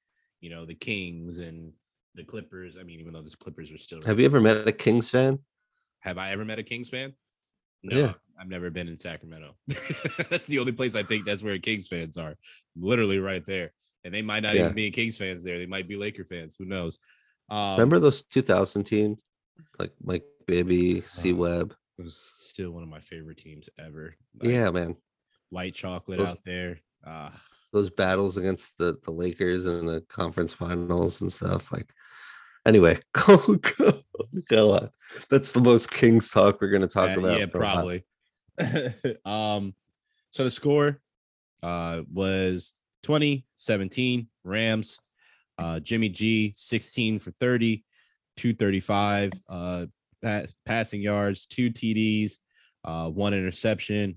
you 0.40 0.50
know, 0.50 0.66
the 0.66 0.74
Kings 0.74 1.38
and 1.38 1.72
the 2.14 2.24
Clippers. 2.24 2.76
I 2.76 2.82
mean, 2.82 3.00
even 3.00 3.12
though 3.12 3.22
the 3.22 3.34
Clippers 3.40 3.72
are 3.72 3.78
still. 3.78 4.02
Have 4.04 4.20
you 4.20 4.26
ever 4.26 4.40
met 4.40 4.68
a 4.68 4.72
Kings 4.72 5.08
fan? 5.08 5.38
Have 6.00 6.18
I 6.18 6.30
ever 6.30 6.44
met 6.44 6.58
a 6.58 6.62
Kings 6.62 6.88
fan? 6.88 7.14
No, 7.82 7.96
yeah. 7.96 8.12
I've 8.38 8.48
never 8.48 8.70
been 8.70 8.88
in 8.88 8.98
Sacramento. 8.98 9.56
that's 10.30 10.46
the 10.46 10.58
only 10.58 10.72
place 10.72 10.94
I 10.94 11.02
think 11.02 11.24
that's 11.24 11.42
where 11.42 11.58
Kings 11.58 11.88
fans 11.88 12.16
are. 12.16 12.36
Literally 12.76 13.18
right 13.18 13.44
there. 13.44 13.72
And 14.04 14.14
they 14.14 14.22
might 14.22 14.42
not 14.42 14.54
yeah. 14.54 14.62
even 14.62 14.74
be 14.74 14.90
Kings 14.90 15.16
fans 15.16 15.42
there. 15.42 15.58
They 15.58 15.66
might 15.66 15.88
be 15.88 15.96
Laker 15.96 16.24
fans. 16.24 16.56
Who 16.58 16.64
knows? 16.64 16.98
Um, 17.50 17.72
Remember 17.72 17.98
those 17.98 18.22
2000 18.22 18.84
team? 18.84 19.16
Like 19.78 19.92
Mike 20.02 20.24
Bibby, 20.46 21.02
C 21.06 21.32
Webb. 21.32 21.74
It 21.98 22.04
was 22.04 22.16
still 22.16 22.70
one 22.70 22.84
of 22.84 22.88
my 22.88 23.00
favorite 23.00 23.38
teams 23.38 23.68
ever. 23.78 24.14
Like, 24.40 24.50
yeah, 24.50 24.70
man. 24.70 24.96
White 25.50 25.74
chocolate 25.74 26.18
those, 26.18 26.28
out 26.28 26.38
there. 26.44 26.78
Uh, 27.04 27.30
those 27.72 27.90
battles 27.90 28.36
against 28.36 28.78
the, 28.78 28.98
the 29.04 29.10
Lakers 29.10 29.66
in 29.66 29.86
the 29.86 30.00
conference 30.08 30.52
finals 30.52 31.20
and 31.22 31.32
stuff. 31.32 31.72
Like, 31.72 31.92
anyway, 32.68 33.00
go, 33.12 33.36
go, 33.38 34.02
go 34.48 34.72
on. 34.74 34.90
That's 35.30 35.52
the 35.52 35.60
most 35.60 35.90
Kings 35.90 36.30
talk 36.30 36.60
we're 36.60 36.68
going 36.68 36.82
to 36.82 36.88
talk 36.88 37.16
uh, 37.16 37.20
about. 37.20 37.38
Yeah, 37.38 37.46
probably. 37.46 38.04
um, 39.24 39.74
so 40.30 40.44
the 40.44 40.50
score 40.50 41.00
uh, 41.62 42.02
was 42.12 42.74
20 43.02 43.44
17 43.56 44.28
Rams. 44.44 45.00
Uh, 45.58 45.80
Jimmy 45.80 46.08
G 46.08 46.52
16 46.54 47.18
for 47.18 47.32
30, 47.40 47.84
235 48.36 49.32
uh, 49.48 49.86
pass, 50.22 50.54
passing 50.64 51.00
yards, 51.00 51.46
two 51.46 51.70
TDs, 51.70 52.34
uh, 52.84 53.08
one 53.08 53.34
interception, 53.34 54.16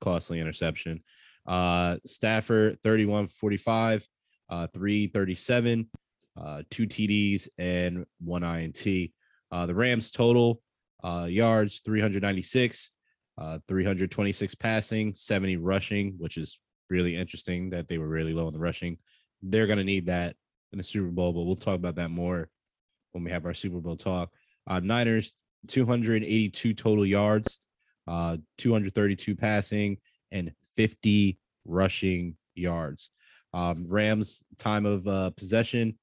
costly 0.00 0.38
interception. 0.38 1.02
Uh, 1.44 1.96
Stafford 2.06 2.80
31 2.84 3.26
45, 3.26 4.06
uh, 4.48 4.66
337, 4.72 5.88
uh, 6.36 6.62
two 6.70 6.86
TDs, 6.86 7.48
and 7.58 8.04
one 8.22 8.42
INT. 8.42 9.10
Uh, 9.52 9.66
the 9.66 9.74
Rams 9.74 10.10
total 10.10 10.62
uh, 11.02 11.26
yards 11.28 11.80
396, 11.84 12.90
uh, 13.38 13.58
326 13.66 14.54
passing, 14.56 15.14
70 15.14 15.56
rushing, 15.56 16.14
which 16.18 16.36
is 16.36 16.60
really 16.88 17.16
interesting 17.16 17.70
that 17.70 17.88
they 17.88 17.98
were 17.98 18.08
really 18.08 18.32
low 18.32 18.48
in 18.48 18.54
the 18.54 18.60
rushing. 18.60 18.98
They're 19.42 19.66
going 19.66 19.78
to 19.78 19.84
need 19.84 20.06
that 20.06 20.34
in 20.72 20.78
the 20.78 20.84
Super 20.84 21.08
Bowl, 21.08 21.32
but 21.32 21.42
we'll 21.42 21.56
talk 21.56 21.76
about 21.76 21.96
that 21.96 22.10
more 22.10 22.48
when 23.12 23.24
we 23.24 23.30
have 23.30 23.46
our 23.46 23.54
Super 23.54 23.80
Bowl 23.80 23.96
talk. 23.96 24.30
Uh, 24.66 24.80
Niners, 24.80 25.34
282 25.68 26.74
total 26.74 27.06
yards, 27.06 27.58
uh, 28.06 28.36
232 28.58 29.34
passing, 29.34 29.96
and 30.32 30.52
50 30.76 31.38
rushing 31.64 32.36
yards. 32.54 33.10
Um, 33.52 33.86
Rams' 33.88 34.44
time 34.58 34.86
of 34.86 35.06
uh, 35.08 35.30
possession 35.30 35.98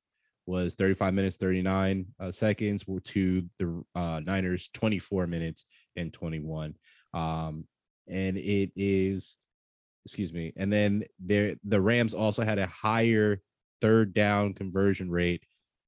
was 0.47 0.75
35 0.75 1.13
minutes 1.13 1.37
39 1.37 2.05
uh, 2.19 2.31
seconds 2.31 2.85
to 3.03 3.45
the 3.59 3.83
uh, 3.95 4.21
Niners 4.25 4.69
24 4.73 5.27
minutes 5.27 5.65
and 5.95 6.11
21 6.13 6.75
um, 7.13 7.65
and 8.07 8.37
it 8.37 8.71
is, 8.75 9.37
excuse 10.05 10.33
me, 10.33 10.53
and 10.55 10.71
then 10.71 11.03
there 11.19 11.55
the 11.63 11.81
Rams 11.81 12.13
also 12.13 12.43
had 12.43 12.59
a 12.59 12.67
higher 12.67 13.41
third 13.81 14.13
down 14.13 14.53
conversion 14.53 15.09
rate 15.09 15.43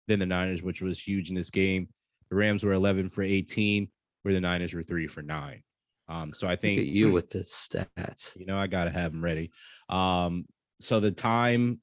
than 0.08 0.20
the 0.20 0.26
Niners, 0.26 0.64
which 0.64 0.82
was 0.82 1.00
huge 1.00 1.30
in 1.30 1.36
this 1.36 1.50
game. 1.50 1.88
The 2.30 2.36
Rams 2.36 2.64
were 2.64 2.74
11 2.74 3.10
for 3.10 3.24
18, 3.24 3.90
where 4.24 4.34
the 4.34 4.42
Niners 4.42 4.74
were 4.74 4.84
three 4.84 5.08
for 5.08 5.22
nine. 5.22 5.64
Um, 6.08 6.34
so 6.34 6.48
I 6.48 6.56
think 6.56 6.82
you 6.82 7.12
with 7.12 7.30
the 7.30 7.40
stats. 7.40 8.36
You 8.36 8.46
know, 8.46 8.58
I 8.58 8.68
gotta 8.68 8.90
have 8.90 9.12
them 9.12 9.24
ready. 9.24 9.52
Um, 9.88 10.46
so 10.82 11.00
the 11.00 11.12
time, 11.12 11.80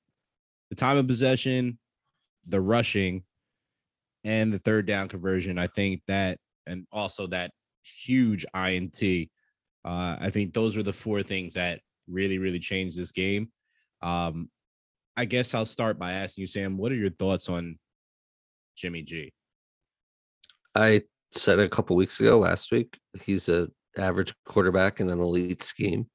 the 0.70 0.76
time 0.76 0.96
of 0.96 1.06
possession, 1.06 1.78
the 2.48 2.60
rushing, 2.60 3.22
and 4.24 4.52
the 4.52 4.58
third 4.58 4.86
down 4.86 5.08
conversion, 5.08 5.58
I 5.58 5.66
think 5.68 6.02
that, 6.08 6.38
and 6.66 6.86
also 6.92 7.26
that 7.28 7.50
huge 7.84 8.44
INT. 8.54 9.02
Uh, 9.84 10.16
I 10.20 10.30
think 10.30 10.52
those 10.52 10.76
were 10.76 10.82
the 10.82 10.92
four 10.92 11.22
things 11.22 11.54
that 11.54 11.80
really, 12.08 12.38
really 12.38 12.58
changed 12.58 12.98
this 12.98 13.12
game. 13.12 13.50
Um, 14.02 14.50
I 15.16 15.24
guess 15.24 15.54
I'll 15.54 15.64
start 15.64 15.98
by 15.98 16.12
asking 16.12 16.42
you, 16.42 16.46
Sam, 16.46 16.76
what 16.76 16.92
are 16.92 16.96
your 16.96 17.10
thoughts 17.10 17.48
on 17.48 17.78
Jimmy 18.76 19.02
G? 19.02 19.32
I 20.74 21.02
said 21.30 21.58
a 21.58 21.68
couple 21.68 21.96
weeks 21.96 22.20
ago, 22.20 22.38
last 22.38 22.70
week, 22.70 22.98
he's 23.22 23.48
a 23.48 23.68
average 23.96 24.34
quarterback 24.44 25.00
in 25.00 25.08
an 25.08 25.20
elite 25.20 25.62
scheme. 25.62 26.06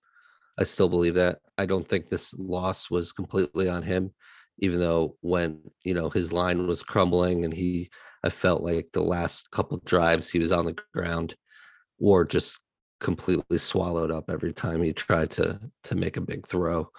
I 0.60 0.64
still 0.64 0.90
believe 0.90 1.16
that. 1.16 1.40
I 1.58 1.66
don't 1.66 1.88
think 1.88 2.10
this 2.10 2.34
loss 2.36 2.92
was 2.92 3.12
completely 3.12 3.68
on 3.68 3.82
him, 3.82 4.14
even 4.62 4.80
though 4.80 5.18
when 5.22 5.60
you 5.84 5.94
know 5.94 6.10
his 6.10 6.32
line 6.32 6.68
was 6.68 6.84
crumbling 6.84 7.46
and 7.46 7.54
he, 7.54 7.90
I 8.24 8.30
felt 8.30 8.62
like 8.64 8.90
the 8.94 9.04
last 9.04 9.52
couple 9.52 9.82
drives 9.86 10.30
he 10.30 10.40
was 10.40 10.52
on 10.52 10.66
the 10.66 10.78
ground, 10.94 11.36
or 12.00 12.24
just 12.26 12.60
completely 13.00 13.58
swallowed 13.58 14.12
up 14.12 14.30
every 14.30 14.54
time 14.54 14.82
he 14.84 14.94
tried 14.94 15.32
to 15.32 15.60
to 15.86 15.96
make 15.96 16.18
a 16.18 16.22
big 16.22 16.48
throw. 16.48 16.90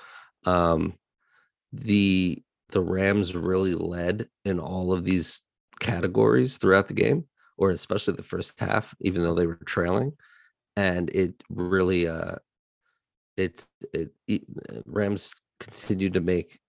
Um, 0.44 0.94
the 1.72 2.42
the 2.70 2.82
Rams 2.82 3.34
really 3.34 3.74
led 3.74 4.28
in 4.44 4.58
all 4.58 4.92
of 4.92 5.04
these 5.04 5.42
categories 5.80 6.58
throughout 6.58 6.88
the 6.88 6.94
game, 6.94 7.24
or 7.58 7.70
especially 7.70 8.14
the 8.14 8.22
first 8.22 8.58
half, 8.58 8.94
even 9.00 9.22
though 9.22 9.34
they 9.34 9.46
were 9.46 9.56
trailing, 9.66 10.12
and 10.76 11.10
it 11.10 11.42
really 11.50 12.08
uh 12.08 12.36
it, 13.36 13.64
it, 13.94 14.12
it 14.26 14.42
Rams 14.86 15.32
continued 15.60 16.14
to 16.14 16.20
make 16.20 16.60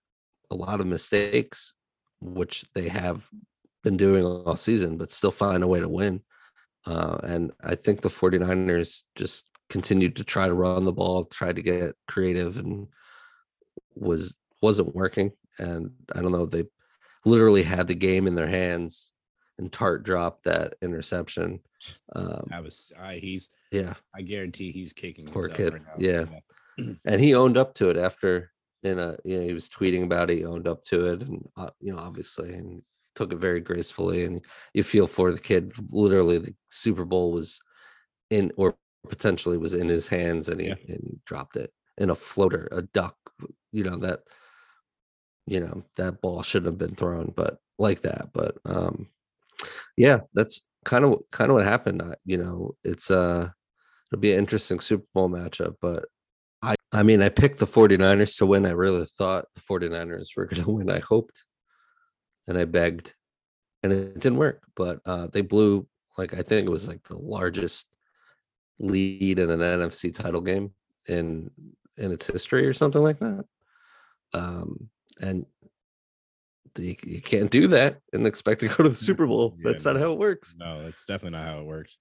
a 0.50 0.54
lot 0.54 0.80
of 0.80 0.86
mistakes, 0.86 1.74
which 2.20 2.64
they 2.74 2.88
have 2.88 3.28
been 3.82 3.96
doing 3.96 4.24
all 4.24 4.56
season, 4.56 4.96
but 4.96 5.12
still 5.12 5.30
find 5.30 5.62
a 5.62 5.68
way 5.68 5.80
to 5.80 5.88
win. 5.88 6.22
Uh, 6.86 7.18
and 7.22 7.52
I 7.62 7.74
think 7.74 8.00
the 8.00 8.08
49ers 8.08 9.02
just 9.14 9.44
continued 9.70 10.16
to 10.16 10.24
try 10.24 10.46
to 10.46 10.54
run 10.54 10.84
the 10.84 10.92
ball, 10.92 11.24
tried 11.24 11.56
to 11.56 11.62
get 11.62 11.94
creative 12.06 12.56
and 12.56 12.88
was 13.94 14.34
wasn't 14.62 14.94
working. 14.94 15.32
And 15.58 15.90
I 16.14 16.20
don't 16.20 16.32
know, 16.32 16.46
they 16.46 16.64
literally 17.24 17.62
had 17.62 17.86
the 17.86 17.94
game 17.94 18.26
in 18.26 18.34
their 18.34 18.48
hands 18.48 19.12
and 19.58 19.70
Tartt 19.70 20.02
dropped 20.02 20.44
that 20.44 20.74
interception. 20.82 21.60
Um, 22.14 22.48
I 22.50 22.60
was 22.60 22.92
I 23.00 23.16
he's 23.16 23.48
yeah, 23.70 23.94
I 24.14 24.22
guarantee 24.22 24.72
he's 24.72 24.92
kicking 24.92 25.26
poor 25.26 25.48
kid. 25.48 25.74
Right 25.74 25.82
yeah. 25.98 26.24
and 27.04 27.20
he 27.20 27.34
owned 27.34 27.56
up 27.56 27.74
to 27.74 27.90
it 27.90 27.96
after 27.96 28.50
in 28.84 28.98
a 28.98 29.16
you 29.24 29.38
know 29.38 29.46
he 29.46 29.54
was 29.54 29.68
tweeting 29.68 30.04
about 30.04 30.30
it 30.30 30.38
he 30.38 30.44
owned 30.44 30.68
up 30.68 30.84
to 30.84 31.06
it 31.06 31.22
and 31.22 31.48
uh, 31.56 31.70
you 31.80 31.92
know 31.92 31.98
obviously 31.98 32.52
and 32.52 32.82
took 33.14 33.32
it 33.32 33.38
very 33.38 33.60
gracefully 33.60 34.24
and 34.24 34.42
you 34.74 34.82
feel 34.82 35.06
for 35.06 35.32
the 35.32 35.38
kid 35.38 35.72
literally 35.90 36.38
the 36.38 36.54
super 36.68 37.04
bowl 37.04 37.32
was 37.32 37.60
in 38.30 38.52
or 38.56 38.76
potentially 39.08 39.56
was 39.56 39.74
in 39.74 39.88
his 39.88 40.06
hands 40.06 40.48
and 40.48 40.60
he, 40.60 40.68
yeah. 40.68 40.74
and 40.88 41.00
he 41.02 41.18
dropped 41.24 41.56
it 41.56 41.72
in 41.98 42.10
a 42.10 42.14
floater 42.14 42.68
a 42.72 42.82
duck 42.82 43.16
you 43.72 43.84
know 43.84 43.96
that 43.96 44.20
you 45.46 45.60
know 45.60 45.82
that 45.96 46.20
ball 46.20 46.42
shouldn't 46.42 46.70
have 46.70 46.78
been 46.78 46.94
thrown 46.94 47.32
but 47.36 47.58
like 47.78 48.02
that 48.02 48.28
but 48.32 48.56
um 48.66 49.08
yeah 49.96 50.20
that's 50.34 50.62
kind 50.84 51.04
of 51.04 51.20
kind 51.30 51.50
of 51.50 51.56
what 51.56 51.64
happened 51.64 52.02
you 52.24 52.36
know 52.36 52.74
it's 52.84 53.10
uh 53.10 53.48
it'll 54.10 54.20
be 54.20 54.32
an 54.32 54.38
interesting 54.38 54.80
super 54.80 55.04
bowl 55.14 55.28
matchup 55.28 55.74
but 55.80 56.04
I, 56.94 57.02
mean, 57.02 57.22
I 57.22 57.28
picked 57.28 57.58
the 57.58 57.66
49ers 57.66 58.38
to 58.38 58.46
win. 58.46 58.66
I 58.66 58.70
really 58.70 59.06
thought 59.18 59.46
the 59.54 59.60
49ers 59.60 60.36
were 60.36 60.46
going 60.46 60.62
to 60.62 60.70
win. 60.70 60.90
I 60.90 61.00
hoped 61.00 61.44
and 62.46 62.56
I 62.56 62.64
begged, 62.64 63.14
and 63.82 63.92
it 63.92 64.18
didn't 64.18 64.38
work. 64.38 64.62
But 64.76 65.00
uh, 65.04 65.28
they 65.32 65.42
blew, 65.42 65.86
like, 66.16 66.34
I 66.34 66.42
think 66.42 66.66
it 66.66 66.70
was 66.70 66.88
like 66.88 67.02
the 67.04 67.16
largest 67.18 67.86
lead 68.78 69.38
in 69.38 69.50
an 69.50 69.60
NFC 69.60 70.14
title 70.14 70.40
game 70.40 70.72
in 71.06 71.50
in 71.96 72.10
its 72.10 72.26
history 72.26 72.66
or 72.66 72.72
something 72.72 73.02
like 73.02 73.18
that. 73.20 73.44
Um, 74.32 74.90
and 75.20 75.46
you, 76.76 76.96
you 77.04 77.22
can't 77.22 77.50
do 77.50 77.68
that 77.68 78.00
and 78.12 78.26
expect 78.26 78.60
to 78.60 78.68
go 78.68 78.82
to 78.82 78.88
the 78.88 78.94
Super 78.94 79.26
Bowl. 79.26 79.54
Yeah, 79.58 79.70
that's 79.70 79.84
no, 79.84 79.92
not 79.92 80.00
how 80.00 80.12
it 80.12 80.18
works. 80.18 80.54
No, 80.58 80.82
that's 80.84 81.06
definitely 81.06 81.38
not 81.38 81.46
how 81.46 81.60
it 81.60 81.66
works. 81.66 81.96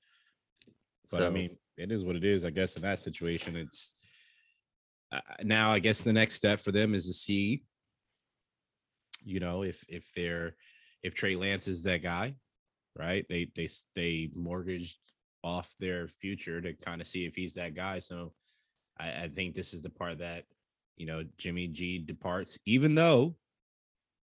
But 1.11 1.19
so, 1.19 1.27
I 1.27 1.29
mean, 1.29 1.57
it 1.77 1.91
is 1.91 2.03
what 2.03 2.15
it 2.15 2.23
is. 2.23 2.43
I 2.45 2.49
guess 2.49 2.75
in 2.75 2.81
that 2.81 2.99
situation, 2.99 3.55
it's 3.55 3.93
uh, 5.13 5.19
now 5.43 5.71
I 5.71 5.79
guess 5.79 6.01
the 6.01 6.13
next 6.13 6.35
step 6.35 6.59
for 6.59 6.71
them 6.71 6.95
is 6.95 7.05
to 7.05 7.13
see, 7.13 7.63
you 9.23 9.39
know, 9.39 9.63
if 9.63 9.83
if 9.87 10.11
they're 10.15 10.55
if 11.03 11.13
Trey 11.13 11.35
Lance 11.35 11.67
is 11.67 11.83
that 11.83 12.01
guy, 12.01 12.35
right? 12.97 13.25
They 13.29 13.49
they 13.55 13.67
they 13.95 14.29
mortgaged 14.35 14.97
off 15.43 15.73
their 15.79 16.07
future 16.07 16.61
to 16.61 16.73
kind 16.73 17.01
of 17.01 17.07
see 17.07 17.25
if 17.25 17.35
he's 17.35 17.53
that 17.55 17.75
guy. 17.75 17.99
So 17.99 18.33
I, 18.99 19.23
I 19.23 19.27
think 19.27 19.53
this 19.53 19.73
is 19.73 19.81
the 19.81 19.89
part 19.89 20.19
that 20.19 20.45
you 20.97 21.05
know 21.05 21.23
Jimmy 21.37 21.67
G 21.67 21.99
departs, 21.99 22.57
even 22.65 22.95
though 22.95 23.35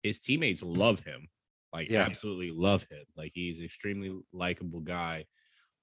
his 0.01 0.19
teammates 0.19 0.63
love 0.63 1.01
him, 1.01 1.27
like 1.73 1.89
yeah. 1.89 2.03
absolutely 2.03 2.51
love 2.51 2.83
him. 2.89 3.03
Like 3.15 3.31
he's 3.33 3.59
an 3.59 3.65
extremely 3.65 4.17
likable 4.33 4.81
guy. 4.81 5.25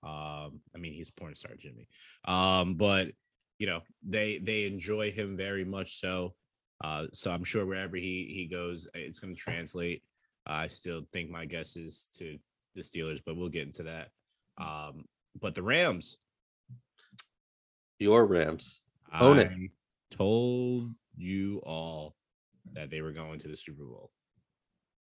Um, 0.03 0.61
I 0.75 0.79
mean, 0.79 0.93
he's 0.93 1.11
porn 1.11 1.35
star 1.35 1.53
Jimmy. 1.57 1.89
Um, 2.27 2.75
but 2.75 3.09
you 3.59 3.67
know 3.67 3.81
they 4.07 4.39
they 4.39 4.65
enjoy 4.65 5.11
him 5.11 5.37
very 5.37 5.65
much 5.65 5.99
so 5.99 6.35
uh 6.85 7.07
so 7.13 7.31
i'm 7.31 7.45
sure 7.45 7.65
wherever 7.65 7.97
he 7.97 8.31
he 8.33 8.47
goes 8.47 8.89
it's 8.95 9.21
going 9.21 9.35
to 9.35 9.41
translate. 9.41 10.03
Uh, 10.49 10.53
i 10.53 10.67
still 10.67 11.03
think 11.13 11.31
my 11.31 11.45
guess 11.45 11.77
is 11.77 12.07
to 12.17 12.39
the 12.75 12.83
steelers 12.83 13.21
but 13.25 13.37
we'll 13.37 13.49
get 13.49 13.67
into 13.67 13.83
that. 13.83 14.11
Um 14.59 15.05
but 15.41 15.55
the 15.55 15.63
rams. 15.63 16.19
Your 17.99 18.27
rams. 18.27 18.81
Own 19.21 19.39
I 19.39 19.43
it 19.43 19.71
told 20.11 20.91
you 21.17 21.61
all 21.65 22.15
that 22.73 22.91
they 22.91 23.01
were 23.01 23.13
going 23.13 23.39
to 23.41 23.49
the 23.49 23.57
super 23.57 23.85
bowl. 23.85 24.11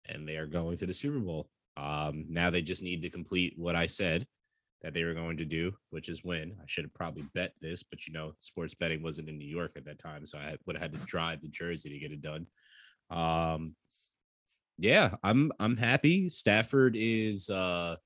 And 0.07 0.29
they 0.29 0.37
are 0.37 0.47
going 0.47 0.77
to 0.79 0.87
the 0.87 0.95
super 0.95 1.21
bowl. 1.21 1.49
Um 1.77 2.27
now 2.29 2.51
they 2.51 2.63
just 2.63 2.83
need 2.83 3.03
to 3.03 3.11
complete 3.11 3.55
what 3.57 3.77
i 3.77 3.87
said 3.87 4.27
that 4.83 4.95
they 4.95 5.05
were 5.05 5.15
going 5.15 5.37
to 5.37 5.45
do, 5.45 5.73
which 5.91 6.09
is 6.09 6.25
win. 6.25 6.57
I 6.61 6.65
should 6.67 6.85
have 6.85 6.95
probably 6.95 7.25
bet 7.35 7.53
this, 7.61 7.83
but 7.83 8.07
you 8.07 8.13
know, 8.13 8.33
sports 8.41 8.75
betting 8.75 9.03
wasn't 9.03 9.29
in 9.29 9.39
New 9.39 9.49
York 9.49 9.73
at 9.77 9.85
that 9.85 9.99
time, 9.99 10.27
so 10.27 10.39
I 10.39 10.57
would 10.67 10.77
have 10.77 10.83
had 10.83 10.93
to 10.93 11.07
drive 11.07 11.41
to 11.43 11.49
Jersey 11.49 11.91
to 11.91 11.99
get 11.99 12.13
it 12.13 12.23
done. 12.23 12.47
Um, 13.11 13.77
yeah, 14.79 15.15
I'm 15.23 15.53
I'm 15.61 15.77
happy. 15.77 16.29
Stafford 16.29 16.97
is. 16.97 17.51
uh 17.51 17.97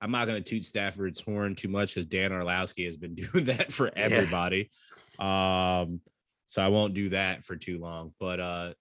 I'm 0.00 0.10
not 0.10 0.26
going 0.26 0.42
to 0.42 0.48
toot 0.48 0.64
Stafford's 0.64 1.20
horn 1.20 1.54
too 1.54 1.68
much 1.68 1.94
because 1.94 2.06
Dan 2.06 2.32
Orlovsky 2.32 2.86
has 2.86 2.96
been 2.96 3.14
doing 3.32 3.44
that 3.44 3.72
for 3.72 3.90
everybody. 3.94 4.70
Yeah. 5.18 5.80
Um, 5.80 6.00
so 6.48 6.62
I 6.62 6.68
won't 6.68 6.94
do 6.94 7.10
that 7.10 7.44
for 7.44 7.56
too 7.56 7.78
long. 7.78 8.12
But 8.18 8.40
uh, 8.40 8.72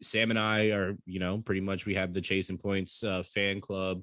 Sam 0.00 0.30
and 0.30 0.38
I 0.38 0.68
are, 0.68 0.96
you 1.04 1.20
know, 1.20 1.38
pretty 1.38 1.60
much 1.60 1.86
we 1.86 1.94
have 1.94 2.12
the 2.12 2.20
Chasing 2.20 2.58
Points 2.58 3.04
uh, 3.04 3.22
fan 3.22 3.60
club 3.60 4.02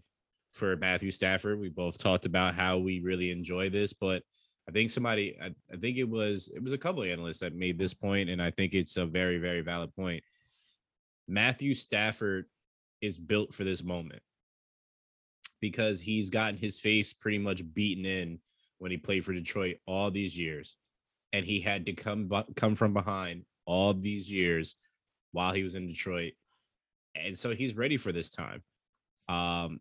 for 0.55 0.77
Matthew 0.77 1.11
Stafford. 1.11 1.59
We 1.59 1.69
both 1.69 1.97
talked 1.97 2.25
about 2.25 2.55
how 2.55 2.77
we 2.77 3.01
really 3.01 3.29
enjoy 3.29 3.69
this, 3.69 3.91
but 3.91 4.23
I 4.67 4.71
think 4.71 4.89
somebody, 4.89 5.37
I, 5.41 5.53
I, 5.71 5.75
think 5.77 5.97
it 5.97 6.09
was, 6.09 6.49
it 6.55 6.63
was 6.63 6.73
a 6.73 6.77
couple 6.77 7.03
of 7.03 7.09
analysts 7.09 7.41
that 7.41 7.53
made 7.53 7.77
this 7.77 7.93
point, 7.93 8.29
and 8.29 8.41
I 8.41 8.51
think 8.51 8.73
it's 8.73 8.97
a 8.97 9.05
very, 9.05 9.37
very 9.37 9.61
valid 9.61 9.93
point. 9.95 10.23
Matthew 11.27 11.73
Stafford 11.73 12.45
is 13.01 13.19
built 13.19 13.53
for 13.53 13.63
this 13.63 13.83
moment 13.83 14.21
because 15.59 16.01
he's 16.01 16.29
gotten 16.29 16.57
his 16.57 16.79
face 16.79 17.13
pretty 17.13 17.37
much 17.37 17.61
beaten 17.73 18.05
in 18.05 18.39
when 18.77 18.91
he 18.91 18.97
played 18.97 19.25
for 19.25 19.33
Detroit 19.33 19.77
all 19.85 20.09
these 20.09 20.37
years, 20.37 20.77
and 21.33 21.45
he 21.45 21.59
had 21.59 21.85
to 21.87 21.93
come 21.93 22.31
come 22.55 22.75
from 22.75 22.93
behind 22.93 23.43
all 23.65 23.93
these 23.93 24.31
years 24.31 24.75
while 25.31 25.53
he 25.53 25.63
was 25.63 25.75
in 25.75 25.87
Detroit, 25.87 26.33
and 27.15 27.37
so 27.37 27.51
he's 27.51 27.75
ready 27.75 27.97
for 27.97 28.11
this 28.11 28.29
time. 28.29 28.63
Um, 29.27 29.79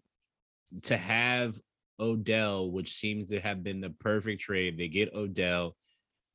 to 0.82 0.96
have 0.96 1.54
Odell, 2.00 2.70
which 2.70 2.92
seems 2.92 3.30
to 3.30 3.40
have 3.40 3.62
been 3.62 3.80
the 3.80 3.90
perfect 3.90 4.40
trade. 4.40 4.76
They 4.76 4.88
get 4.88 5.14
Odell 5.14 5.76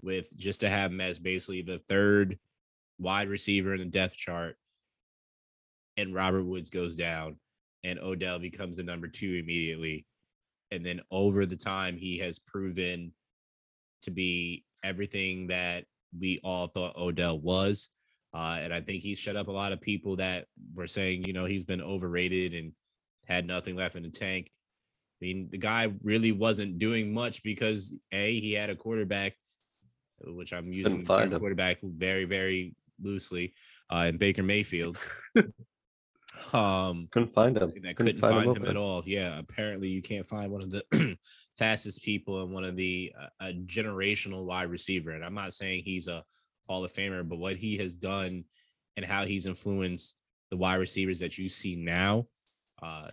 with 0.02 0.36
just 0.38 0.62
to 0.62 0.70
have 0.70 0.92
him 0.92 1.02
as 1.02 1.20
basically 1.20 1.62
the 1.62 1.82
third 1.90 2.38
wide 2.98 3.30
receiver 3.30 3.74
in 3.74 3.80
the 3.80 3.86
depth 3.86 4.16
chart. 4.16 4.56
And 5.98 6.14
Robert 6.14 6.44
Woods 6.44 6.70
goes 6.70 6.96
down, 6.96 7.38
and 7.84 8.00
Odell 8.00 8.40
becomes 8.40 8.78
the 8.78 8.84
number 8.84 9.08
two 9.08 9.36
immediately. 9.36 10.06
And 10.72 10.86
then 10.86 11.02
over 11.12 11.46
the 11.46 11.58
time, 11.58 11.98
he 11.98 12.18
has 12.20 12.40
proven 12.40 13.12
to 14.04 14.12
be 14.12 14.64
everything 14.84 15.48
that 15.48 15.86
we 16.18 16.40
all 16.44 16.68
thought 16.68 16.96
Odell 16.96 17.40
was. 17.40 17.90
Uh, 18.34 18.60
and 18.62 18.74
I 18.74 18.80
think 18.80 19.02
he's 19.02 19.20
shut 19.20 19.36
up 19.36 19.48
a 19.48 19.52
lot 19.52 19.72
of 19.72 19.82
people 19.82 20.16
that 20.18 20.46
were 20.76 20.88
saying, 20.88 21.26
you 21.26 21.34
know, 21.34 21.46
he's 21.46 21.64
been 21.64 21.82
overrated 21.82 22.54
and 22.54 22.72
had 23.30 23.47
nothing 23.47 23.75
left 23.75 23.95
in 23.95 24.03
the 24.03 24.09
tank. 24.09 24.51
I 25.21 25.25
mean, 25.25 25.49
the 25.49 25.57
guy 25.57 25.91
really 26.03 26.32
wasn't 26.32 26.80
doing 26.80 27.13
much 27.13 27.43
because 27.43 27.95
a 28.11 28.39
he 28.39 28.53
had 28.53 28.69
a 28.69 28.75
quarterback, 28.75 29.36
which 30.25 30.53
I'm 30.53 30.73
using 30.73 31.03
the 31.03 31.38
quarterback 31.39 31.77
very 31.84 32.25
very 32.25 32.75
loosely, 33.01 33.53
uh, 33.93 34.07
in 34.09 34.17
Baker 34.17 34.43
Mayfield. 34.43 34.97
um, 36.53 37.07
couldn't 37.11 37.34
find 37.34 37.57
him. 37.57 37.69
That 37.82 37.95
couldn't, 37.95 37.95
couldn't 37.95 38.21
find, 38.21 38.45
find, 38.45 38.57
him, 38.57 38.63
him 38.63 38.69
at 38.69 38.77
all. 38.77 39.03
Yeah, 39.05 39.38
apparently 39.38 39.89
you 39.89 40.01
can't 40.01 40.25
find 40.25 40.51
one 40.51 40.61
of 40.61 40.71
the 40.71 41.17
fastest 41.57 42.03
people 42.03 42.41
and 42.41 42.51
one 42.51 42.63
of 42.63 42.75
the 42.75 43.13
uh, 43.19 43.47
a 43.47 43.53
generational 43.53 44.45
wide 44.45 44.69
receiver. 44.69 45.11
And 45.11 45.23
I'm 45.23 45.36
not 45.36 45.53
saying 45.53 45.84
he's 45.84 46.07
a 46.07 46.23
Hall 46.67 46.84
of 46.84 46.91
Famer, 46.91 47.27
but 47.27 47.39
what 47.39 47.55
he 47.55 47.77
has 47.77 47.95
done 47.95 48.45
and 48.95 49.05
how 49.05 49.25
he's 49.25 49.47
influenced 49.47 50.17
the 50.51 50.57
wide 50.57 50.75
receivers 50.75 51.19
that 51.19 51.38
you 51.38 51.49
see 51.49 51.75
now, 51.75 52.25
uh, 52.82 53.09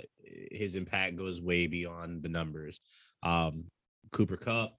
his 0.51 0.77
impact 0.77 1.17
goes 1.17 1.41
way 1.41 1.67
beyond 1.67 2.23
the 2.23 2.29
numbers. 2.29 2.81
Um, 3.23 3.67
Cooper 4.13 4.37
Kupp, 4.37 4.77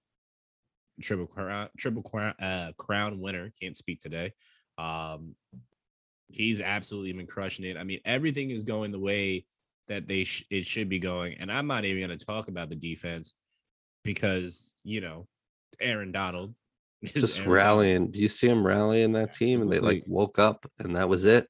triple 1.01 1.27
crown, 1.27 1.69
triple 1.77 2.03
crown, 2.03 2.33
uh, 2.39 2.71
crown 2.77 3.19
winner. 3.19 3.51
Can't 3.61 3.77
speak 3.77 3.99
today. 3.99 4.33
Um, 4.77 5.35
he's 6.29 6.61
absolutely 6.61 7.13
been 7.13 7.27
crushing 7.27 7.65
it. 7.65 7.77
I 7.77 7.83
mean, 7.83 7.99
everything 8.05 8.49
is 8.49 8.63
going 8.63 8.91
the 8.91 8.99
way 8.99 9.45
that 9.87 10.07
they 10.07 10.23
sh- 10.23 10.45
it 10.49 10.65
should 10.65 10.89
be 10.89 10.99
going, 10.99 11.35
and 11.39 11.51
I'm 11.51 11.67
not 11.67 11.85
even 11.85 12.05
going 12.05 12.17
to 12.17 12.25
talk 12.25 12.47
about 12.47 12.69
the 12.69 12.75
defense 12.75 13.35
because 14.03 14.75
you 14.83 15.01
know 15.01 15.27
Aaron 15.79 16.11
Donald 16.11 16.53
is 17.01 17.11
just 17.13 17.39
Aaron 17.39 17.51
rallying. 17.51 17.95
Donald. 17.95 18.11
Do 18.13 18.19
you 18.19 18.29
see 18.29 18.47
him 18.47 18.65
rallying 18.65 19.13
that 19.13 19.33
team? 19.33 19.61
And 19.61 19.71
they 19.71 19.79
like 19.79 20.03
woke 20.07 20.39
up, 20.39 20.65
and 20.79 20.95
that 20.95 21.09
was 21.09 21.25
it. 21.25 21.47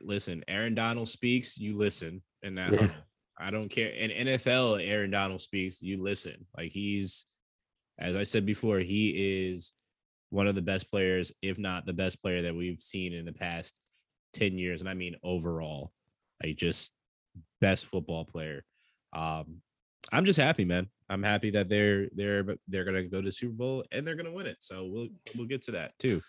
Listen, 0.00 0.42
Aaron 0.48 0.74
Donald 0.74 1.08
speaks, 1.08 1.56
you 1.56 1.76
listen, 1.76 2.20
and 2.42 2.58
that 2.58 2.72
yeah. 2.72 2.88
I 3.40 3.50
don't 3.50 3.68
care. 3.68 3.90
In 3.90 4.26
NFL, 4.26 4.84
Aaron 4.84 5.12
Donald 5.12 5.40
speaks, 5.40 5.80
you 5.80 6.02
listen. 6.02 6.44
Like 6.56 6.72
he's, 6.72 7.26
as 7.98 8.16
I 8.16 8.24
said 8.24 8.44
before, 8.44 8.80
he 8.80 9.50
is 9.50 9.72
one 10.30 10.48
of 10.48 10.56
the 10.56 10.62
best 10.62 10.90
players, 10.90 11.32
if 11.40 11.56
not 11.56 11.86
the 11.86 11.92
best 11.92 12.20
player 12.20 12.42
that 12.42 12.54
we've 12.54 12.80
seen 12.80 13.12
in 13.12 13.24
the 13.24 13.32
past 13.32 13.78
10 14.34 14.58
years. 14.58 14.80
And 14.80 14.90
I 14.90 14.94
mean 14.94 15.14
overall, 15.22 15.92
like 16.42 16.56
just 16.56 16.92
best 17.60 17.86
football 17.86 18.24
player. 18.24 18.64
Um, 19.12 19.62
I'm 20.12 20.24
just 20.24 20.38
happy, 20.38 20.64
man. 20.64 20.88
I'm 21.08 21.22
happy 21.22 21.50
that 21.50 21.68
they're 21.68 22.08
they're 22.14 22.44
they're 22.66 22.84
gonna 22.84 23.04
go 23.04 23.22
to 23.22 23.32
Super 23.32 23.52
Bowl 23.52 23.84
and 23.92 24.06
they're 24.06 24.14
gonna 24.14 24.32
win 24.32 24.46
it. 24.46 24.56
So 24.60 24.86
we'll 24.86 25.08
we'll 25.36 25.46
get 25.46 25.62
to 25.62 25.70
that 25.72 25.98
too. 25.98 26.22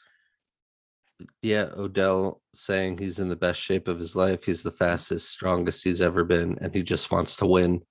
Yeah, 1.41 1.69
Odell 1.75 2.41
saying 2.53 2.97
he's 2.97 3.19
in 3.19 3.29
the 3.29 3.35
best 3.35 3.59
shape 3.59 3.87
of 3.87 3.97
his 3.97 4.15
life. 4.15 4.45
He's 4.45 4.63
the 4.63 4.71
fastest, 4.71 5.29
strongest 5.29 5.83
he's 5.83 6.01
ever 6.01 6.23
been, 6.23 6.57
and 6.61 6.73
he 6.73 6.81
just 6.81 7.11
wants 7.11 7.35
to 7.37 7.45
win. 7.45 7.81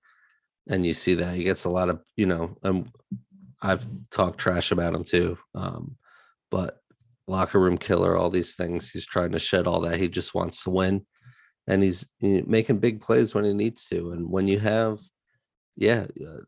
And 0.68 0.84
you 0.84 0.94
see 0.94 1.14
that 1.14 1.34
he 1.34 1.44
gets 1.44 1.64
a 1.64 1.70
lot 1.70 1.88
of, 1.88 2.00
you 2.16 2.26
know, 2.26 2.56
um, 2.62 2.90
I've 3.60 3.86
talked 4.10 4.38
trash 4.38 4.70
about 4.70 4.94
him 4.94 5.04
too. 5.04 5.38
Um, 5.54 5.96
but 6.50 6.78
locker 7.26 7.58
room 7.58 7.78
killer, 7.78 8.16
all 8.16 8.30
these 8.30 8.54
things. 8.54 8.90
He's 8.90 9.06
trying 9.06 9.32
to 9.32 9.38
shed 9.38 9.66
all 9.66 9.80
that. 9.80 9.98
He 9.98 10.08
just 10.08 10.34
wants 10.34 10.62
to 10.64 10.70
win. 10.70 11.06
And 11.66 11.82
he's 11.82 12.06
making 12.20 12.78
big 12.78 13.02
plays 13.02 13.34
when 13.34 13.44
he 13.44 13.52
needs 13.52 13.84
to. 13.86 14.12
And 14.12 14.30
when 14.30 14.48
you 14.48 14.58
have 14.58 15.00
yeah, 15.78 16.06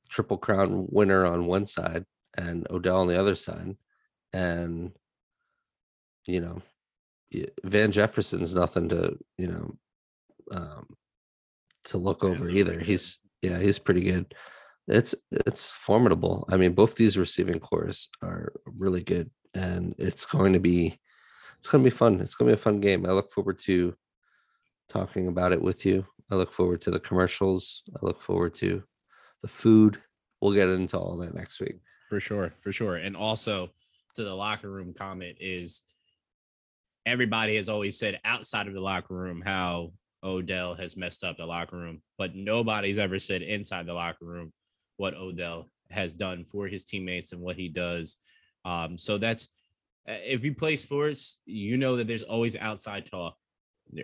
triple 0.09 0.39
crown 0.39 0.87
winner 0.91 1.25
on 1.25 1.47
one 1.47 1.65
side 1.65 2.05
and 2.37 2.67
Odell 2.69 3.01
on 3.01 3.07
the 3.07 3.19
other 3.19 3.37
side, 3.37 3.77
and 4.33 4.91
you 6.27 6.41
know, 6.41 6.61
Van 7.65 7.93
Jefferson's 7.93 8.55
nothing 8.55 8.89
to 8.89 9.17
you 9.39 9.47
know 9.47 9.77
um, 10.53 10.87
to 11.85 11.99
look 11.99 12.25
over 12.25 12.51
either. 12.51 12.79
He's 12.81 13.19
yeah, 13.43 13.59
he's 13.59 13.79
pretty 13.79 14.03
good. 14.03 14.35
It's 14.89 15.15
it's 15.31 15.71
formidable. 15.71 16.47
I 16.51 16.57
mean, 16.57 16.73
both 16.73 16.97
these 16.97 17.17
receiving 17.17 17.61
cores 17.61 18.09
are 18.23 18.53
really 18.65 19.03
good, 19.03 19.31
and 19.55 19.95
it's 19.99 20.27
going 20.27 20.53
to 20.53 20.61
be 20.61 20.99
it's 21.59 21.69
going 21.69 21.85
to 21.85 21.91
be 21.91 21.97
fun. 21.97 22.21
It's 22.21 22.35
going 22.35 22.51
to 22.51 22.57
be 22.57 22.61
a 22.61 22.63
fun 22.63 22.81
game. 22.81 23.07
I 23.07 23.13
look 23.13 23.33
forward 23.33 23.59
to 23.61 23.95
talking 24.89 25.29
about 25.29 25.53
it 25.53 25.63
with 25.63 25.85
you. 25.85 26.05
I 26.31 26.37
look 26.37 26.53
forward 26.53 26.81
to 26.83 26.91
the 26.91 27.01
commercials. 27.01 27.83
I 27.95 28.05
look 28.05 28.21
forward 28.23 28.55
to 28.57 28.83
the 29.43 29.49
food. 29.49 30.01
We'll 30.41 30.55
get 30.55 30.69
into 30.69 30.99
all 30.99 31.17
that 31.19 31.35
next 31.35 31.61
week. 31.61 31.81
For 32.09 32.19
sure, 32.19 32.53
for 32.63 32.73
sure. 32.73 32.97
And 32.97 33.17
also 33.17 33.71
to 34.15 34.25
the 34.25 34.35
locker 34.35 34.71
room 34.71 34.93
comment 34.93 35.37
is 35.41 35.83
everybody 37.07 37.57
has 37.57 37.69
always 37.69 37.99
said 37.99 38.21
outside 38.25 38.67
of 38.67 38.75
the 38.75 38.81
locker 38.81 39.15
room 39.15 39.41
how 39.41 39.93
Odell 40.23 40.75
has 40.75 40.97
messed 40.97 41.25
up 41.25 41.37
the 41.37 41.47
locker 41.47 41.77
room, 41.77 42.03
but 42.19 42.35
nobody's 42.35 42.99
ever 42.99 43.19
said 43.19 43.43
inside 43.43 43.87
the 43.87 43.95
locker 43.95 44.27
room 44.27 44.53
what 44.97 45.15
Odell 45.15 45.69
has 45.91 46.15
done 46.15 46.45
for 46.45 46.67
his 46.67 46.85
teammates 46.85 47.33
and 47.33 47.41
what 47.41 47.57
he 47.57 47.69
does. 47.69 48.19
Um, 48.65 48.99
so 48.99 49.19
that's 49.19 49.49
if 50.07 50.45
you 50.45 50.55
play 50.55 50.77
sports, 50.77 51.41
you 51.47 51.79
know 51.79 51.97
that 51.97 52.07
there's 52.07 52.23
always 52.23 52.57
outside 52.57 53.07
talk. 53.07 53.37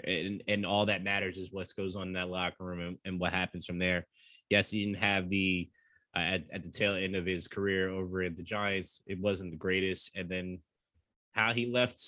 And, 0.05 0.43
and 0.49 0.67
all 0.67 0.87
that 0.87 1.05
matters 1.05 1.37
is 1.37 1.53
what 1.53 1.73
goes 1.77 1.95
on 1.95 2.09
in 2.09 2.13
that 2.15 2.29
locker 2.29 2.65
room 2.65 2.81
and, 2.81 2.99
and 3.05 3.21
what 3.21 3.33
happens 3.33 3.67
from 3.67 3.79
there. 3.79 4.07
Yes, 4.51 4.71
he 4.71 4.85
didn't 4.85 4.99
have 4.99 5.29
the 5.29 5.69
uh, 6.17 6.21
at, 6.21 6.51
at 6.51 6.65
the 6.65 6.71
tail 6.71 6.95
end 6.95 7.15
of 7.15 7.27
his 7.27 7.47
career 7.47 7.91
over 7.91 8.23
at 8.23 8.37
the 8.37 8.43
Giants. 8.43 9.03
It 9.07 9.21
wasn't 9.21 9.53
the 9.53 9.59
greatest, 9.59 10.17
and 10.17 10.29
then 10.29 10.61
how 11.35 11.53
he 11.53 11.67
left 11.67 12.03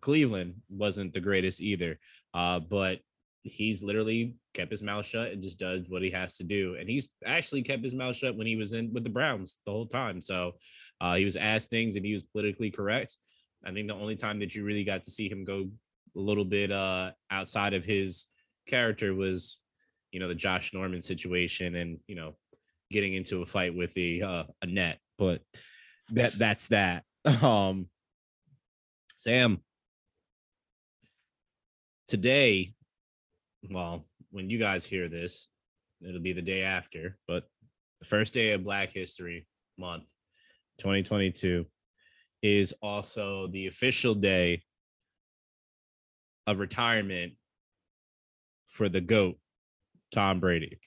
Cleveland 0.00 0.54
wasn't 0.68 1.12
the 1.12 1.20
greatest 1.20 1.60
either. 1.60 1.98
Uh, 2.34 2.60
but 2.60 3.00
he's 3.42 3.82
literally 3.82 4.34
kept 4.54 4.70
his 4.70 4.82
mouth 4.82 5.06
shut 5.06 5.32
and 5.32 5.42
just 5.42 5.58
does 5.58 5.88
what 5.88 6.02
he 6.02 6.10
has 6.10 6.36
to 6.36 6.44
do. 6.44 6.76
And 6.78 6.88
he's 6.88 7.08
actually 7.24 7.62
kept 7.62 7.82
his 7.82 7.94
mouth 7.94 8.16
shut 8.16 8.36
when 8.36 8.46
he 8.46 8.56
was 8.56 8.72
in 8.72 8.92
with 8.92 9.04
the 9.04 9.10
Browns 9.10 9.58
the 9.64 9.72
whole 9.72 9.86
time. 9.86 10.20
So 10.20 10.52
uh, 11.00 11.14
he 11.14 11.24
was 11.24 11.36
asked 11.36 11.70
things 11.70 11.96
and 11.96 12.04
he 12.04 12.12
was 12.12 12.24
politically 12.24 12.70
correct. 12.70 13.16
I 13.64 13.72
think 13.72 13.88
the 13.88 13.94
only 13.94 14.16
time 14.16 14.38
that 14.40 14.54
you 14.54 14.64
really 14.64 14.84
got 14.84 15.02
to 15.04 15.10
see 15.10 15.28
him 15.28 15.44
go 15.44 15.68
a 16.16 16.20
little 16.20 16.44
bit 16.44 16.70
uh, 16.70 17.12
outside 17.30 17.74
of 17.74 17.84
his 17.84 18.26
character 18.66 19.14
was 19.14 19.60
you 20.12 20.20
know 20.20 20.28
the 20.28 20.34
Josh 20.34 20.72
Norman 20.72 21.02
situation 21.02 21.74
and 21.76 21.98
you 22.06 22.14
know 22.14 22.34
getting 22.90 23.14
into 23.14 23.42
a 23.42 23.46
fight 23.46 23.74
with 23.74 23.92
the 23.94 24.22
uh, 24.22 24.44
a 24.62 24.66
net, 24.66 24.98
but 25.18 25.42
that 26.10 26.32
that's 26.34 26.68
that. 26.68 27.04
Um, 27.42 27.88
Sam, 29.16 29.60
today, 32.08 32.72
well, 33.70 34.06
when 34.30 34.50
you 34.50 34.58
guys 34.58 34.86
hear 34.86 35.08
this, 35.08 35.48
it'll 36.00 36.20
be 36.20 36.32
the 36.32 36.42
day 36.42 36.62
after, 36.62 37.18
but 37.28 37.44
the 38.00 38.06
first 38.06 38.34
day 38.34 38.52
of 38.52 38.64
Black 38.64 38.90
History 38.90 39.46
Month, 39.76 40.10
2022, 40.78 41.66
is 42.42 42.72
also 42.82 43.48
the 43.48 43.66
official 43.66 44.14
day 44.14 44.62
of 46.46 46.60
retirement 46.60 47.34
for 48.68 48.88
the 48.88 49.00
GOAT, 49.00 49.36
Tom 50.12 50.40
Brady, 50.40 50.78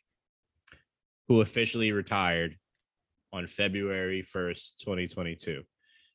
who 1.28 1.42
officially 1.42 1.92
retired 1.92 2.56
on 3.34 3.48
February 3.48 4.24
1st, 4.24 4.78
2022. 4.78 5.62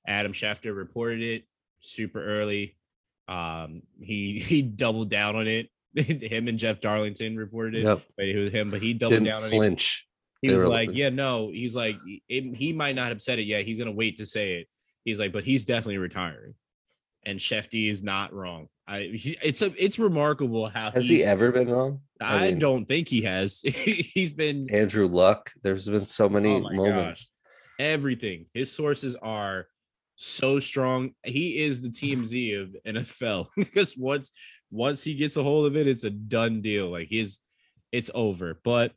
Adam 0.07 0.33
Schefter 0.33 0.75
reported 0.75 1.23
it 1.23 1.45
super 1.81 2.25
early. 2.25 2.77
Um, 3.29 3.83
he 4.01 4.39
he 4.39 4.63
doubled 4.63 5.11
down 5.11 5.37
on 5.37 5.47
it. 5.47 5.71
him 5.97 6.47
and 6.47 6.59
Jeff 6.59 6.81
Darlington 6.81 7.37
reported 7.37 7.77
it. 7.77 7.85
Yep. 7.85 8.03
But 8.17 8.27
it 8.27 8.39
was 8.39 8.53
him, 8.53 8.71
but 8.71 8.83
he 8.83 8.93
doubled 8.93 9.23
Didn't 9.23 9.29
down 9.29 9.45
on 9.45 9.49
flinch. 9.49 10.07
it. 10.43 10.49
He 10.49 10.53
was 10.53 10.67
like, 10.67 10.91
"Yeah, 10.93 11.09
no." 11.09 11.51
He's 11.51 11.75
like, 11.75 11.97
it, 12.29 12.55
he 12.55 12.73
might 12.73 12.95
not 12.95 13.09
have 13.09 13.23
said 13.23 13.39
it 13.39 13.45
yet. 13.45 13.65
He's 13.65 13.79
gonna 13.79 13.93
wait 13.93 14.17
to 14.17 14.27
say 14.27 14.61
it. 14.61 14.69
He's 15.05 15.19
like, 15.19 15.33
but 15.33 15.45
he's 15.45 15.65
definitely 15.65 15.99
retiring. 15.99 16.55
And 17.25 17.41
Schefty 17.41 17.89
is 17.89 18.03
not 18.03 18.33
wrong. 18.33 18.69
I 18.87 19.11
it's 19.13 19.63
a 19.63 19.73
it's 19.83 19.99
remarkable 19.99 20.69
how 20.69 20.93
has 20.93 21.09
he 21.09 21.25
ever 21.25 21.51
been 21.51 21.69
wrong? 21.69 22.01
I, 22.21 22.37
I 22.37 22.51
mean, 22.51 22.59
don't 22.59 22.85
think 22.87 23.09
he 23.09 23.23
has. 23.23 23.61
he's 23.65 24.33
been 24.33 24.69
Andrew 24.71 25.09
Luck. 25.09 25.51
There's 25.63 25.87
been 25.87 26.01
so 26.01 26.29
many 26.29 26.51
oh 26.51 26.61
moments. 26.61 27.33
Gosh. 27.79 27.87
Everything. 27.87 28.47
His 28.55 28.71
sources 28.73 29.17
are 29.17 29.67
so 30.17 30.59
strong. 30.59 31.13
He 31.25 31.59
is 31.59 31.83
the 31.83 31.91
TMZ 31.91 32.61
of 32.61 32.77
NFL 32.87 33.49
because 33.57 33.97
once 33.97 34.33
once 34.71 35.05
he 35.05 35.15
gets 35.15 35.37
a 35.37 35.43
hold 35.43 35.67
of 35.67 35.77
it, 35.77 35.87
it's 35.87 36.05
a 36.05 36.11
done 36.11 36.61
deal. 36.61 36.91
Like 36.91 37.09
his 37.09 37.41
it's 37.93 38.11
over. 38.15 38.61
But 38.65 38.93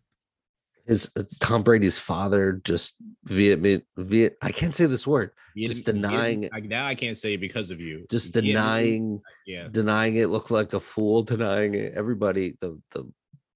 his 0.88 1.12
uh, 1.16 1.24
Tom 1.40 1.62
Brady's 1.62 2.00
father 2.00 2.62
just 2.64 2.96
Viet, 3.26 3.84
Viet 3.98 4.38
I 4.42 4.52
can't 4.52 4.76
say 4.76 4.88
this 4.88 5.06
word. 5.06 5.32
Viet, 5.56 5.70
just 5.70 5.86
denying 5.86 6.50
Viet, 6.52 6.66
now 6.66 6.86
I 6.86 6.96
can't 6.96 7.18
say 7.18 7.34
it 7.34 7.42
because 7.42 7.70
of 7.70 7.80
you. 7.80 8.08
Just 8.10 8.34
denying 8.34 9.22
yeah. 9.46 9.68
denying 9.70 10.16
it 10.16 10.30
looked 10.30 10.52
like 10.52 10.74
a 10.74 10.80
fool 10.80 11.22
denying 11.24 11.76
it. 11.76 11.94
Everybody 11.94 12.58
the 12.62 12.82
the 12.92 13.10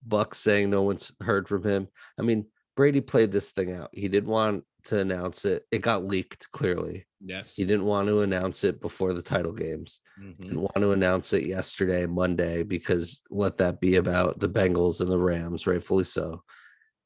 Bucs 0.08 0.36
saying 0.36 0.70
no 0.70 0.84
one's 0.84 1.12
heard 1.22 1.48
from 1.48 1.64
him. 1.64 1.88
I 2.20 2.24
mean, 2.24 2.46
Brady 2.76 3.02
played 3.02 3.32
this 3.32 3.52
thing 3.52 3.72
out. 3.72 3.90
He 3.94 4.10
didn't 4.10 4.30
want 4.30 4.66
to 4.86 5.00
announce 5.00 5.46
it. 5.46 5.66
It 5.72 5.80
got 5.80 6.06
leaked 6.06 6.50
clearly. 6.52 7.06
Yes. 7.20 7.56
He 7.56 7.66
didn't 7.66 7.86
want 7.86 8.08
to 8.10 8.22
announce 8.22 8.64
it 8.64 8.82
before 8.82 9.14
the 9.14 9.22
title 9.22 9.54
games. 9.54 10.02
Mm-hmm. 10.22 10.44
Didn't 10.44 10.62
want 10.62 10.78
to 10.78 10.92
announce 10.92 11.34
it 11.34 11.46
yesterday, 11.46 12.06
Monday, 12.06 12.64
because 12.64 13.22
let 13.30 13.58
that 13.58 13.80
be 13.80 13.96
about 13.96 14.40
the 14.40 14.50
Bengals 14.50 15.02
and 15.02 15.10
the 15.10 15.18
Rams, 15.18 15.66
rightfully 15.66 16.04
so 16.04 16.44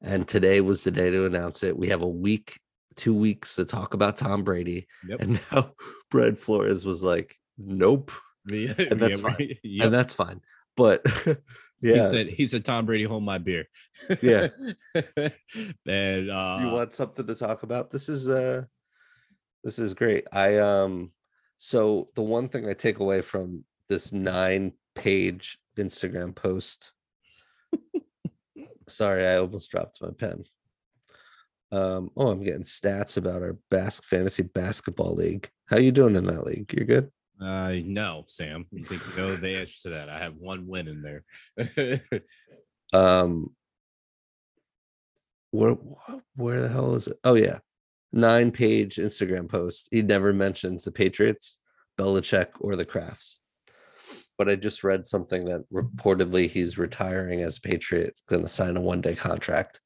and 0.02 0.26
today 0.26 0.60
was 0.60 0.84
the 0.84 0.90
day 0.90 1.10
to 1.10 1.26
announce 1.26 1.62
it. 1.62 1.76
We 1.76 1.88
have 1.88 2.02
a 2.02 2.08
week, 2.08 2.60
two 2.96 3.14
weeks 3.14 3.56
to 3.56 3.64
talk 3.64 3.94
about 3.94 4.16
Tom 4.16 4.44
Brady, 4.44 4.86
yep. 5.06 5.20
and 5.20 5.40
now 5.52 5.72
Brad 6.10 6.38
Flores 6.38 6.84
was 6.84 7.02
like, 7.02 7.36
"Nope," 7.56 8.12
yeah, 8.46 8.74
and 8.78 9.00
that's 9.00 9.20
yeah, 9.20 9.30
fine, 9.30 9.56
yep. 9.62 9.84
and 9.86 9.94
that's 9.94 10.14
fine. 10.14 10.40
But 10.76 11.04
He 11.80 11.90
Yeah. 11.94 12.02
said 12.02 12.26
he 12.28 12.46
said 12.46 12.64
Tom 12.64 12.86
Brady 12.86 13.04
hold 13.04 13.22
my 13.22 13.38
beer. 13.38 13.66
Yeah. 14.22 14.48
and 14.94 16.30
uh 16.30 16.58
you 16.60 16.70
want 16.72 16.94
something 16.94 17.26
to 17.26 17.34
talk 17.34 17.62
about? 17.62 17.90
This 17.90 18.08
is 18.08 18.28
uh 18.28 18.64
this 19.64 19.78
is 19.78 19.94
great. 19.94 20.24
I 20.32 20.56
um 20.58 21.12
so 21.58 22.08
the 22.14 22.22
one 22.22 22.48
thing 22.48 22.68
I 22.68 22.74
take 22.74 22.98
away 22.98 23.22
from 23.22 23.64
this 23.88 24.12
nine 24.12 24.72
page 24.94 25.58
Instagram 25.76 26.34
post. 26.34 26.92
sorry, 28.88 29.26
I 29.26 29.36
almost 29.36 29.70
dropped 29.70 30.02
my 30.02 30.10
pen. 30.10 30.44
Um, 31.70 32.10
oh, 32.16 32.28
I'm 32.28 32.42
getting 32.42 32.62
stats 32.62 33.16
about 33.18 33.42
our 33.42 33.56
Basque 33.70 34.04
fantasy 34.04 34.42
basketball 34.42 35.14
league. 35.14 35.50
How 35.66 35.78
you 35.78 35.92
doing 35.92 36.16
in 36.16 36.24
that 36.26 36.46
league? 36.46 36.72
You're 36.72 36.86
good? 36.86 37.10
Uh 37.40 37.74
no, 37.84 38.24
Sam. 38.26 38.66
You 38.72 38.84
think 38.84 39.02
you 39.10 39.16
know 39.16 39.36
the 39.36 39.56
answer 39.58 39.88
to 39.88 39.94
that. 39.94 40.08
I 40.08 40.18
have 40.18 40.34
one 40.36 40.66
win 40.66 40.88
in 40.88 41.02
there. 41.02 42.02
Um 42.92 43.50
where 45.50 45.76
where 46.36 46.60
the 46.62 46.68
hell 46.68 46.94
is 46.94 47.06
it? 47.06 47.18
Oh 47.24 47.34
yeah. 47.34 47.58
Nine 48.12 48.50
page 48.50 48.96
Instagram 48.96 49.48
post. 49.48 49.88
He 49.90 50.00
never 50.02 50.32
mentions 50.32 50.84
the 50.84 50.90
Patriots, 50.92 51.58
Belichick, 51.98 52.48
or 52.60 52.76
the 52.76 52.86
Krafts. 52.86 53.36
But 54.38 54.48
I 54.48 54.56
just 54.56 54.84
read 54.84 55.06
something 55.06 55.44
that 55.46 55.64
reportedly 55.72 56.48
he's 56.48 56.78
retiring 56.78 57.42
as 57.42 57.58
Patriot, 57.58 58.20
gonna 58.28 58.48
sign 58.48 58.76
a 58.76 58.80
one 58.80 59.00
day 59.02 59.14
contract, 59.14 59.80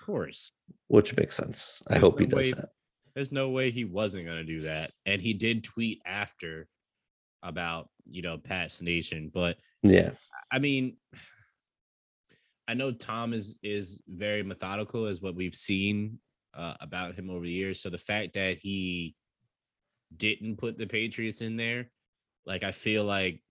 of 0.00 0.06
course. 0.06 0.52
which 0.88 1.16
makes 1.16 1.34
sense. 1.34 1.82
I 1.88 1.94
There's 1.94 2.02
hope 2.02 2.20
he 2.20 2.26
does 2.26 2.46
way- 2.46 2.52
that. 2.52 2.68
There's 3.14 3.32
no 3.32 3.48
way 3.50 3.70
he 3.70 3.84
wasn't 3.86 4.26
gonna 4.26 4.44
do 4.44 4.60
that. 4.62 4.92
And 5.06 5.20
he 5.22 5.32
did 5.34 5.64
tweet 5.64 6.00
after 6.06 6.68
about 7.42 7.88
you 8.08 8.22
know 8.22 8.38
Pat's 8.38 8.82
Nation, 8.82 9.30
but 9.32 9.58
Yeah. 9.82 10.10
I 10.50 10.58
mean, 10.58 10.96
I 12.68 12.74
know 12.74 12.92
Tom 12.92 13.32
is 13.32 13.58
is 13.62 14.02
very 14.08 14.42
methodical, 14.42 15.06
as 15.06 15.20
what 15.20 15.34
we've 15.34 15.54
seen 15.54 16.18
uh, 16.54 16.74
about 16.80 17.14
him 17.14 17.30
over 17.30 17.44
the 17.44 17.50
years. 17.50 17.80
So 17.80 17.90
the 17.90 17.98
fact 17.98 18.34
that 18.34 18.58
he 18.58 19.14
didn't 20.16 20.56
put 20.56 20.78
the 20.78 20.86
Patriots 20.86 21.40
in 21.40 21.56
there, 21.56 21.90
like 22.44 22.64
I 22.64 22.72
feel 22.72 23.04
like 23.04 23.42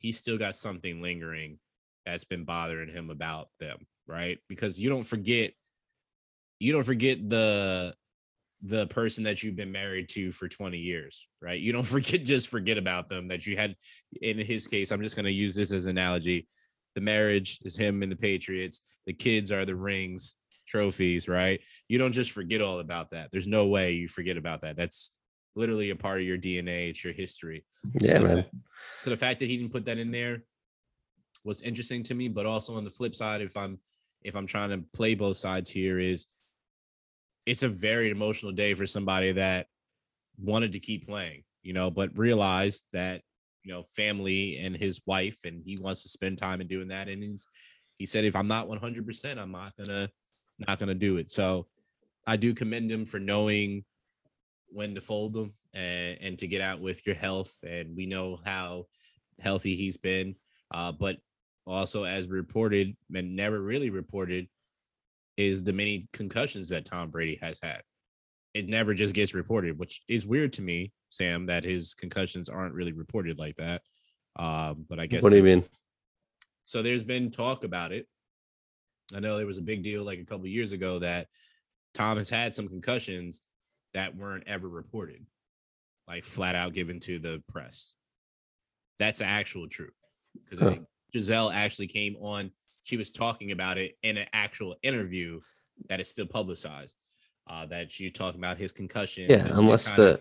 he's 0.00 0.18
still 0.18 0.38
got 0.38 0.54
something 0.54 1.02
lingering 1.02 1.58
that's 2.04 2.24
been 2.24 2.44
bothering 2.44 2.88
him 2.88 3.10
about 3.10 3.48
them, 3.58 3.78
right? 4.06 4.38
Because 4.48 4.80
you 4.80 4.88
don't 4.88 5.02
forget, 5.02 5.52
you 6.60 6.72
don't 6.72 6.84
forget 6.84 7.28
the 7.28 7.94
the 8.68 8.86
person 8.88 9.24
that 9.24 9.42
you've 9.42 9.56
been 9.56 9.72
married 9.72 10.08
to 10.10 10.32
for 10.32 10.48
20 10.48 10.76
years, 10.78 11.28
right? 11.40 11.60
You 11.60 11.72
don't 11.72 11.86
forget 11.86 12.24
just 12.24 12.48
forget 12.48 12.78
about 12.78 13.08
them 13.08 13.28
that 13.28 13.46
you 13.46 13.56
had 13.56 13.76
in 14.20 14.38
his 14.38 14.66
case, 14.66 14.90
I'm 14.90 15.02
just 15.02 15.16
going 15.16 15.26
to 15.26 15.32
use 15.32 15.54
this 15.54 15.72
as 15.72 15.86
an 15.86 15.92
analogy. 15.98 16.46
The 16.94 17.00
marriage 17.00 17.58
is 17.62 17.76
him 17.76 18.02
and 18.02 18.10
the 18.10 18.16
Patriots. 18.16 18.80
The 19.06 19.12
kids 19.12 19.52
are 19.52 19.64
the 19.64 19.76
rings, 19.76 20.34
trophies, 20.66 21.28
right? 21.28 21.60
You 21.88 21.98
don't 21.98 22.12
just 22.12 22.32
forget 22.32 22.62
all 22.62 22.80
about 22.80 23.10
that. 23.10 23.28
There's 23.30 23.46
no 23.46 23.66
way 23.66 23.92
you 23.92 24.08
forget 24.08 24.36
about 24.36 24.62
that. 24.62 24.76
That's 24.76 25.12
literally 25.54 25.90
a 25.90 25.96
part 25.96 26.20
of 26.20 26.26
your 26.26 26.38
DNA. 26.38 26.90
It's 26.90 27.04
your 27.04 27.12
history. 27.12 27.64
Yeah, 28.00 28.18
So 28.18 28.24
man. 28.24 28.44
So 29.00 29.10
the 29.10 29.16
fact 29.16 29.40
that 29.40 29.46
he 29.46 29.56
didn't 29.56 29.72
put 29.72 29.84
that 29.84 29.98
in 29.98 30.10
there 30.10 30.42
was 31.44 31.62
interesting 31.62 32.02
to 32.04 32.14
me. 32.14 32.28
But 32.28 32.46
also 32.46 32.76
on 32.76 32.84
the 32.84 32.90
flip 32.90 33.14
side, 33.14 33.40
if 33.42 33.56
I'm 33.56 33.78
if 34.22 34.34
I'm 34.34 34.46
trying 34.46 34.70
to 34.70 34.84
play 34.92 35.14
both 35.14 35.36
sides 35.36 35.70
here, 35.70 36.00
is 36.00 36.26
it's 37.46 37.62
a 37.62 37.68
very 37.68 38.10
emotional 38.10 38.52
day 38.52 38.74
for 38.74 38.84
somebody 38.84 39.32
that 39.32 39.66
wanted 40.38 40.72
to 40.72 40.80
keep 40.80 41.06
playing, 41.06 41.44
you 41.62 41.72
know, 41.72 41.90
but 41.90 42.16
realized 42.18 42.84
that 42.92 43.22
you 43.66 43.72
know 43.72 43.82
family 43.82 44.58
and 44.58 44.76
his 44.76 45.00
wife 45.06 45.40
and 45.44 45.62
he 45.64 45.76
wants 45.80 46.02
to 46.02 46.08
spend 46.08 46.38
time 46.38 46.60
in 46.60 46.68
doing 46.68 46.88
that 46.88 47.08
and 47.08 47.22
he's 47.22 47.48
he 47.98 48.06
said 48.06 48.24
if 48.24 48.36
i'm 48.36 48.46
not 48.46 48.68
100% 48.68 49.38
i'm 49.38 49.50
not 49.50 49.72
gonna 49.76 50.08
not 50.68 50.78
gonna 50.78 50.94
do 50.94 51.16
it. 51.16 51.28
So 51.28 51.66
i 52.26 52.36
do 52.36 52.54
commend 52.54 52.90
him 52.90 53.04
for 53.04 53.18
knowing 53.18 53.84
when 54.68 54.94
to 54.94 55.00
fold 55.00 55.32
them 55.32 55.52
and, 55.74 56.16
and 56.20 56.38
to 56.38 56.46
get 56.46 56.60
out 56.60 56.80
with 56.80 57.04
your 57.06 57.16
health 57.16 57.52
and 57.66 57.96
we 57.96 58.06
know 58.06 58.38
how 58.44 58.84
healthy 59.40 59.74
he's 59.74 59.96
been 59.96 60.36
uh, 60.72 60.92
but 60.92 61.16
also 61.66 62.04
as 62.04 62.28
reported 62.28 62.96
and 63.14 63.34
never 63.34 63.60
really 63.60 63.90
reported 63.90 64.46
is 65.36 65.62
the 65.62 65.72
many 65.72 66.06
concussions 66.12 66.68
that 66.68 66.84
tom 66.84 67.10
brady 67.10 67.38
has 67.42 67.60
had 67.62 67.82
it 68.54 68.68
never 68.68 68.94
just 68.94 69.14
gets 69.14 69.34
reported 69.34 69.78
which 69.78 70.02
is 70.08 70.26
weird 70.26 70.52
to 70.52 70.62
me 70.62 70.92
sam 71.10 71.46
that 71.46 71.64
his 71.64 71.94
concussions 71.94 72.48
aren't 72.48 72.74
really 72.74 72.92
reported 72.92 73.38
like 73.38 73.56
that 73.56 73.82
um, 74.38 74.84
but 74.88 74.98
i 74.98 75.06
guess 75.06 75.22
What 75.22 75.30
do 75.30 75.36
you 75.36 75.42
mean? 75.42 75.64
so 76.64 76.82
there's 76.82 77.04
been 77.04 77.30
talk 77.30 77.62
about 77.64 77.92
it. 77.92 78.06
I 79.14 79.20
know 79.20 79.36
there 79.36 79.46
was 79.46 79.58
a 79.58 79.62
big 79.62 79.82
deal 79.84 80.02
like 80.02 80.18
a 80.18 80.24
couple 80.24 80.48
years 80.48 80.72
ago 80.72 80.98
that 80.98 81.28
Tom 81.94 82.16
has 82.16 82.28
had 82.28 82.52
some 82.52 82.66
concussions 82.66 83.40
that 83.94 84.16
weren't 84.16 84.42
ever 84.48 84.68
reported, 84.68 85.24
like 86.08 86.24
flat 86.24 86.56
out 86.56 86.72
given 86.72 86.98
to 87.00 87.20
the 87.20 87.40
press. 87.48 87.94
That's 88.98 89.20
the 89.20 89.26
actual 89.26 89.68
truth. 89.68 89.94
Because 90.34 90.58
Huh. 90.58 90.74
Gisele 91.12 91.50
actually 91.52 91.86
came 91.86 92.16
on, 92.16 92.50
she 92.86 92.96
was 92.96 93.10
talking 93.10 93.50
about 93.50 93.78
it 93.78 93.98
in 94.04 94.16
an 94.16 94.28
actual 94.32 94.76
interview 94.84 95.40
that 95.88 95.98
is 95.98 96.08
still 96.08 96.26
publicized. 96.26 97.02
Uh, 97.48 97.66
that 97.66 97.90
she 97.90 98.10
talking 98.10 98.40
about 98.40 98.58
his 98.58 98.70
concussion. 98.72 99.28
Yeah, 99.28 99.46
unless 99.50 99.90
the 99.92 100.20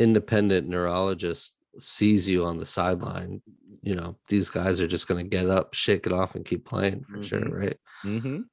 independent 0.00 0.66
neurologist 0.68 1.56
sees 1.78 2.26
you 2.28 2.44
on 2.46 2.58
the 2.58 2.64
sideline, 2.66 3.42
you 3.82 3.94
know, 3.94 4.18
these 4.28 4.48
guys 4.50 4.80
are 4.80 4.86
just 4.86 5.08
gonna 5.08 5.24
get 5.24 5.48
up, 5.48 5.74
shake 5.74 6.06
it 6.06 6.12
off, 6.12 6.34
and 6.34 6.44
keep 6.44 6.64
playing 6.64 7.04
for 7.04 7.22
sure, 7.22 7.40
Mhm. 7.40 7.52
right? 7.52 7.76
Mhm. 8.04 8.44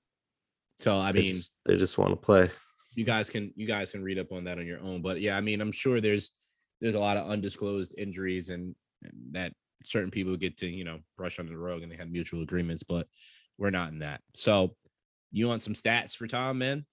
So 0.79 0.97
I 0.97 1.11
They 1.13 1.21
mean, 1.21 1.33
just, 1.33 1.51
they 1.65 1.77
just 1.77 1.97
want 1.97 2.11
to 2.11 2.15
play. 2.17 2.49
you 2.95 3.03
guys 3.05 3.29
can 3.29 3.51
you 3.55 3.65
guys 3.65 3.91
can 3.93 4.03
read 4.03 4.19
up 4.19 4.31
on 4.33 4.43
that 4.43 4.59
on 4.59 4.67
your 4.67 4.79
own 4.79 5.01
but 5.01 5.19
yeah 5.19 5.35
i 5.35 5.41
mean 5.41 5.59
i'm 5.61 5.71
sure 5.71 5.99
there's 5.99 6.31
there's 6.79 6.93
a 6.93 6.99
lot 6.99 7.17
of 7.17 7.27
undisclosed 7.27 7.97
injuries 7.97 8.49
and, 8.49 8.75
and 9.03 9.13
that 9.31 9.51
certain 9.83 10.11
people 10.11 10.37
get 10.37 10.55
to 10.57 10.67
you 10.67 10.83
know 10.83 10.99
brush 11.17 11.39
under 11.39 11.51
the 11.53 11.57
rug 11.57 11.81
and 11.81 11.91
they 11.91 11.95
have 11.95 12.11
mutual 12.11 12.43
agreements 12.43 12.83
but 12.83 13.07
we're 13.57 13.69
not 13.69 13.91
in 13.91 13.99
that 13.99 14.21
so 14.33 14.75
you 15.31 15.47
want 15.47 15.61
some 15.61 15.73
stats 15.73 16.15
for 16.15 16.27
tom 16.27 16.57
man 16.57 16.85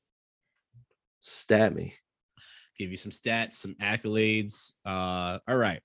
Stat 1.22 1.74
me. 1.74 1.94
give 2.78 2.90
you 2.90 2.96
some 2.96 3.12
stats 3.12 3.52
some 3.54 3.74
accolades 3.82 4.72
uh 4.86 5.38
all 5.48 5.56
right 5.56 5.80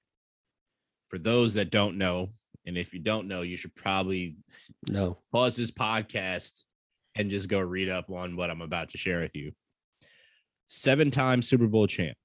for 1.10 1.18
those 1.18 1.54
that 1.56 1.72
don't 1.72 1.98
know 1.98 2.30
and 2.66 2.78
if 2.78 2.94
you 2.94 3.00
don't 3.00 3.28
know 3.28 3.42
you 3.42 3.58
should 3.58 3.76
probably 3.76 4.38
No. 4.90 5.18
pause 5.32 5.56
this 5.58 5.72
podcast 5.72 6.64
and 7.16 7.30
just 7.30 7.50
go 7.50 7.60
read 7.60 7.90
up 7.90 8.10
on 8.10 8.36
what 8.36 8.50
i'm 8.50 8.62
about 8.62 8.90
to 8.90 8.98
share 8.98 9.20
with 9.20 9.36
you 9.36 9.52
seven 10.68 11.12
time 11.12 11.42
super 11.42 11.68
bowl 11.68 11.88
champ 11.88 12.18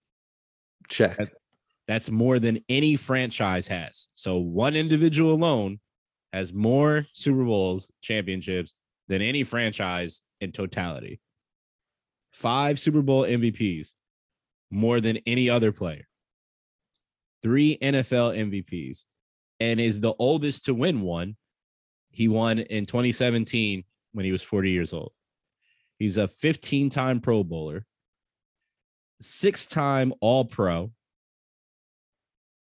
Check. 0.88 1.16
That's- 1.16 1.36
That's 1.86 2.10
more 2.10 2.38
than 2.38 2.60
any 2.68 2.94
franchise 2.96 3.66
has. 3.68 4.08
So 4.14 4.38
one 4.38 4.76
individual 4.76 5.32
alone 5.34 5.78
has 6.32 6.52
more 6.52 7.06
Super 7.12 7.44
Bowls 7.44 7.90
championships 8.00 8.74
than 9.08 9.22
any 9.22 9.42
franchise 9.42 10.22
in 10.40 10.52
totality. 10.52 11.20
Five 12.32 12.78
Super 12.78 13.02
Bowl 13.02 13.24
MVPs, 13.24 13.94
more 14.70 15.00
than 15.00 15.18
any 15.26 15.50
other 15.50 15.72
player. 15.72 16.06
Three 17.42 17.76
NFL 17.82 18.36
MVPs, 18.36 19.06
and 19.58 19.80
is 19.80 20.00
the 20.00 20.14
oldest 20.18 20.66
to 20.66 20.74
win 20.74 21.00
one. 21.00 21.36
He 22.10 22.28
won 22.28 22.58
in 22.58 22.86
2017 22.86 23.84
when 24.12 24.24
he 24.24 24.32
was 24.32 24.42
40 24.42 24.70
years 24.70 24.92
old. 24.92 25.12
He's 25.98 26.16
a 26.16 26.28
15 26.28 26.90
time 26.90 27.20
Pro 27.20 27.44
Bowler, 27.44 27.84
six 29.20 29.66
time 29.66 30.12
All 30.20 30.44
Pro, 30.44 30.92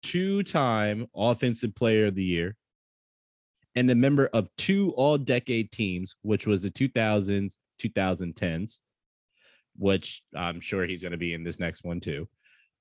two 0.02 0.44
time 0.44 1.08
Offensive 1.16 1.76
Player 1.76 2.08
of 2.08 2.16
the 2.16 2.24
Year, 2.24 2.56
and 3.76 3.90
a 3.90 3.96
member 3.96 4.28
of 4.34 4.48
two 4.58 4.92
All 4.96 5.18
Decade 5.18 5.72
teams, 5.72 6.16
which 6.22 6.46
was 6.46 6.64
the 6.64 6.70
2000s, 6.70 7.58
2010s, 7.82 8.80
which 9.78 10.22
I'm 10.36 10.60
sure 10.60 10.86
he's 10.86 11.02
going 11.02 11.12
to 11.12 11.18
be 11.18 11.34
in 11.34 11.44
this 11.44 11.60
next 11.60 11.84
one 11.84 12.00
too. 12.00 12.28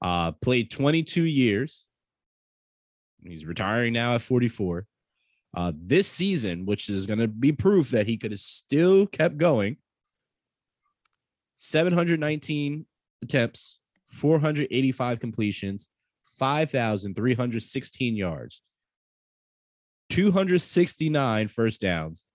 Uh, 0.01 0.33
played 0.33 0.71
22 0.71 1.23
years. 1.23 1.87
He's 3.25 3.47
retiring 3.47 3.93
now 3.93 4.15
at 4.15 4.23
44. 4.23 4.87
Uh, 5.55 5.73
this 5.77 6.09
season, 6.09 6.65
which 6.67 6.89
is 6.89 7.07
going 7.07 7.19
to 7.19 7.29
be 7.29 7.53
proof 7.53 7.91
that 7.91 8.07
he 8.07 8.17
could 8.17 8.31
have 8.31 8.41
still 8.41 9.07
kept 9.07 9.37
going, 9.37 9.77
719 11.57 12.87
attempts, 13.23 13.79
485 14.07 15.21
completions, 15.21 15.91
5,316 16.39 18.17
yards, 18.17 18.63
269 20.13 21.49
first 21.49 21.81
downs, 21.81 22.27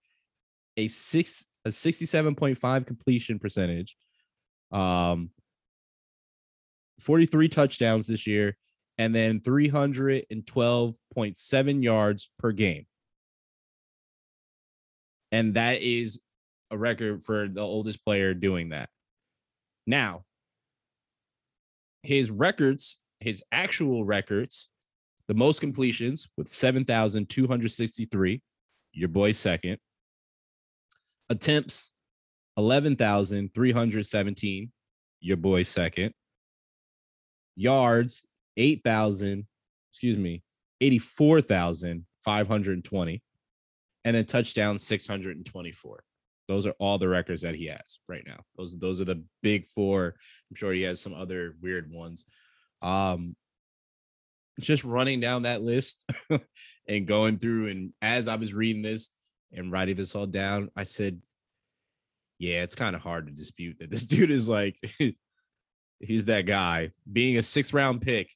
a 0.78 0.88
six 0.88 1.48
a 1.66 1.70
67.5 1.70 2.88
completion 2.88 3.38
percentage, 3.40 3.96
um, 4.72 5.30
43 7.02 7.50
touchdowns 7.50 8.08
this 8.08 8.26
year, 8.26 8.58
and 8.98 9.14
then 9.14 9.42
312.7 9.42 11.84
yards 11.84 12.32
per 12.40 12.52
game. 12.52 12.88
And 15.32 15.54
that 15.54 15.80
is 15.82 16.20
a 16.72 16.78
record 16.78 17.22
for 17.22 17.48
the 17.48 17.62
oldest 17.62 18.04
player 18.04 18.34
doing 18.34 18.70
that. 18.70 18.90
Now, 19.86 20.24
his 22.02 22.32
records, 22.32 23.00
his 23.20 23.44
actual 23.52 24.04
records, 24.04 24.72
the 25.28 25.34
most 25.34 25.60
completions 25.60 26.30
with 26.38 26.48
7,263, 26.48 28.42
your 28.94 29.10
boy 29.10 29.32
second. 29.32 29.80
Attempts, 31.30 31.92
11,317, 32.58 34.72
your 35.20 35.38
boy 35.38 35.64
second. 35.64 36.14
Yards, 37.56 38.24
8,000, 38.56 39.48
excuse 39.92 40.18
me, 40.18 40.44
84,520. 40.82 43.22
And 44.06 44.16
then 44.16 44.26
touchdowns, 44.26 44.84
624. 44.84 46.04
Those 46.48 46.66
are 46.66 46.76
all 46.80 46.98
the 46.98 47.10
records 47.10 47.42
that 47.42 47.56
he 47.56 47.66
has 47.66 48.00
right 48.08 48.24
now. 48.26 48.38
Those 48.58 48.78
those 48.78 49.02
are 49.02 49.06
the 49.06 49.22
big 49.44 49.66
four. 49.66 50.16
I'm 50.50 50.56
sure 50.56 50.72
he 50.72 50.84
has 50.84 51.02
some 51.02 51.14
other 51.14 51.56
weird 51.62 51.92
ones. 51.92 52.26
Um, 52.82 53.36
just 54.60 54.84
running 54.84 55.20
down 55.20 55.44
that 55.44 55.62
list 55.62 56.10
and 56.88 57.08
going 57.08 57.38
through, 57.38 57.68
and 57.68 57.94
as 58.02 58.28
I 58.28 58.36
was 58.36 58.54
reading 58.54 58.82
this 58.82 59.10
and 59.52 59.72
writing 59.72 59.96
this 59.96 60.16
all 60.16 60.26
down, 60.26 60.70
I 60.76 60.84
said, 60.84 61.22
"Yeah, 62.40 62.64
it's 62.64 62.76
kind 62.76 62.96
of 62.96 63.02
hard 63.02 63.28
to 63.28 63.34
dispute 63.34 63.78
that 63.80 63.92
this 63.92 64.04
dude 64.06 64.32
is 64.32 64.50
like, 64.50 64.78
he's 66.00 66.26
that 66.26 66.46
guy 66.46 66.92
being 67.12 67.38
a 67.38 67.44
six 67.44 67.74
round 67.74 68.02
pick, 68.02 68.32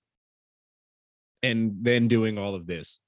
and 1.43 1.77
then 1.81 2.07
doing 2.07 2.37
all 2.37 2.55
of 2.55 2.67
this." 2.67 2.99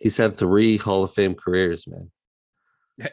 He's 0.00 0.16
had 0.16 0.34
three 0.34 0.78
Hall 0.78 1.04
of 1.04 1.12
Fame 1.12 1.34
careers, 1.34 1.86
man. 1.86 2.10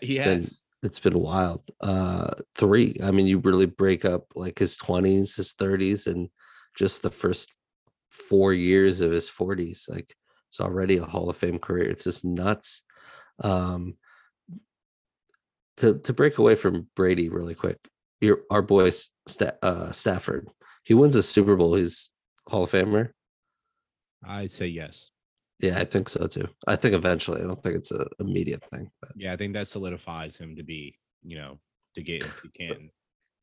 He 0.02 0.16
has. 0.18 0.64
It's 0.88 1.00
been 1.00 1.20
wild. 1.20 1.62
Uh 1.82 2.32
three. 2.56 2.98
I 3.04 3.12
mean, 3.12 3.28
you 3.28 3.40
really 3.40 3.66
break 3.66 4.06
up 4.06 4.24
like 4.36 4.58
his 4.58 4.78
20s, 4.78 5.36
his 5.36 5.54
30s, 5.54 6.08
and 6.08 6.30
just 6.76 7.02
the 7.02 7.10
first 7.10 7.54
four 8.10 8.54
years 8.54 9.02
of 9.02 9.12
his 9.12 9.30
40s. 9.30 9.90
Like 9.90 10.16
it's 10.50 10.62
already 10.62 10.98
a 10.98 11.04
Hall 11.04 11.30
of 11.30 11.38
Fame 11.38 11.60
career. 11.60 11.90
It's 11.90 12.06
just 12.06 12.24
nuts. 12.24 12.84
Um 13.44 13.96
to 15.78 16.00
to 16.00 16.14
break 16.14 16.38
away 16.38 16.56
from 16.56 16.88
Brady 16.96 17.30
really 17.30 17.54
quick. 17.54 17.78
Your 18.22 18.40
our 18.50 18.62
boy 18.62 18.92
uh, 19.62 19.92
Stafford. 19.92 20.48
He 20.84 20.94
wins 20.94 21.16
a 21.16 21.22
Super 21.22 21.58
Bowl. 21.58 21.76
He's 21.76 22.12
Hall 22.48 22.64
of 22.64 22.72
Famer. 22.72 23.10
I'd 24.26 24.52
say 24.52 24.68
yes. 24.68 25.12
Yeah, 25.60 25.80
I 25.80 25.86
think 25.86 26.10
so 26.10 26.28
too. 26.28 26.48
I 26.68 26.76
think 26.76 26.94
eventually. 26.94 27.42
I 27.42 27.46
don't 27.46 27.62
think 27.64 27.76
it's 27.76 27.92
an 27.92 28.06
immediate 28.20 28.64
thing. 28.66 28.92
But 29.02 29.12
Yeah, 29.16 29.34
I 29.34 29.38
think 29.38 29.54
that 29.54 29.68
solidifies 29.68 30.38
him 30.38 30.56
to 30.56 30.64
be, 30.64 30.98
you 31.24 31.38
know, 31.38 31.60
to 31.96 32.04
get 32.04 32.24
into 32.24 32.50
Canton. 32.58 32.92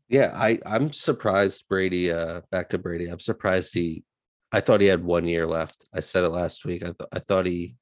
yeah, 0.09 0.31
I 0.35 0.61
I'm 0.65 0.93
surprised 0.93 1.65
Brady. 1.69 2.13
Uh, 2.13 2.43
back 2.51 2.69
to 2.71 2.79
Brady. 2.79 3.09
I'm 3.09 3.21
surprised 3.21 3.75
he. 3.75 4.05
I 4.53 4.61
thought 4.61 4.81
he 4.81 4.87
had 4.87 5.03
one 5.05 5.27
year 5.27 5.47
left. 5.47 5.85
I 5.93 6.01
said 6.01 6.23
it 6.25 6.29
last 6.29 6.65
week. 6.65 6.85
I 6.85 6.93
thought 6.93 7.09
I 7.13 7.19
thought 7.19 7.47
he. 7.47 7.77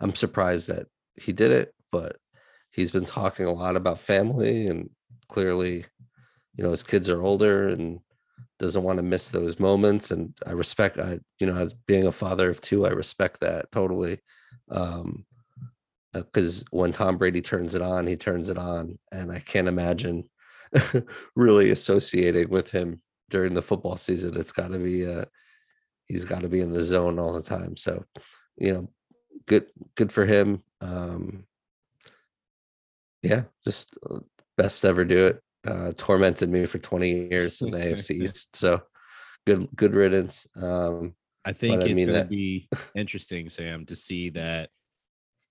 I'm 0.00 0.14
surprised 0.14 0.68
that 0.68 0.86
he 1.14 1.32
did 1.32 1.52
it, 1.52 1.72
but 1.92 2.16
he's 2.72 2.90
been 2.90 3.06
talking 3.06 3.46
a 3.46 3.52
lot 3.52 3.76
about 3.76 4.00
family 4.00 4.66
and 4.66 4.90
clearly, 5.28 5.86
you 6.56 6.64
know, 6.64 6.70
his 6.70 6.82
kids 6.82 7.08
are 7.08 7.22
older 7.22 7.68
and 7.68 8.00
doesn't 8.58 8.82
want 8.82 8.98
to 8.98 9.02
miss 9.02 9.30
those 9.30 9.58
moments. 9.58 10.10
And 10.10 10.34
I 10.46 10.52
respect. 10.52 10.98
I 10.98 11.20
you 11.38 11.46
know, 11.46 11.56
as 11.56 11.72
being 11.86 12.06
a 12.06 12.12
father 12.12 12.50
of 12.50 12.60
two, 12.60 12.86
I 12.86 12.90
respect 12.90 13.40
that 13.40 13.70
totally. 13.72 14.20
Um, 14.70 15.24
because 16.12 16.64
when 16.70 16.92
Tom 16.92 17.18
Brady 17.18 17.42
turns 17.42 17.74
it 17.74 17.82
on, 17.82 18.06
he 18.06 18.16
turns 18.16 18.48
it 18.48 18.56
on, 18.56 18.98
and 19.12 19.30
I 19.30 19.38
can't 19.38 19.68
imagine 19.68 20.24
really 21.36 21.70
associating 21.70 22.48
with 22.48 22.70
him 22.70 23.02
during 23.30 23.54
the 23.54 23.62
football 23.62 23.96
season. 23.96 24.36
It's 24.36 24.52
got 24.52 24.72
to 24.72 24.78
be 24.78 25.06
uh 25.06 25.24
he's 26.06 26.24
got 26.24 26.42
to 26.42 26.48
be 26.48 26.60
in 26.60 26.72
the 26.72 26.82
zone 26.82 27.18
all 27.18 27.32
the 27.32 27.42
time. 27.42 27.76
So, 27.76 28.04
you 28.56 28.72
know, 28.72 28.88
good 29.46 29.66
good 29.96 30.12
for 30.12 30.24
him. 30.24 30.62
Um 30.80 31.44
yeah, 33.22 33.44
just 33.64 33.96
uh, 34.08 34.20
best 34.56 34.84
ever 34.84 35.04
do 35.04 35.26
it. 35.26 35.42
Uh 35.66 35.92
tormented 35.96 36.48
me 36.50 36.66
for 36.66 36.78
20 36.78 37.28
years 37.30 37.60
in 37.62 37.70
the 37.70 37.78
AFC 37.78 38.10
East. 38.22 38.56
So 38.56 38.82
good 39.46 39.68
good 39.74 39.94
riddance. 39.94 40.46
Um 40.56 41.14
I 41.44 41.52
think 41.52 41.82
I 41.82 41.86
it's 41.86 41.94
mean 41.94 42.08
going 42.08 42.22
to 42.22 42.28
be 42.28 42.68
interesting, 42.96 43.48
Sam, 43.48 43.86
to 43.86 43.94
see 43.94 44.30
that 44.30 44.70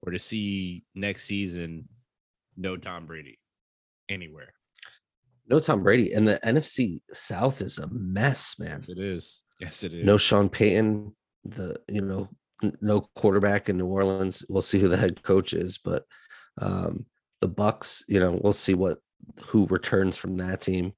or 0.02 0.12
to 0.12 0.20
see 0.20 0.84
next 0.94 1.24
season 1.26 1.88
no 2.58 2.76
Tom 2.78 3.06
Brady 3.06 3.40
anywhere. 4.10 4.54
no 5.48 5.60
Tom 5.60 5.84
Brady 5.84 6.14
and 6.14 6.28
the 6.28 6.40
NFC 6.44 7.02
South 7.14 7.62
is 7.62 7.78
a 7.78 7.88
mess, 7.88 8.56
man. 8.60 8.82
Yes, 8.82 8.90
it 8.90 9.00
is. 9.00 9.44
Yes, 9.60 9.84
it 9.84 9.94
is. 9.94 10.06
no 10.06 10.18
Sean 10.18 10.50
Payton, 10.50 11.16
the 11.46 11.80
you 11.88 12.02
know 12.02 12.30
no 12.82 13.10
quarterback 13.16 13.70
in 13.70 13.78
New 13.78 13.88
Orleans. 13.88 14.44
We'll 14.50 14.62
see 14.62 14.80
who 14.80 14.88
the 14.90 14.98
head 14.98 15.24
coach 15.24 15.54
is, 15.54 15.78
but 15.78 16.04
um, 16.62 17.06
the 17.42 17.50
Bucs, 17.50 18.04
you 18.08 18.20
know, 18.20 18.40
we'll 18.42 18.54
see 18.54 18.74
what 18.74 19.00
who 19.48 19.68
returns 19.68 20.18
from 20.18 20.38
that 20.38 20.62
team. 20.62 20.94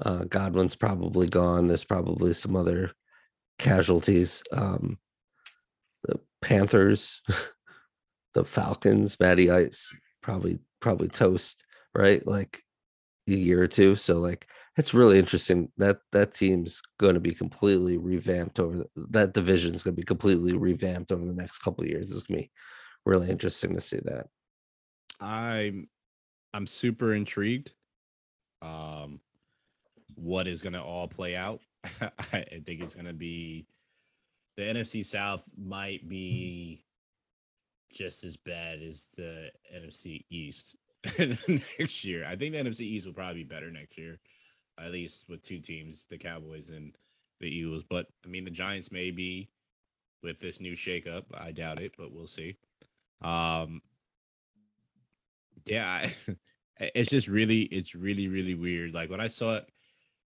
Uh, 0.00 0.24
Godwin's 0.24 0.76
probably 0.76 1.28
gone. 1.28 1.68
There's 1.68 1.84
probably 1.84 2.34
some 2.34 2.54
other 2.54 2.92
casualties. 3.58 4.42
Um, 4.52 4.98
the 6.04 6.20
Panthers, 6.42 7.22
the 8.34 8.44
Falcons, 8.44 9.18
Matty 9.18 9.50
Ice 9.50 9.94
probably 10.22 10.58
probably 10.80 11.08
toast, 11.08 11.64
right? 11.94 12.26
Like 12.26 12.62
a 13.28 13.32
year 13.32 13.62
or 13.62 13.68
two. 13.68 13.96
So 13.96 14.18
like 14.18 14.46
it's 14.76 14.92
really 14.92 15.18
interesting 15.18 15.70
that 15.78 15.98
that 16.12 16.34
team's 16.34 16.82
going 17.00 17.14
to 17.14 17.20
be 17.20 17.32
completely 17.32 17.96
revamped 17.96 18.60
over 18.60 18.76
the, 18.76 18.86
that 19.10 19.32
division's 19.32 19.82
going 19.82 19.94
to 19.94 20.00
be 20.00 20.04
completely 20.04 20.56
revamped 20.56 21.12
over 21.12 21.24
the 21.24 21.32
next 21.32 21.58
couple 21.60 21.84
of 21.84 21.90
years. 21.90 22.10
It's 22.10 22.24
going 22.24 22.42
to 22.42 22.46
be 22.46 22.50
really 23.06 23.30
interesting 23.30 23.74
to 23.74 23.80
see 23.80 24.00
that. 24.04 24.26
I'm 25.20 25.88
I'm 26.56 26.66
super 26.66 27.12
intrigued. 27.12 27.72
Um, 28.62 29.20
what 30.14 30.46
is 30.46 30.62
going 30.62 30.72
to 30.72 30.82
all 30.82 31.06
play 31.06 31.36
out? 31.36 31.60
I 32.00 32.40
think 32.64 32.80
it's 32.80 32.94
going 32.94 33.06
to 33.06 33.12
be 33.12 33.66
the 34.56 34.62
NFC 34.62 35.04
South 35.04 35.46
might 35.58 36.08
be 36.08 36.82
just 37.92 38.24
as 38.24 38.38
bad 38.38 38.80
as 38.80 39.08
the 39.18 39.50
NFC 39.74 40.24
East 40.30 40.76
next 41.18 42.06
year. 42.06 42.24
I 42.26 42.36
think 42.36 42.54
the 42.54 42.64
NFC 42.64 42.80
East 42.80 43.04
will 43.06 43.12
probably 43.12 43.42
be 43.42 43.54
better 43.54 43.70
next 43.70 43.98
year, 43.98 44.18
at 44.80 44.92
least 44.92 45.28
with 45.28 45.42
two 45.42 45.58
teams, 45.58 46.06
the 46.06 46.16
Cowboys 46.16 46.70
and 46.70 46.96
the 47.38 47.54
Eagles. 47.54 47.84
But 47.84 48.06
I 48.24 48.28
mean, 48.28 48.44
the 48.44 48.50
Giants 48.50 48.90
may 48.90 49.10
be 49.10 49.50
with 50.22 50.40
this 50.40 50.58
new 50.58 50.72
shakeup. 50.72 51.24
I 51.34 51.52
doubt 51.52 51.80
it, 51.80 51.92
but 51.98 52.12
we'll 52.12 52.24
see. 52.24 52.56
Um, 53.20 53.82
yeah, 55.66 56.08
it's 56.80 57.10
just 57.10 57.28
really, 57.28 57.62
it's 57.62 57.94
really, 57.94 58.28
really 58.28 58.54
weird. 58.54 58.94
Like 58.94 59.10
when 59.10 59.20
I 59.20 59.26
saw 59.26 59.56
it 59.56 59.68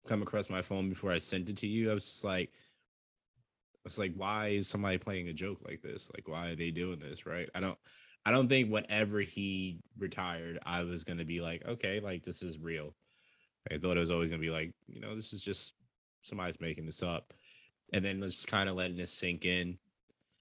come 0.06 0.22
across 0.22 0.50
my 0.50 0.62
phone 0.62 0.88
before 0.88 1.12
I 1.12 1.18
sent 1.18 1.50
it 1.50 1.56
to 1.58 1.66
you, 1.66 1.90
I 1.90 1.94
was 1.94 2.04
just 2.04 2.24
like, 2.24 2.50
I 2.54 3.80
was 3.84 3.98
like, 3.98 4.14
why 4.16 4.48
is 4.48 4.68
somebody 4.68 4.98
playing 4.98 5.28
a 5.28 5.32
joke 5.32 5.62
like 5.66 5.80
this? 5.82 6.10
Like, 6.14 6.28
why 6.28 6.48
are 6.48 6.56
they 6.56 6.70
doing 6.70 6.98
this? 6.98 7.26
Right? 7.26 7.48
I 7.54 7.60
don't, 7.60 7.78
I 8.24 8.32
don't 8.32 8.48
think 8.48 8.70
whenever 8.70 9.20
he 9.20 9.78
retired, 9.96 10.58
I 10.66 10.82
was 10.82 11.04
gonna 11.04 11.24
be 11.24 11.40
like, 11.40 11.64
okay, 11.66 12.00
like 12.00 12.24
this 12.24 12.42
is 12.42 12.58
real. 12.58 12.94
I 13.70 13.78
thought 13.78 13.96
it 13.96 14.00
was 14.00 14.10
always 14.10 14.30
gonna 14.30 14.42
be 14.42 14.50
like, 14.50 14.74
you 14.88 15.00
know, 15.00 15.14
this 15.14 15.32
is 15.32 15.42
just 15.42 15.74
somebody's 16.22 16.60
making 16.60 16.86
this 16.86 17.04
up, 17.04 17.32
and 17.92 18.04
then 18.04 18.20
just 18.20 18.48
kind 18.48 18.68
of 18.68 18.74
letting 18.74 18.96
this 18.96 19.12
sink 19.12 19.44
in. 19.44 19.78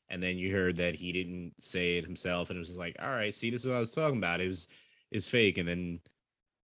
And 0.09 0.21
then 0.21 0.37
you 0.37 0.51
heard 0.51 0.75
that 0.77 0.93
he 0.95 1.11
didn't 1.11 1.53
say 1.59 1.97
it 1.97 2.05
himself, 2.05 2.49
and 2.49 2.57
it 2.57 2.59
was 2.59 2.69
just 2.69 2.79
like, 2.79 2.95
all 3.01 3.09
right, 3.09 3.33
see, 3.33 3.49
this 3.49 3.61
is 3.61 3.67
what 3.67 3.77
I 3.77 3.79
was 3.79 3.91
talking 3.91 4.17
about. 4.17 4.41
It 4.41 4.47
was 4.47 4.67
is 5.11 5.27
fake, 5.27 5.57
and 5.57 5.67
then 5.67 5.99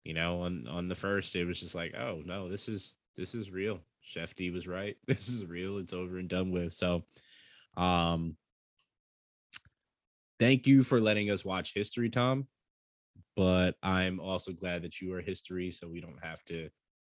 you 0.05 0.15
know, 0.15 0.41
on 0.41 0.67
on 0.69 0.89
the 0.89 0.95
first, 0.95 1.37
it 1.37 1.45
was 1.45 1.61
just 1.61 1.75
like, 1.75 1.95
oh 1.97 2.23
no, 2.25 2.49
this 2.49 2.69
is 2.69 2.97
this 3.17 3.35
is 3.35 3.51
real. 3.51 3.81
Schefty 4.03 4.53
was 4.53 4.67
right. 4.67 4.97
This 5.07 5.29
is 5.29 5.45
real. 5.47 5.79
It's 5.79 5.93
over 5.93 6.19
and 6.19 6.29
done 6.29 6.51
with. 6.51 6.73
So, 6.73 7.05
um, 7.77 8.37
thank 10.39 10.67
you 10.67 10.83
for 10.83 11.01
letting 11.01 11.31
us 11.31 11.45
watch 11.45 11.75
history, 11.75 12.09
Tom. 12.09 12.47
But 13.37 13.77
I'm 13.83 14.19
also 14.19 14.53
glad 14.53 14.83
that 14.83 15.01
you 15.01 15.13
are 15.15 15.21
history, 15.21 15.71
so 15.71 15.89
we 15.89 16.01
don't 16.01 16.23
have 16.23 16.43
to 16.47 16.71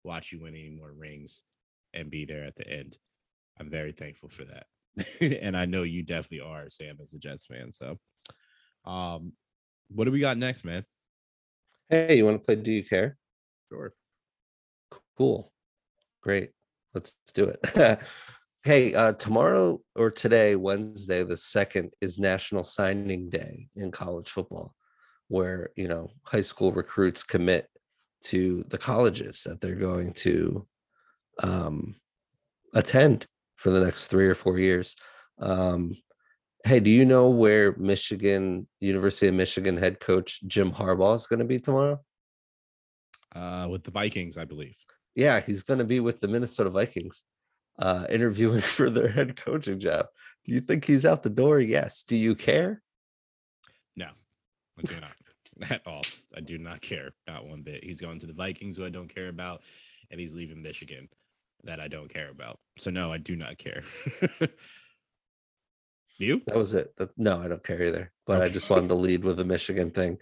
watch 0.03 0.32
you 0.32 0.41
win 0.41 0.55
any 0.55 0.70
more 0.70 0.91
rings 0.91 1.43
and 1.93 2.09
be 2.09 2.26
there 2.26 2.43
at 2.43 2.55
the 2.55 2.67
end. 2.67 2.97
I'm 3.59 3.70
very 3.70 3.91
thankful 3.91 4.30
for 4.30 4.45
that. 4.45 4.65
and 5.21 5.55
I 5.55 5.65
know 5.65 5.83
you 5.83 6.03
definitely 6.03 6.47
are, 6.47 6.69
Sam, 6.69 6.97
as 7.01 7.13
a 7.13 7.19
Jets 7.19 7.45
fan. 7.45 7.71
So, 7.71 7.97
um, 8.85 9.33
what 9.89 10.05
do 10.05 10.11
we 10.11 10.19
got 10.19 10.37
next, 10.37 10.63
man? 10.63 10.85
Hey, 11.89 12.17
you 12.17 12.25
want 12.25 12.37
to 12.37 12.45
play 12.45 12.55
Do 12.55 12.71
You 12.71 12.83
Care? 12.83 13.17
Sure. 13.69 13.93
Cool. 15.17 15.51
Great. 16.21 16.51
Let's 16.93 17.15
do 17.33 17.53
it. 17.63 17.99
Hey, 18.65 18.93
uh, 18.93 19.13
tomorrow 19.13 19.79
or 19.95 20.11
today, 20.11 20.57
Wednesday, 20.57 21.23
the 21.23 21.37
second, 21.37 21.93
is 22.01 22.19
National 22.19 22.65
Signing 22.65 23.29
Day 23.29 23.69
in 23.73 23.89
college 23.89 24.29
football, 24.29 24.75
where 25.29 25.69
you 25.77 25.87
know 25.87 26.11
high 26.23 26.41
school 26.41 26.73
recruits 26.73 27.23
commit 27.23 27.69
to 28.25 28.65
the 28.67 28.77
colleges 28.77 29.43
that 29.45 29.61
they're 29.61 29.75
going 29.75 30.11
to 30.11 30.67
um, 31.41 31.95
attend 32.73 33.27
for 33.60 33.72
the 33.72 33.80
next 33.82 34.07
three 34.07 34.28
or 34.28 34.36
four 34.36 34.57
years. 34.57 34.95
Um, 35.38 35.97
hey, 36.64 36.80
do 36.80 36.89
you 36.89 37.05
know 37.05 37.30
where 37.30 37.76
Michigan, 37.76 38.68
University 38.80 39.28
of 39.28 39.34
Michigan 39.34 39.76
head 39.76 39.99
coach 39.99 40.41
Jim 40.47 40.72
Harbaugh 40.72 41.16
is 41.16 41.28
going 41.28 41.39
to 41.39 41.45
be 41.45 41.60
tomorrow? 41.60 41.99
Uh, 43.36 43.68
with 43.70 43.84
the 43.84 43.91
Vikings, 43.91 44.38
I 44.38 44.45
believe. 44.45 44.78
Yeah, 45.14 45.41
he's 45.41 45.64
going 45.64 45.80
to 45.80 45.86
be 45.86 45.99
with 45.99 46.22
the 46.22 46.30
Minnesota 46.30 46.70
Vikings, 46.70 47.24
uh, 47.78 48.05
interviewing 48.10 48.62
for 48.76 48.89
their 48.89 49.10
head 49.10 49.36
coaching 49.36 49.78
job. 49.78 50.05
Do 50.45 50.53
you 50.53 50.62
think 50.62 50.86
he's 50.86 51.05
out 51.05 51.22
the 51.22 51.30
door? 51.30 51.60
Yes. 51.60 52.03
Do 52.03 52.16
you 52.16 52.36
care? 52.36 52.82
No, 53.97 54.07
I 54.78 54.82
do 54.84 54.95
not 55.01 55.12
at 55.70 55.82
all. 55.86 56.03
I 56.34 56.39
do 56.39 56.57
not 56.57 56.82
care, 56.82 57.12
not 57.28 57.45
one 57.45 57.62
bit. 57.62 57.84
He's 57.84 57.99
going 57.99 58.20
to 58.20 58.28
the 58.28 58.34
Vikings, 58.34 58.78
who 58.78 58.86
I 58.86 58.89
don't 58.89 59.14
care 59.14 59.28
about, 59.28 59.64
and 60.10 60.18
he's 60.18 60.34
leaving 60.34 60.62
Michigan, 60.62 61.10
that 61.64 61.80
I 61.80 61.88
don't 61.88 62.12
care 62.12 62.30
about. 62.30 62.60
So 62.78 62.91
no, 62.91 63.12
I 63.12 63.18
do 63.18 63.36
not 63.36 63.57
care. 63.57 63.84
you? 66.18 66.41
That 66.45 66.55
was 66.55 66.74
it. 66.74 66.93
No, 67.18 67.41
I 67.41 67.47
don't 67.47 67.64
care 67.64 67.84
either. 67.84 68.12
But 68.26 68.41
I 68.41 68.49
just 68.49 68.70
wanted 68.70 68.89
to 68.89 68.95
lead 68.95 69.24
with 69.24 69.38
the 69.38 69.45
Michigan 69.45 69.91
thing. 69.91 70.18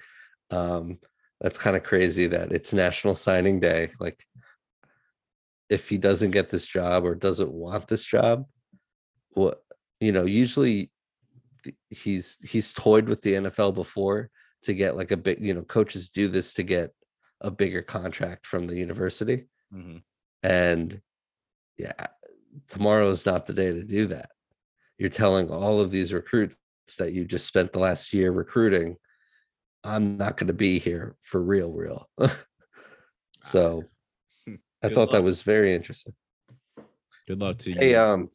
Um, 0.49 0.99
that's 1.41 1.59
kind 1.59 1.75
of 1.75 1.83
crazy 1.83 2.27
that 2.27 2.51
it's 2.51 2.73
National 2.73 3.15
Signing 3.15 3.59
Day. 3.59 3.89
Like, 3.99 4.23
if 5.69 5.89
he 5.89 5.97
doesn't 5.97 6.31
get 6.31 6.49
this 6.49 6.65
job 6.65 7.05
or 7.05 7.13
doesn't 7.15 7.51
want 7.51 7.87
this 7.87 8.03
job, 8.03 8.45
what 9.31 9.61
you 9.99 10.11
know, 10.11 10.25
usually 10.25 10.91
he's 11.89 12.37
he's 12.43 12.71
toyed 12.71 13.09
with 13.09 13.21
the 13.21 13.33
NFL 13.33 13.73
before 13.73 14.29
to 14.63 14.73
get 14.73 14.95
like 14.95 15.11
a 15.11 15.17
big, 15.17 15.43
you 15.43 15.53
know, 15.53 15.63
coaches 15.63 16.09
do 16.09 16.27
this 16.27 16.53
to 16.53 16.63
get 16.63 16.91
a 17.41 17.51
bigger 17.51 17.81
contract 17.81 18.45
from 18.45 18.67
the 18.67 18.75
university. 18.75 19.45
Mhm. 19.73 20.01
And 20.43 21.01
yeah, 21.77 22.07
tomorrow 22.67 23.09
is 23.09 23.25
not 23.25 23.45
the 23.45 23.53
day 23.53 23.71
to 23.71 23.83
do 23.83 24.07
that. 24.07 24.29
You're 24.97 25.09
telling 25.09 25.49
all 25.49 25.79
of 25.79 25.91
these 25.91 26.13
recruits 26.13 26.57
that 26.97 27.13
you 27.13 27.25
just 27.25 27.45
spent 27.45 27.73
the 27.73 27.79
last 27.79 28.13
year 28.13 28.31
recruiting, 28.31 28.97
I'm 29.83 30.17
not 30.17 30.37
going 30.37 30.47
to 30.47 30.53
be 30.53 30.79
here 30.79 31.15
for 31.21 31.41
real, 31.41 31.71
real. 31.71 32.09
so 33.43 33.83
I 34.47 34.87
Good 34.87 34.93
thought 34.93 35.11
that 35.11 35.23
was 35.23 35.41
very 35.41 35.75
interesting. 35.75 36.13
Good 37.27 37.41
luck 37.41 37.57
to 37.59 37.71
you. 37.71 37.77
Hey, 37.79 37.95
um, 37.95 38.29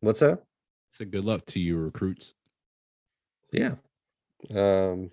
what's 0.00 0.20
that? 0.20 0.42
So 0.90 1.04
good 1.04 1.24
luck 1.24 1.44
to 1.46 1.60
you 1.60 1.78
recruits. 1.78 2.34
Yeah. 3.52 3.74
Um, 4.54 5.10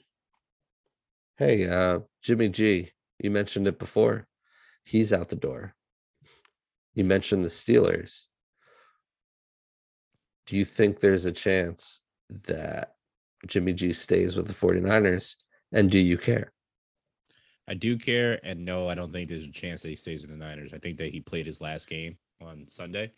hey, 1.37 1.67
uh, 1.67 1.99
Jimmy 2.21 2.49
G, 2.49 2.91
you 3.19 3.31
mentioned 3.31 3.67
it 3.67 3.79
before. 3.79 4.27
He's 4.83 5.13
out 5.13 5.29
the 5.29 5.35
door. 5.35 5.75
You 6.99 7.05
mentioned 7.05 7.45
the 7.45 7.49
Steelers. 7.49 8.25
Do 10.47 10.57
you 10.57 10.65
think 10.65 10.99
there's 10.99 11.23
a 11.23 11.31
chance 11.31 12.01
that 12.29 12.95
Jimmy 13.47 13.71
G 13.71 13.93
stays 13.93 14.35
with 14.35 14.47
the 14.47 14.53
49ers? 14.53 15.35
And 15.71 15.89
do 15.89 15.97
you 15.97 16.17
care? 16.17 16.51
I 17.69 17.75
do 17.75 17.97
care, 17.97 18.37
and 18.43 18.65
no, 18.65 18.89
I 18.89 18.95
don't 18.95 19.13
think 19.13 19.29
there's 19.29 19.47
a 19.47 19.51
chance 19.51 19.81
that 19.81 19.87
he 19.87 19.95
stays 19.95 20.23
with 20.23 20.31
the 20.31 20.35
Niners. 20.35 20.73
I 20.73 20.77
think 20.77 20.97
that 20.97 21.13
he 21.13 21.21
played 21.21 21.45
his 21.45 21.61
last 21.61 21.87
game 21.87 22.17
on 22.41 22.67
Sunday, 22.67 23.13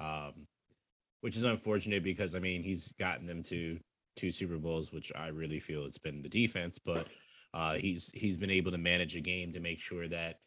um, 0.00 0.48
which 1.20 1.36
is 1.36 1.44
unfortunate 1.44 2.02
because 2.02 2.34
I 2.34 2.40
mean 2.40 2.64
he's 2.64 2.90
gotten 2.90 3.24
them 3.24 3.40
to 3.44 3.78
two 4.16 4.32
Super 4.32 4.58
Bowls, 4.58 4.90
which 4.90 5.12
I 5.14 5.28
really 5.28 5.60
feel 5.60 5.84
it's 5.84 5.96
been 5.96 6.22
the 6.22 6.28
defense, 6.28 6.76
but 6.76 7.06
uh, 7.54 7.74
he's 7.74 8.10
he's 8.16 8.36
been 8.36 8.50
able 8.50 8.72
to 8.72 8.78
manage 8.78 9.14
a 9.14 9.20
game 9.20 9.52
to 9.52 9.60
make 9.60 9.78
sure 9.78 10.08
that 10.08 10.40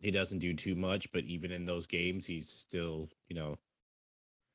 he 0.00 0.10
doesn't 0.10 0.38
do 0.38 0.54
too 0.54 0.74
much. 0.74 1.10
But 1.12 1.24
even 1.24 1.52
in 1.52 1.64
those 1.64 1.86
games, 1.86 2.26
he's 2.26 2.48
still 2.48 3.08
you 3.28 3.36
know 3.36 3.58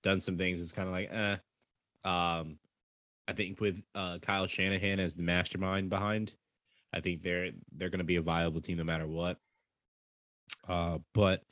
done 0.03 0.21
some 0.21 0.37
things. 0.37 0.61
It's 0.61 0.73
kind 0.73 0.87
of 0.87 0.93
like 0.93 1.09
eh. 1.11 1.37
Um, 2.03 2.59
I 3.27 3.33
think 3.33 3.59
with 3.59 3.81
uh, 3.95 4.19
Kyle 4.21 4.47
Shanahan 4.47 4.99
as 4.99 5.15
the 5.15 5.23
mastermind 5.23 5.89
behind, 5.89 6.33
I 6.93 6.99
think 6.99 7.21
they're 7.21 7.51
they're 7.75 7.89
going 7.89 7.99
to 7.99 8.05
be 8.05 8.17
a 8.17 8.21
viable 8.21 8.61
team 8.61 8.77
no 8.77 8.83
matter 8.83 9.07
what. 9.07 9.37
Uh, 10.67 10.99
but 11.13 11.43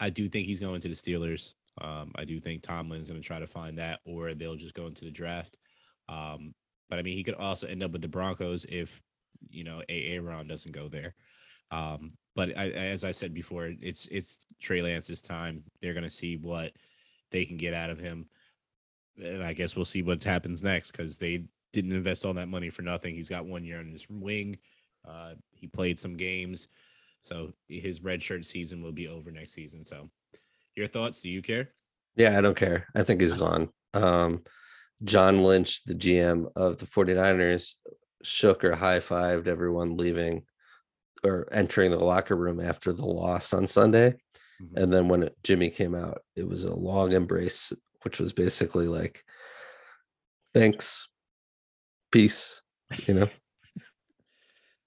I 0.00 0.10
do 0.10 0.28
think 0.28 0.46
he's 0.46 0.60
going 0.60 0.80
to 0.80 0.88
the 0.88 0.94
Steelers. 0.94 1.54
Um, 1.80 2.12
I 2.16 2.24
do 2.24 2.40
think 2.40 2.62
Tomlin's 2.62 3.08
going 3.10 3.20
to 3.20 3.26
try 3.26 3.38
to 3.38 3.46
find 3.46 3.78
that, 3.78 4.00
or 4.04 4.34
they'll 4.34 4.56
just 4.56 4.74
go 4.74 4.86
into 4.86 5.04
the 5.04 5.10
draft. 5.10 5.58
Um, 6.08 6.54
but 6.90 6.98
I 6.98 7.02
mean, 7.02 7.16
he 7.16 7.24
could 7.24 7.34
also 7.34 7.66
end 7.66 7.82
up 7.82 7.92
with 7.92 8.02
the 8.02 8.08
Broncos 8.08 8.64
if 8.66 9.00
you 9.50 9.64
know 9.64 9.82
Aaron 9.88 10.46
doesn't 10.46 10.72
go 10.72 10.88
there. 10.88 11.14
Um, 11.70 12.12
but 12.34 12.56
I, 12.56 12.70
as 12.70 13.04
I 13.04 13.10
said 13.10 13.32
before, 13.32 13.72
it's 13.80 14.06
it's 14.08 14.38
Trey 14.60 14.82
Lance's 14.82 15.22
time. 15.22 15.62
They're 15.80 15.94
going 15.94 16.04
to 16.04 16.10
see 16.10 16.36
what 16.36 16.72
they 17.30 17.44
can 17.44 17.56
get 17.56 17.74
out 17.74 17.90
of 17.90 17.98
him, 17.98 18.26
and 19.22 19.42
I 19.42 19.52
guess 19.52 19.76
we'll 19.76 19.84
see 19.84 20.02
what 20.02 20.22
happens 20.22 20.62
next 20.62 20.92
because 20.92 21.18
they 21.18 21.44
didn't 21.72 21.92
invest 21.92 22.24
all 22.24 22.34
that 22.34 22.48
money 22.48 22.70
for 22.70 22.82
nothing. 22.82 23.14
He's 23.14 23.28
got 23.28 23.46
one 23.46 23.64
year 23.64 23.78
on 23.78 23.90
his 23.90 24.08
wing. 24.08 24.56
Uh, 25.06 25.34
he 25.52 25.66
played 25.66 25.98
some 25.98 26.16
games, 26.16 26.68
so 27.20 27.52
his 27.68 28.00
redshirt 28.00 28.44
season 28.44 28.82
will 28.82 28.92
be 28.92 29.08
over 29.08 29.30
next 29.30 29.52
season. 29.52 29.84
So, 29.84 30.10
your 30.74 30.86
thoughts? 30.86 31.20
Do 31.20 31.30
you 31.30 31.42
care? 31.42 31.70
Yeah, 32.16 32.36
I 32.36 32.40
don't 32.40 32.56
care. 32.56 32.86
I 32.94 33.02
think 33.02 33.20
he's 33.20 33.34
gone. 33.46 33.68
Um, 33.92 34.42
John 35.04 35.38
Lynch, 35.38 35.84
the 35.84 35.94
GM 35.94 36.50
of 36.56 36.78
the 36.78 36.86
49ers, 36.86 37.74
shook 38.22 38.64
or 38.64 38.74
high 38.74 39.00
fived 39.00 39.46
everyone 39.46 39.96
leaving 39.96 40.42
or 41.24 41.48
entering 41.52 41.90
the 41.90 41.98
locker 41.98 42.36
room 42.36 42.60
after 42.60 42.92
the 42.92 43.04
loss 43.06 43.52
on 43.52 43.66
Sunday. 43.66 44.14
Mhm. 44.62 44.82
And 44.82 44.92
then 44.92 45.08
when 45.08 45.24
it, 45.24 45.36
Jimmy 45.42 45.70
came 45.70 45.94
out, 45.94 46.22
it 46.36 46.46
was 46.46 46.64
a 46.64 46.74
long 46.74 47.12
embrace, 47.12 47.72
which 48.02 48.20
was 48.20 48.32
basically 48.32 48.88
like, 48.88 49.24
thanks, 50.52 51.08
peace, 52.12 52.60
you 53.06 53.14
know? 53.14 53.28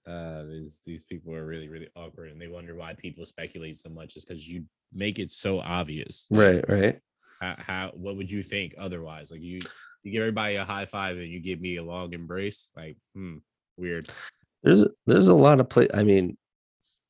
Uh, 0.06 0.44
these 0.44 0.80
these 0.86 1.04
people 1.04 1.34
are 1.34 1.44
really 1.44 1.68
really 1.68 1.88
awkward, 1.94 2.30
and 2.30 2.40
they 2.40 2.48
wonder 2.48 2.74
why 2.74 2.94
people 2.94 3.26
speculate 3.26 3.76
so 3.76 3.90
much. 3.90 4.16
Is 4.16 4.24
because 4.24 4.48
you 4.48 4.64
make 4.90 5.18
it 5.18 5.30
so 5.30 5.60
obvious. 5.60 6.26
right, 6.30 6.66
right. 6.66 6.98
How, 7.42 7.56
how 7.58 7.90
what 7.92 8.16
would 8.16 8.30
you 8.30 8.42
think 8.42 8.74
otherwise? 8.78 9.30
Like 9.30 9.42
you 9.42 9.60
you 10.02 10.10
give 10.10 10.22
everybody 10.22 10.56
a 10.56 10.64
high 10.64 10.86
five 10.86 11.18
and 11.18 11.26
you 11.26 11.40
give 11.40 11.60
me 11.60 11.76
a 11.76 11.84
long 11.84 12.14
embrace. 12.14 12.70
Like 12.74 12.96
hmm, 13.14 13.36
weird. 13.76 14.08
There's 14.62 14.86
there's 15.06 15.28
a 15.28 15.34
lot 15.34 15.60
of 15.60 15.68
play. 15.68 15.88
I 15.94 16.02
mean, 16.02 16.36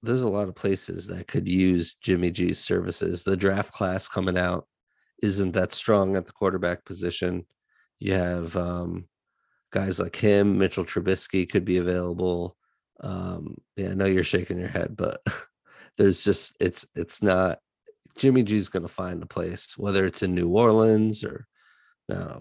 there's 0.02 0.22
a 0.22 0.28
lot 0.28 0.48
of 0.48 0.54
places 0.54 1.06
that 1.08 1.26
could 1.28 1.48
use 1.48 1.94
Jimmy 1.94 2.30
G's 2.30 2.58
services. 2.58 3.24
The 3.24 3.36
draft 3.36 3.72
class 3.72 4.08
coming 4.08 4.38
out 4.38 4.66
isn't 5.22 5.52
that 5.52 5.74
strong 5.74 6.16
at 6.16 6.26
the 6.26 6.32
quarterback 6.32 6.84
position. 6.84 7.46
You 7.98 8.12
have 8.14 8.56
um, 8.56 9.08
guys 9.72 9.98
like 9.98 10.16
him, 10.16 10.58
Mitchell 10.58 10.84
Trubisky 10.84 11.48
could 11.48 11.64
be 11.64 11.78
available. 11.78 12.56
Um, 13.00 13.56
yeah, 13.76 13.90
I 13.90 13.94
know 13.94 14.06
you're 14.06 14.24
shaking 14.24 14.58
your 14.58 14.68
head, 14.68 14.96
but 14.96 15.20
there's 15.96 16.22
just 16.22 16.56
it's 16.60 16.86
it's 16.94 17.22
not. 17.22 17.58
Jimmy 18.16 18.42
G's 18.42 18.68
going 18.68 18.82
to 18.82 18.88
find 18.88 19.22
a 19.22 19.26
place, 19.26 19.78
whether 19.78 20.04
it's 20.04 20.24
in 20.24 20.34
New 20.34 20.48
Orleans 20.48 21.22
or 21.22 21.46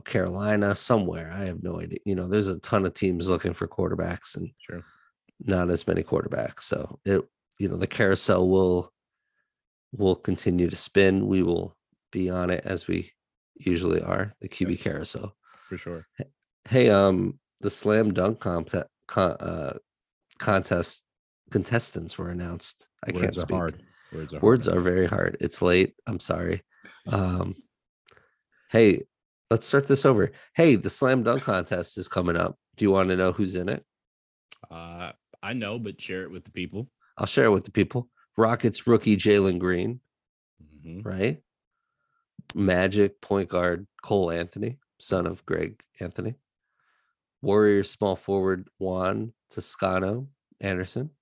Carolina, 0.05 0.73
somewhere. 0.73 1.31
I 1.31 1.45
have 1.45 1.61
no 1.61 1.79
idea. 1.79 1.99
You 2.03 2.15
know, 2.15 2.27
there's 2.27 2.47
a 2.47 2.57
ton 2.59 2.85
of 2.85 2.95
teams 2.95 3.27
looking 3.27 3.53
for 3.53 3.67
quarterbacks, 3.67 4.35
and 4.35 4.49
Sure. 4.57 4.83
Not 5.43 5.69
as 5.69 5.85
many 5.87 6.03
quarterbacks. 6.03 6.61
So 6.63 6.99
it, 7.05 7.21
you 7.59 7.67
know, 7.69 7.77
the 7.77 7.87
carousel 7.87 8.47
will 8.47 8.91
will 9.93 10.15
continue 10.15 10.69
to 10.69 10.75
spin. 10.75 11.27
We 11.27 11.43
will 11.43 11.75
be 12.11 12.29
on 12.29 12.49
it 12.49 12.63
as 12.65 12.87
we 12.87 13.11
usually 13.55 14.01
are. 14.01 14.33
The 14.41 14.49
QB 14.49 14.69
Yes. 14.71 14.81
carousel. 14.81 15.35
For 15.69 15.77
sure. 15.77 16.07
Hey, 16.69 16.89
um, 16.89 17.39
the 17.61 17.69
slam 17.69 18.13
dunk 18.13 18.39
contest 18.39 18.87
con, 19.07 19.31
uh, 19.31 19.77
contest 20.39 21.03
contestants 21.51 22.17
were 22.17 22.29
announced. 22.29 22.87
I 23.05 23.11
can't 23.11 23.23
Words 23.23 23.37
are 23.37 23.41
speak. 23.41 23.55
hard. 23.55 23.83
Words 24.13 24.33
are 24.33 24.39
Words 24.39 24.67
hard. 24.67 24.77
are 24.77 24.81
very 24.81 25.05
hard. 25.05 25.37
It's 25.39 25.61
late. 25.61 25.95
I'm 26.05 26.19
sorry. 26.19 26.63
Um, 27.07 27.55
hey, 28.69 29.03
let's 29.49 29.65
start 29.67 29.87
this 29.87 30.05
over. 30.05 30.31
Hey, 30.53 30.75
the 30.75 30.89
slam 30.89 31.23
dunk 31.23 31.41
contest 31.43 31.97
is 31.97 32.07
coming 32.09 32.35
up. 32.35 32.57
Do 32.75 32.83
you 32.85 32.91
want 32.91 33.09
to 33.09 33.15
know 33.15 33.31
who's 33.31 33.55
in 33.55 33.69
it? 33.69 33.85
Uh, 34.69 35.13
I 35.47 35.53
know, 35.53 35.79
but 35.79 36.01
share 36.01 36.23
it 36.23 36.31
with 36.31 36.43
the 36.43 36.51
people. 36.51 36.89
I'll 37.17 37.25
share 37.25 37.45
it 37.45 37.51
with 37.51 37.63
the 37.63 37.71
people. 37.71 38.09
Rockets 38.35 38.85
rookie 38.85 39.15
Jalen 39.15 39.59
Green, 39.59 40.01
Mhm. 40.61 41.05
right? 41.05 41.41
Magic 42.53 43.21
point 43.21 43.47
guard 43.47 43.87
Cole 44.03 44.29
Anthony, 44.29 44.77
son 44.99 45.25
of 45.25 45.45
Greg 45.45 45.81
Anthony. 46.01 46.35
Warriors 47.41 47.89
small 47.89 48.17
forward 48.17 48.67
Juan 48.77 49.33
Toscano 49.49 50.29
Anderson. 50.59 51.15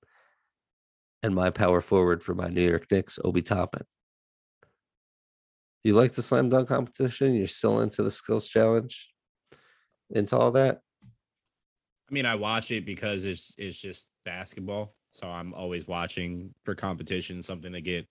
And 1.21 1.35
my 1.35 1.51
power 1.51 1.79
forward 1.81 2.23
for 2.23 2.33
my 2.33 2.47
New 2.47 2.67
York 2.67 2.89
Knicks, 2.89 3.19
Obi 3.23 3.43
Toppin. 3.43 3.85
You 5.83 5.93
like 5.93 6.13
the 6.13 6.23
slam 6.23 6.49
dunk 6.49 6.69
competition? 6.69 7.35
You're 7.35 7.45
still 7.45 7.79
into 7.79 8.01
the 8.01 8.09
skills 8.09 8.47
challenge? 8.47 9.13
Into 10.09 10.35
all 10.35 10.51
that? 10.53 10.81
I 12.09 12.13
mean, 12.13 12.25
I 12.25 12.35
watch 12.35 12.71
it 12.71 12.85
because 12.85 13.25
it's 13.25 13.55
it's 13.57 13.79
just 13.79 14.07
basketball. 14.25 14.95
So 15.09 15.27
I'm 15.27 15.53
always 15.53 15.87
watching 15.87 16.53
for 16.63 16.75
competition, 16.75 17.41
something 17.41 17.71
to 17.71 17.81
get, 17.81 18.07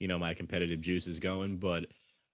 you 0.00 0.08
know, 0.08 0.18
my 0.18 0.34
competitive 0.34 0.80
juices 0.80 1.18
going. 1.18 1.58
But 1.58 1.86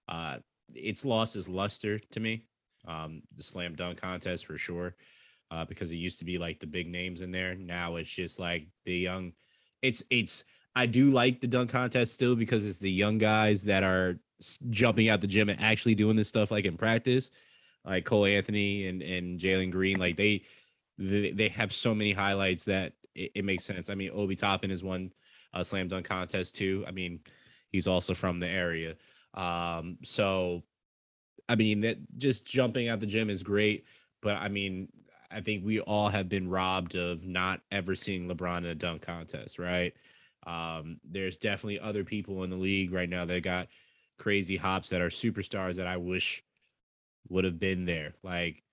uh 0.07 0.37
it's 0.73 1.05
lost 1.05 1.35
its 1.35 1.47
luster 1.47 1.99
to 1.99 2.19
me. 2.19 2.45
Um, 2.87 3.21
the 3.35 3.43
slam 3.43 3.75
dunk 3.75 4.01
contest 4.01 4.45
for 4.45 4.57
sure. 4.57 4.95
Uh, 5.51 5.63
because 5.63 5.91
it 5.91 5.97
used 5.97 6.19
to 6.19 6.25
be 6.25 6.39
like 6.39 6.59
the 6.59 6.67
big 6.67 6.87
names 6.87 7.21
in 7.21 7.29
there. 7.29 7.53
Now 7.55 7.97
it's 7.97 8.09
just 8.09 8.39
like 8.39 8.67
the 8.83 8.95
young 8.95 9.33
it's 9.81 10.03
it's 10.09 10.43
I 10.75 10.85
do 10.87 11.11
like 11.11 11.39
the 11.39 11.47
dunk 11.47 11.69
contest 11.69 12.13
still 12.13 12.35
because 12.35 12.65
it's 12.65 12.79
the 12.79 12.91
young 12.91 13.17
guys 13.17 13.63
that 13.65 13.83
are 13.83 14.19
jumping 14.69 15.09
out 15.09 15.21
the 15.21 15.27
gym 15.27 15.49
and 15.49 15.61
actually 15.61 15.95
doing 15.95 16.15
this 16.15 16.27
stuff 16.27 16.51
like 16.51 16.65
in 16.65 16.77
practice, 16.77 17.31
like 17.85 18.05
Cole 18.05 18.25
Anthony 18.25 18.87
and 18.87 19.01
and 19.01 19.39
Jalen 19.39 19.71
Green. 19.71 19.99
Like 19.99 20.17
they 20.17 20.43
they, 20.97 21.31
they 21.31 21.49
have 21.49 21.73
so 21.73 21.93
many 21.93 22.11
highlights 22.11 22.65
that 22.65 22.93
it, 23.13 23.31
it 23.35 23.45
makes 23.45 23.63
sense. 23.63 23.89
I 23.89 23.95
mean, 23.95 24.11
Obi 24.13 24.35
Toppin 24.35 24.71
is 24.71 24.83
won 24.83 25.11
uh, 25.53 25.63
slam 25.63 25.87
dunk 25.87 26.05
contest 26.05 26.55
too. 26.55 26.83
I 26.87 26.91
mean, 26.91 27.19
he's 27.71 27.87
also 27.87 28.13
from 28.13 28.39
the 28.39 28.47
area. 28.47 28.95
Um, 29.33 29.97
so 30.03 30.63
I 31.47 31.55
mean 31.55 31.81
that 31.81 31.97
just 32.17 32.45
jumping 32.45 32.89
out 32.89 32.99
the 32.99 33.05
gym 33.05 33.29
is 33.29 33.43
great, 33.43 33.85
but 34.21 34.37
I 34.37 34.47
mean, 34.47 34.89
I 35.31 35.41
think 35.41 35.65
we 35.65 35.79
all 35.81 36.07
have 36.09 36.29
been 36.29 36.49
robbed 36.49 36.95
of 36.95 37.25
not 37.25 37.61
ever 37.71 37.95
seeing 37.95 38.29
LeBron 38.29 38.59
in 38.59 38.65
a 38.65 38.75
dunk 38.75 39.01
contest, 39.01 39.59
right? 39.59 39.93
Um, 40.47 40.99
there's 41.03 41.37
definitely 41.37 41.79
other 41.79 42.03
people 42.03 42.43
in 42.43 42.49
the 42.49 42.55
league 42.55 42.93
right 42.93 43.09
now 43.09 43.25
that 43.25 43.43
got 43.43 43.67
crazy 44.17 44.55
hops 44.55 44.89
that 44.89 45.01
are 45.01 45.09
superstars 45.09 45.75
that 45.75 45.87
I 45.87 45.97
wish 45.97 46.43
would 47.29 47.43
have 47.43 47.59
been 47.59 47.85
there. 47.85 48.13
Like 48.23 48.63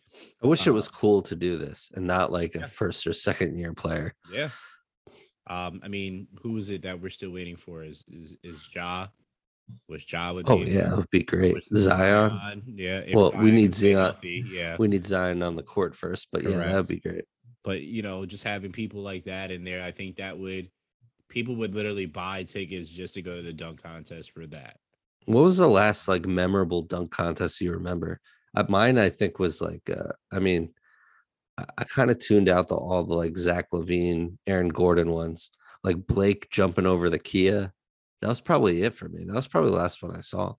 I 0.42 0.46
wish 0.46 0.66
it 0.66 0.70
was 0.72 0.88
Uh, 0.88 0.92
cool 0.92 1.22
to 1.22 1.36
do 1.36 1.56
this 1.56 1.90
and 1.94 2.06
not 2.06 2.30
like 2.32 2.54
a 2.54 2.66
first 2.66 3.06
or 3.06 3.12
second 3.12 3.56
year 3.58 3.72
player. 3.72 4.14
Yeah. 4.32 4.50
Um, 5.46 5.80
I 5.82 5.88
mean, 5.88 6.28
who 6.42 6.56
is 6.56 6.70
it 6.70 6.82
that 6.82 7.00
we're 7.00 7.08
still 7.08 7.30
waiting 7.30 7.56
for? 7.56 7.82
Is 7.82 8.04
is 8.08 8.36
is 8.42 8.68
Ja? 8.74 9.08
Was 9.88 10.10
Ja 10.10 10.32
would 10.32 10.48
Oh 10.48 10.64
be 10.64 10.70
yeah, 10.70 10.92
it 10.92 10.96
would 10.96 11.10
be 11.10 11.22
great. 11.22 11.54
was 11.54 11.66
Zion. 11.72 12.62
Yeah. 12.66 12.98
if 12.98 13.14
Well, 13.14 13.32
we 13.38 13.50
need 13.52 13.72
Zion. 13.72 13.96
healthy, 13.96 14.44
Yeah. 14.48 14.76
We 14.78 14.88
need 14.88 15.06
Zion 15.06 15.42
on 15.42 15.56
the 15.56 15.62
court 15.62 15.96
first, 15.96 16.28
but 16.30 16.42
yeah, 16.42 16.58
that'd 16.58 16.88
be 16.88 17.00
great. 17.00 17.24
But 17.64 17.80
you 17.82 18.02
know, 18.02 18.26
just 18.26 18.44
having 18.44 18.72
people 18.72 19.00
like 19.02 19.24
that 19.24 19.50
in 19.50 19.64
there, 19.64 19.82
I 19.82 19.90
think 19.92 20.16
that 20.16 20.38
would 20.38 20.70
people 21.28 21.56
would 21.56 21.74
literally 21.74 22.06
buy 22.06 22.42
tickets 22.42 22.90
just 22.90 23.14
to 23.14 23.22
go 23.22 23.34
to 23.34 23.42
the 23.42 23.52
dunk 23.52 23.82
contest 23.82 24.32
for 24.32 24.46
that. 24.48 24.76
What 25.24 25.42
was 25.42 25.56
the 25.56 25.68
last 25.68 26.06
like 26.08 26.26
memorable 26.26 26.82
dunk 26.82 27.10
contest 27.10 27.60
you 27.60 27.72
remember? 27.72 28.20
Uh, 28.54 28.64
mine, 28.68 28.98
I 28.98 29.08
think, 29.10 29.38
was 29.38 29.60
like, 29.60 29.88
uh, 29.90 30.12
I 30.30 30.38
mean, 30.38 30.74
I, 31.58 31.64
I 31.78 31.84
kind 31.84 32.10
of 32.10 32.18
tuned 32.18 32.48
out 32.48 32.68
the 32.68 32.74
all 32.76 33.04
the 33.04 33.14
like 33.14 33.36
Zach 33.36 33.70
LaVine, 33.72 34.38
Aaron 34.46 34.68
Gordon 34.68 35.10
ones, 35.10 35.50
like 35.84 36.06
Blake 36.06 36.50
jumping 36.50 36.86
over 36.86 37.08
the 37.10 37.18
Kia. 37.18 37.72
That 38.20 38.28
was 38.28 38.40
probably 38.40 38.82
it 38.82 38.94
for 38.94 39.08
me. 39.08 39.24
That 39.24 39.34
was 39.34 39.48
probably 39.48 39.70
the 39.70 39.76
last 39.78 40.02
one 40.02 40.16
I 40.16 40.20
saw. 40.20 40.54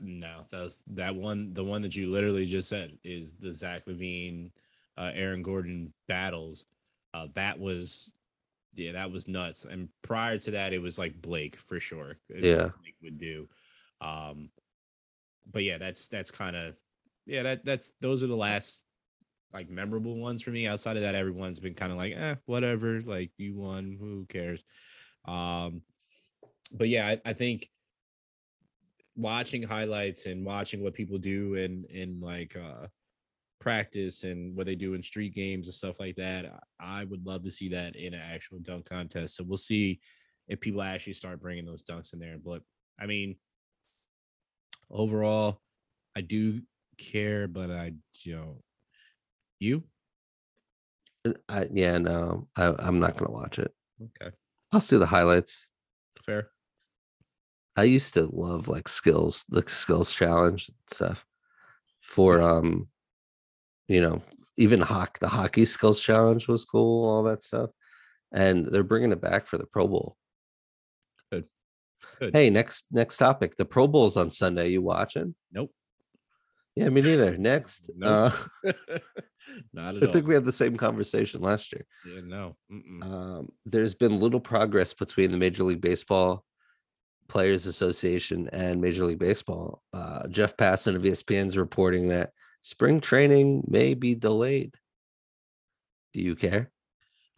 No, 0.00 0.44
that 0.50 0.60
was 0.60 0.82
that 0.88 1.14
one. 1.14 1.52
The 1.52 1.62
one 1.62 1.82
that 1.82 1.94
you 1.94 2.10
literally 2.10 2.46
just 2.46 2.68
said 2.68 2.98
is 3.04 3.34
the 3.34 3.52
Zach 3.52 3.84
LaVine, 3.84 4.50
uh, 4.98 5.12
Aaron 5.14 5.42
Gordon 5.42 5.92
battles. 6.08 6.66
Uh, 7.12 7.28
that 7.34 7.60
was, 7.60 8.12
yeah, 8.74 8.90
that 8.92 9.12
was 9.12 9.28
nuts. 9.28 9.66
And 9.66 9.88
prior 10.02 10.36
to 10.38 10.50
that, 10.50 10.72
it 10.72 10.80
was 10.82 10.98
like 10.98 11.22
Blake 11.22 11.54
for 11.54 11.78
sure. 11.78 12.16
uh, 12.34 12.38
Yeah. 12.38 12.68
Blake 12.80 12.96
would 13.04 13.18
do. 13.18 13.48
Um, 14.00 14.50
but 15.52 15.62
yeah, 15.62 15.78
that's 15.78 16.08
that's 16.08 16.32
kind 16.32 16.56
of, 16.56 16.74
yeah, 17.26 17.42
that 17.42 17.64
that's 17.64 17.92
those 18.00 18.22
are 18.22 18.28
the 18.28 18.36
last 18.36 18.84
like 19.52 19.70
memorable 19.70 20.16
ones 20.16 20.42
for 20.42 20.50
me. 20.50 20.66
Outside 20.66 20.96
of 20.96 21.02
that, 21.02 21.14
everyone's 21.14 21.60
been 21.60 21.74
kind 21.74 21.92
of 21.92 21.98
like, 21.98 22.12
eh, 22.14 22.34
whatever. 22.46 23.00
Like 23.00 23.30
you 23.38 23.54
won, 23.54 23.96
who 23.98 24.26
cares? 24.28 24.62
Um, 25.26 25.82
but 26.72 26.88
yeah, 26.88 27.06
I, 27.06 27.20
I 27.24 27.32
think 27.32 27.68
watching 29.16 29.62
highlights 29.62 30.26
and 30.26 30.44
watching 30.44 30.82
what 30.82 30.94
people 30.94 31.18
do 31.18 31.54
in 31.54 31.84
in 31.90 32.20
like 32.20 32.56
uh 32.56 32.86
practice 33.60 34.24
and 34.24 34.54
what 34.56 34.66
they 34.66 34.74
do 34.74 34.94
in 34.94 35.02
street 35.02 35.34
games 35.34 35.68
and 35.68 35.74
stuff 35.74 36.00
like 36.00 36.16
that 36.16 36.44
I 36.80 37.04
would 37.04 37.24
love 37.24 37.44
to 37.44 37.50
see 37.50 37.68
that 37.70 37.96
in 37.96 38.12
an 38.12 38.20
actual 38.20 38.58
dunk 38.58 38.86
contest 38.86 39.36
so 39.36 39.44
we'll 39.44 39.56
see 39.56 40.00
if 40.48 40.60
people 40.60 40.82
actually 40.82 41.12
start 41.14 41.40
bringing 41.40 41.64
those 41.64 41.82
dunks 41.82 42.12
in 42.12 42.18
there 42.18 42.36
but 42.44 42.60
i 43.00 43.06
mean 43.06 43.36
overall 44.90 45.62
i 46.14 46.20
do 46.20 46.60
care 46.96 47.46
but 47.48 47.70
i 47.70 47.92
don't. 48.24 48.62
you 49.60 49.82
Uh, 51.26 51.32
I, 51.48 51.68
yeah, 51.72 51.98
no, 51.98 52.48
I, 52.56 52.74
I'm 52.78 53.00
not 53.00 53.16
gonna 53.16 53.32
watch 53.32 53.58
it. 53.58 53.72
okay 54.02 54.34
I'll 54.72 54.80
see 54.80 54.96
the 54.96 55.06
highlights. 55.06 55.68
fair 56.24 56.48
I 57.76 57.84
used 57.84 58.14
to 58.14 58.28
love 58.32 58.68
like 58.68 58.88
skills, 58.88 59.44
the 59.48 59.62
skills 59.66 60.12
challenge 60.12 60.68
and 60.68 60.76
stuff. 60.90 61.24
For 62.02 62.40
um, 62.40 62.88
you 63.88 64.00
know, 64.00 64.22
even 64.56 64.80
hockey, 64.80 65.18
the 65.20 65.28
hockey 65.28 65.64
skills 65.64 66.00
challenge 66.00 66.46
was 66.46 66.64
cool, 66.64 67.08
all 67.08 67.22
that 67.24 67.42
stuff, 67.42 67.70
and 68.32 68.66
they're 68.66 68.84
bringing 68.84 69.12
it 69.12 69.20
back 69.20 69.46
for 69.46 69.58
the 69.58 69.66
Pro 69.66 69.88
Bowl. 69.88 70.16
Good. 71.32 71.44
Good. 72.20 72.34
Hey, 72.34 72.50
next 72.50 72.84
next 72.92 73.16
topic. 73.16 73.56
The 73.56 73.64
Pro 73.64 73.88
Bowl's 73.88 74.16
on 74.16 74.30
Sunday. 74.30 74.68
You 74.68 74.82
watching? 74.82 75.34
nope 75.50 75.72
Yeah, 76.76 76.88
me 76.88 77.02
neither. 77.02 77.36
Next, 77.36 77.88
Nope. 77.96 78.34
uh, 78.64 78.72
not 79.72 79.94
at 79.96 80.02
all. 80.02 80.04
I 80.04 80.06
all 80.06 80.12
think 80.12 80.26
we 80.26 80.34
had 80.34 80.44
the 80.44 80.52
same 80.52 80.76
conversation 80.76 81.40
last 81.40 81.72
year. 81.72 81.86
yeah 82.06 82.20
no 82.24 82.56
Um, 83.02 83.48
there's 83.64 83.94
been 83.94 84.18
little 84.18 84.40
progress 84.40 84.92
between 84.92 85.30
the 85.30 85.38
Major 85.38 85.62
League 85.64 85.80
Baseball 85.80 86.44
Players 87.28 87.66
Association 87.66 88.48
and 88.52 88.80
Major 88.80 89.04
League 89.04 89.18
Baseball. 89.20 89.82
Uh, 89.92 90.26
Jeff 90.28 90.56
Passan 90.56 90.96
of 90.96 91.02
ESPN 91.02 91.46
is 91.48 91.56
reporting 91.56 92.08
that 92.08 92.30
spring 92.62 93.00
training 93.00 93.64
may 93.68 93.94
be 93.94 94.14
delayed. 94.16 94.74
Do 96.12 96.20
you 96.20 96.34
care? 96.34 96.70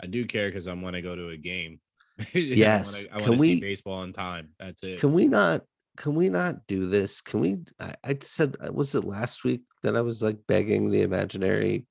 I 0.03 0.07
do 0.07 0.25
care 0.25 0.49
because 0.49 0.67
I 0.69 0.75
want 0.75 0.95
to 0.97 1.03
go 1.03 1.15
to 1.15 1.29
a 1.31 1.37
game. 1.37 1.81
Yes. 2.33 3.05
I 3.13 3.19
want 3.19 3.33
to 3.35 3.39
see 3.41 3.55
we- 3.57 3.61
baseball 3.61 3.99
on 3.99 4.13
time. 4.15 4.49
That's 4.59 4.83
it. 4.83 5.01
Can 5.01 5.13
we 5.13 5.29
not? 5.29 5.63
Can 5.97 6.15
we 6.15 6.29
not 6.29 6.67
do 6.67 6.89
this? 6.89 7.21
Can 7.21 7.41
we? 7.41 7.59
I, 7.81 7.95
I 8.05 8.19
said, 8.23 8.57
uh, 8.65 8.73
was 8.73 8.95
it 8.95 9.05
last 9.05 9.45
week 9.45 9.63
that 9.83 9.97
I 9.97 10.03
was 10.03 10.23
like 10.23 10.39
begging 10.47 10.91
the 10.91 11.03
imaginary 11.03 11.87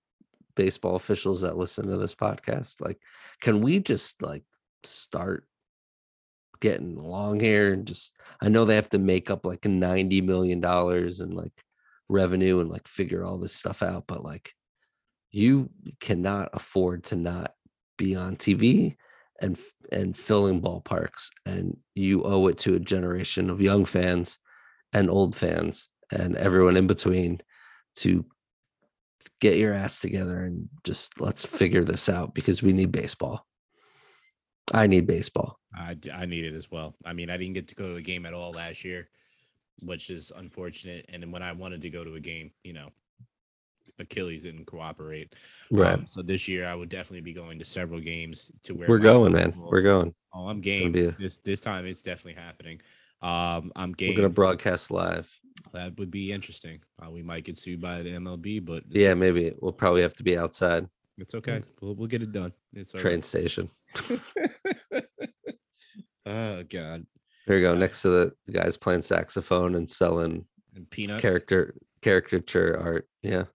baseball 0.55 0.95
officials 0.95 1.41
that 1.41 1.57
listen 1.57 1.87
to 1.87 1.97
this 1.97 2.15
podcast? 2.15 2.81
Like, 2.81 2.99
can 3.41 3.61
we 3.61 3.79
just 3.79 4.21
like 4.21 4.43
start 4.83 5.47
getting 6.61 6.97
along 6.97 7.39
here 7.39 7.73
and 7.73 7.85
just? 7.85 8.15
I 8.41 8.49
know 8.49 8.65
they 8.65 8.75
have 8.75 8.89
to 8.89 8.99
make 8.99 9.29
up 9.29 9.45
like 9.45 9.65
ninety 9.65 10.21
million 10.21 10.59
dollars 10.59 11.19
and 11.19 11.33
like 11.33 11.53
revenue 12.07 12.59
and 12.59 12.69
like 12.69 12.87
figure 12.87 13.23
all 13.23 13.37
this 13.37 13.55
stuff 13.55 13.81
out, 13.81 14.05
but 14.07 14.23
like, 14.23 14.53
you 15.31 15.69
cannot 15.99 16.49
afford 16.53 17.05
to 17.05 17.15
not 17.15 17.53
be 17.97 18.15
on 18.15 18.35
TV 18.35 18.97
and 19.41 19.57
and 19.91 20.17
filling 20.17 20.61
ballparks 20.61 21.29
and 21.45 21.77
you 21.93 22.23
owe 22.23 22.47
it 22.47 22.57
to 22.57 22.75
a 22.75 22.79
generation 22.79 23.49
of 23.49 23.61
young 23.61 23.85
fans 23.85 24.39
and 24.93 25.09
old 25.09 25.35
fans 25.35 25.89
and 26.11 26.35
everyone 26.37 26.77
in 26.77 26.87
between 26.87 27.39
to 27.95 28.25
get 29.41 29.57
your 29.57 29.73
ass 29.73 29.99
together 29.99 30.43
and 30.43 30.69
just 30.83 31.19
let's 31.19 31.45
figure 31.45 31.83
this 31.83 32.07
out 32.07 32.33
because 32.33 32.63
we 32.63 32.71
need 32.71 32.91
baseball 32.91 33.45
i 34.73 34.87
need 34.87 35.05
baseball 35.05 35.59
i, 35.77 35.97
I 36.13 36.25
need 36.25 36.45
it 36.45 36.53
as 36.53 36.71
well. 36.71 36.95
I 37.05 37.13
mean, 37.13 37.29
I 37.29 37.37
didn't 37.37 37.53
get 37.53 37.67
to 37.69 37.75
go 37.75 37.87
to 37.87 37.95
a 37.95 38.01
game 38.01 38.25
at 38.25 38.33
all 38.33 38.51
last 38.51 38.83
year, 38.83 39.09
which 39.81 40.09
is 40.09 40.31
unfortunate. 40.35 41.05
And 41.11 41.21
then 41.21 41.31
when 41.31 41.43
I 41.43 41.51
wanted 41.51 41.81
to 41.81 41.89
go 41.89 42.03
to 42.03 42.15
a 42.15 42.19
game, 42.19 42.51
you 42.63 42.73
know, 42.73 42.89
Achilles 43.99 44.43
didn't 44.43 44.65
cooperate. 44.65 45.33
Um, 45.77 46.05
so 46.05 46.21
this 46.21 46.47
year, 46.47 46.65
I 46.67 46.75
would 46.75 46.89
definitely 46.89 47.21
be 47.21 47.33
going 47.33 47.59
to 47.59 47.65
several 47.65 47.99
games 48.01 48.51
to 48.63 48.73
where 48.73 48.87
we're 48.89 48.99
going 48.99 49.33
man 49.33 49.53
will- 49.57 49.69
we're 49.71 49.81
going 49.81 50.13
Oh, 50.33 50.47
I'm 50.47 50.59
game. 50.61 50.93
a- 50.95 51.11
this 51.11 51.39
this 51.39 51.61
time, 51.61 51.85
it's 51.85 52.03
definitely 52.03 52.41
happening. 52.41 52.81
Um, 53.21 53.71
I'm 53.75 53.93
game. 53.93 54.09
we're 54.09 54.17
gonna 54.17 54.29
broadcast 54.29 54.91
live 54.91 55.31
that 55.73 55.97
would 55.97 56.11
be 56.11 56.31
interesting. 56.33 56.81
Uh, 57.01 57.09
we 57.09 57.23
might 57.23 57.45
get 57.45 57.57
sued 57.57 57.79
by 57.81 58.01
the 58.03 58.09
MLB, 58.11 58.59
but 58.63 58.83
yeah 58.89 59.13
maybe 59.13 59.53
we'll 59.61 59.71
probably 59.71 60.01
have 60.01 60.13
to 60.15 60.23
be 60.23 60.37
outside 60.37 60.87
It's 61.17 61.33
okay. 61.35 61.63
We'll, 61.81 61.95
we'll 61.95 62.07
get 62.09 62.21
it 62.21 62.31
done. 62.33 62.51
It's 62.73 62.91
train 62.91 63.21
station 63.23 63.69
oh 66.25 66.63
God. 66.63 67.05
here 67.45 67.55
we 67.55 67.61
go 67.61 67.75
next 67.75 68.01
to 68.01 68.09
the 68.09 68.33
guys 68.51 68.77
playing 68.77 69.01
saxophone 69.03 69.75
and 69.75 69.89
selling 69.89 70.45
And 70.75 70.89
peanuts. 70.89 71.21
character 71.21 71.75
caricature 72.01 72.77
art 72.79 73.07
yeah 73.23 73.45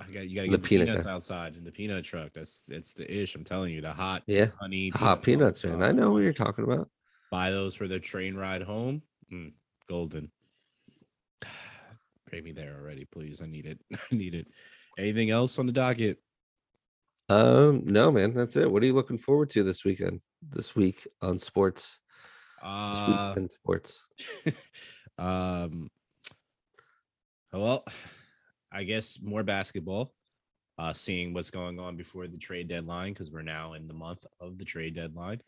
I 0.00 0.10
got 0.12 0.28
you. 0.28 0.36
Got 0.36 0.42
to 0.42 0.48
get 0.48 0.62
the, 0.62 0.68
peanut 0.68 0.86
peanuts 0.86 1.06
guy. 1.06 1.12
outside 1.12 1.56
in 1.56 1.64
the 1.64 1.72
peanut 1.72 2.04
truck. 2.04 2.32
That's 2.32 2.62
that's 2.62 2.92
the 2.92 3.22
ish. 3.22 3.34
I'm 3.34 3.44
telling 3.44 3.72
you, 3.72 3.80
the 3.80 3.92
hot 3.92 4.22
yeah 4.26 4.46
honey 4.60 4.90
hot 4.90 5.22
peanuts 5.22 5.64
man 5.64 5.82
i 5.82 5.92
know 5.92 6.12
what 6.12 6.22
you're 6.22 6.32
talking 6.32 6.64
about 6.64 6.88
Buy 7.30 7.50
those 7.50 7.74
for 7.74 7.86
the 7.86 8.00
train 8.00 8.36
ride 8.36 8.62
home. 8.62 9.02
Mm, 9.32 9.52
golden. 9.88 10.30
Pray 12.26 12.40
me 12.40 12.52
there 12.52 12.76
already, 12.78 13.04
please. 13.04 13.42
I 13.42 13.46
need 13.46 13.66
it. 13.66 13.78
I 14.12 14.14
need 14.14 14.34
it. 14.34 14.46
Anything 14.98 15.30
else 15.30 15.58
on 15.58 15.66
the 15.66 15.72
docket? 15.72 16.18
Um, 17.28 17.82
no, 17.84 18.10
man, 18.10 18.32
that's 18.32 18.56
it. 18.56 18.70
What 18.70 18.82
are 18.82 18.86
you 18.86 18.94
looking 18.94 19.18
forward 19.18 19.50
to 19.50 19.62
this 19.62 19.84
weekend? 19.84 20.20
This 20.50 20.74
week 20.74 21.06
on 21.20 21.38
sports. 21.38 21.98
Uh, 22.62 23.34
sports. 23.50 24.06
um, 25.18 25.90
well, 27.52 27.84
I 28.72 28.84
guess 28.84 29.20
more 29.22 29.42
basketball. 29.42 30.12
Uh, 30.78 30.92
seeing 30.92 31.34
what's 31.34 31.50
going 31.50 31.80
on 31.80 31.96
before 31.96 32.28
the 32.28 32.38
trade 32.38 32.68
deadline 32.68 33.12
because 33.12 33.32
we're 33.32 33.42
now 33.42 33.72
in 33.72 33.88
the 33.88 33.94
month 33.94 34.24
of 34.40 34.58
the 34.58 34.64
trade 34.64 34.94
deadline. 34.94 35.40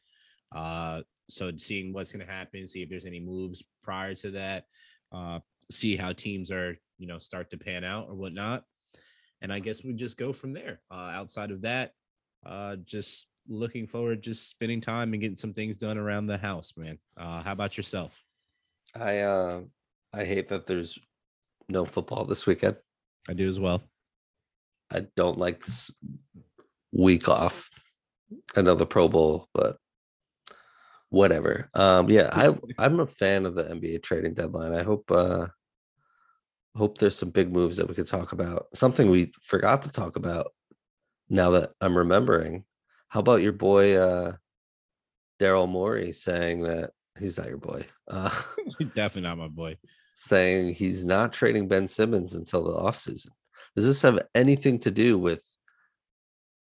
Uh, 0.52 1.02
so 1.28 1.52
seeing 1.56 1.92
what's 1.92 2.10
going 2.10 2.26
to 2.26 2.32
happen, 2.32 2.66
see 2.66 2.82
if 2.82 2.88
there's 2.88 3.06
any 3.06 3.20
moves 3.20 3.62
prior 3.80 4.12
to 4.16 4.32
that. 4.32 4.64
Uh, 5.12 5.38
see 5.70 5.94
how 5.94 6.12
teams 6.12 6.50
are, 6.50 6.76
you 6.98 7.06
know, 7.06 7.18
start 7.18 7.48
to 7.50 7.56
pan 7.56 7.84
out 7.84 8.08
or 8.08 8.16
whatnot. 8.16 8.64
And 9.40 9.52
I 9.52 9.60
guess 9.60 9.84
we 9.84 9.92
just 9.92 10.18
go 10.18 10.32
from 10.32 10.52
there. 10.52 10.80
Uh, 10.90 11.12
outside 11.14 11.52
of 11.52 11.62
that, 11.62 11.92
uh, 12.44 12.76
just 12.84 13.28
looking 13.48 13.86
forward, 13.86 14.22
just 14.22 14.50
spending 14.50 14.80
time 14.80 15.12
and 15.12 15.22
getting 15.22 15.36
some 15.36 15.54
things 15.54 15.76
done 15.76 15.96
around 15.96 16.26
the 16.26 16.38
house, 16.38 16.72
man. 16.76 16.98
Uh, 17.16 17.40
how 17.42 17.52
about 17.52 17.76
yourself? 17.76 18.22
I 18.94 19.18
uh 19.18 19.60
I 20.12 20.24
hate 20.24 20.48
that 20.48 20.66
there's 20.66 20.98
no 21.68 21.84
football 21.84 22.24
this 22.24 22.46
weekend. 22.46 22.76
I 23.28 23.34
do 23.34 23.46
as 23.46 23.60
well. 23.60 23.82
I 24.90 25.06
don't 25.16 25.38
like 25.38 25.64
this 25.64 25.92
week 26.92 27.28
off. 27.28 27.70
I 28.56 28.62
know 28.62 28.74
the 28.74 28.86
Pro 28.86 29.08
Bowl, 29.08 29.48
but 29.54 29.76
whatever. 31.10 31.68
Um, 31.74 32.08
yeah, 32.08 32.30
I 32.32 32.54
I'm 32.78 33.00
a 33.00 33.06
fan 33.06 33.46
of 33.46 33.54
the 33.54 33.64
NBA 33.64 34.02
trading 34.02 34.34
deadline. 34.34 34.72
I 34.72 34.82
hope 34.82 35.10
uh 35.10 35.46
hope 36.76 36.98
there's 36.98 37.18
some 37.18 37.30
big 37.30 37.52
moves 37.52 37.76
that 37.76 37.88
we 37.88 37.94
could 37.94 38.06
talk 38.06 38.32
about. 38.32 38.66
Something 38.74 39.10
we 39.10 39.32
forgot 39.42 39.82
to 39.82 39.90
talk 39.90 40.16
about 40.16 40.52
now 41.28 41.50
that 41.50 41.72
I'm 41.80 41.96
remembering. 41.96 42.64
How 43.08 43.20
about 43.20 43.42
your 43.42 43.52
boy 43.52 43.96
uh 43.96 44.32
Daryl 45.40 45.68
Morey 45.68 46.12
saying 46.12 46.62
that 46.64 46.90
he's 47.18 47.38
not 47.38 47.48
your 47.48 47.58
boy. 47.58 47.86
Uh 48.08 48.30
Definitely 48.94 49.22
not 49.22 49.38
my 49.38 49.48
boy. 49.48 49.76
Saying 50.20 50.74
he's 50.74 51.04
not 51.04 51.32
trading 51.32 51.66
Ben 51.66 51.88
Simmons 51.88 52.34
until 52.34 52.62
the 52.62 52.74
offseason. 52.74 53.30
Does 53.74 53.86
this 53.86 54.02
have 54.02 54.20
anything 54.34 54.78
to 54.80 54.90
do 54.90 55.18
with 55.18 55.40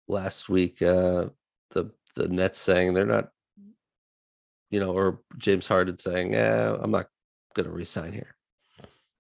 last 0.08 0.48
week 0.50 0.82
uh 0.82 1.28
the 1.72 1.90
the 2.16 2.28
Nets 2.28 2.60
saying 2.60 2.94
they're 2.94 3.06
not 3.06 3.30
you 4.70 4.80
know 4.80 4.92
or 4.92 5.20
James 5.38 5.68
Harden 5.68 5.98
saying, 5.98 6.34
"Yeah, 6.34 6.78
I'm 6.80 6.92
not 6.92 7.08
going 7.56 7.66
to 7.66 7.72
resign 7.72 8.14
here." 8.14 8.36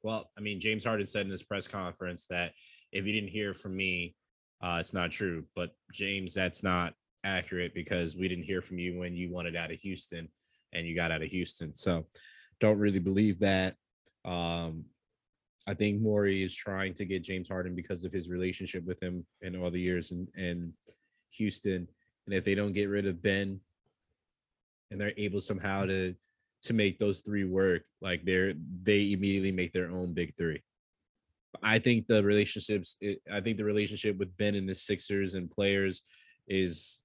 Well, 0.01 0.29
I 0.37 0.41
mean, 0.41 0.59
James 0.59 0.85
Harden 0.85 1.05
said 1.05 1.25
in 1.25 1.31
his 1.31 1.43
press 1.43 1.67
conference 1.67 2.25
that 2.27 2.53
if 2.91 3.05
you 3.05 3.13
didn't 3.13 3.29
hear 3.29 3.53
from 3.53 3.75
me, 3.75 4.15
uh, 4.61 4.77
it's 4.79 4.93
not 4.93 5.11
true. 5.11 5.45
But 5.55 5.71
James, 5.91 6.33
that's 6.33 6.63
not 6.63 6.93
accurate 7.23 7.73
because 7.73 8.15
we 8.15 8.27
didn't 8.27 8.45
hear 8.45 8.61
from 8.61 8.79
you 8.79 8.97
when 8.97 9.15
you 9.15 9.31
wanted 9.31 9.55
out 9.55 9.71
of 9.71 9.79
Houston 9.79 10.29
and 10.73 10.87
you 10.87 10.95
got 10.95 11.11
out 11.11 11.21
of 11.21 11.29
Houston. 11.29 11.75
So 11.75 12.07
don't 12.59 12.79
really 12.79 12.99
believe 12.99 13.39
that. 13.39 13.75
Um, 14.25 14.85
I 15.65 15.73
think 15.73 16.01
Morey 16.01 16.43
is 16.43 16.55
trying 16.55 16.93
to 16.95 17.05
get 17.05 17.23
James 17.23 17.49
Harden 17.49 17.75
because 17.75 18.03
of 18.03 18.11
his 18.11 18.29
relationship 18.29 18.85
with 18.85 19.01
him 19.01 19.25
and 19.41 19.55
all 19.55 19.71
the 19.71 19.79
years 19.79 20.11
in, 20.11 20.27
in 20.35 20.73
Houston. 21.31 21.87
And 22.25 22.35
if 22.35 22.43
they 22.43 22.55
don't 22.55 22.73
get 22.73 22.89
rid 22.89 23.07
of 23.07 23.21
Ben 23.21 23.59
and 24.91 24.99
they're 24.99 25.13
able 25.17 25.39
somehow 25.39 25.85
to 25.85 26.15
to 26.63 26.73
make 26.73 26.97
those 26.97 27.19
three 27.19 27.43
work, 27.43 27.83
like 28.01 28.23
they're 28.23 28.53
they 28.83 29.11
immediately 29.11 29.51
make 29.51 29.73
their 29.73 29.89
own 29.89 30.13
big 30.13 30.33
three. 30.37 30.61
I 31.61 31.79
think 31.79 32.07
the 32.07 32.23
relationships 32.23 32.97
I 33.31 33.39
think 33.41 33.57
the 33.57 33.65
relationship 33.65 34.17
with 34.17 34.35
Ben 34.37 34.55
and 34.55 34.67
the 34.67 34.75
Sixers 34.75 35.35
and 35.35 35.51
players 35.51 36.01
is 36.47 36.99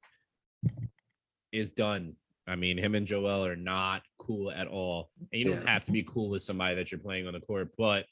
is 1.52 1.70
done. 1.70 2.14
I 2.48 2.56
mean, 2.56 2.78
him 2.78 2.94
and 2.94 3.06
Joel 3.06 3.46
are 3.46 3.56
not 3.56 4.02
cool 4.18 4.50
at 4.50 4.66
all. 4.66 5.10
And 5.32 5.40
you 5.40 5.44
don't 5.44 5.66
have 5.66 5.84
to 5.84 5.92
be 5.92 6.02
cool 6.02 6.30
with 6.30 6.42
somebody 6.42 6.74
that 6.76 6.90
you're 6.90 7.00
playing 7.00 7.26
on 7.26 7.34
the 7.34 7.40
court, 7.40 7.70
but 7.76 8.06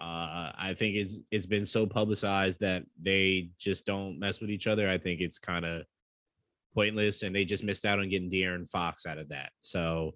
uh, 0.00 0.50
I 0.56 0.74
think 0.76 0.96
it's 0.96 1.20
it's 1.30 1.46
been 1.46 1.66
so 1.66 1.86
publicized 1.86 2.60
that 2.60 2.82
they 3.00 3.50
just 3.58 3.86
don't 3.86 4.18
mess 4.18 4.40
with 4.40 4.50
each 4.50 4.66
other. 4.66 4.88
I 4.88 4.98
think 4.98 5.20
it's 5.20 5.38
kind 5.38 5.64
of 5.64 5.84
pointless, 6.74 7.22
and 7.22 7.34
they 7.34 7.44
just 7.44 7.62
missed 7.62 7.84
out 7.84 8.00
on 8.00 8.08
getting 8.08 8.30
De'Aaron 8.30 8.68
Fox 8.68 9.06
out 9.06 9.18
of 9.18 9.28
that. 9.28 9.52
So, 9.60 10.14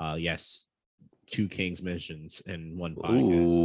uh, 0.00 0.16
yes, 0.18 0.66
two 1.26 1.46
Kings 1.46 1.80
mentions 1.80 2.42
in 2.46 2.76
one 2.76 2.96
podcast. 2.96 3.56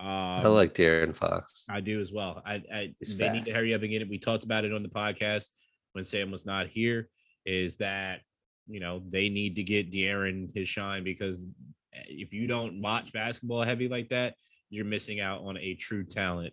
Um, 0.00 0.06
I 0.06 0.46
like 0.46 0.74
De'Aaron 0.74 1.14
Fox. 1.14 1.64
I 1.68 1.80
do 1.80 2.00
as 2.00 2.12
well. 2.12 2.40
I, 2.46 2.62
I 2.72 2.94
they 3.06 3.30
need 3.30 3.44
to 3.46 3.52
hurry 3.52 3.74
up 3.74 3.82
and 3.82 3.90
get 3.90 4.00
it. 4.00 4.08
We 4.08 4.18
talked 4.18 4.44
about 4.44 4.64
it 4.64 4.72
on 4.72 4.82
the 4.82 4.88
podcast 4.88 5.48
when 5.92 6.04
Sam 6.04 6.30
was 6.30 6.46
not 6.46 6.68
here. 6.68 7.10
Is 7.44 7.76
that 7.78 8.20
you 8.68 8.80
know 8.80 9.02
they 9.08 9.28
need 9.28 9.56
to 9.56 9.62
get 9.62 9.90
De'Aaron 9.90 10.54
his 10.54 10.68
shine 10.68 11.02
because 11.02 11.46
eh, 11.94 12.02
if 12.08 12.32
you 12.32 12.46
don't 12.46 12.80
watch 12.82 13.12
basketball 13.12 13.62
heavy 13.62 13.88
like 13.88 14.08
that, 14.10 14.34
you're 14.70 14.84
missing 14.84 15.20
out 15.20 15.40
on 15.42 15.56
a 15.58 15.74
true 15.74 16.04
talent 16.04 16.52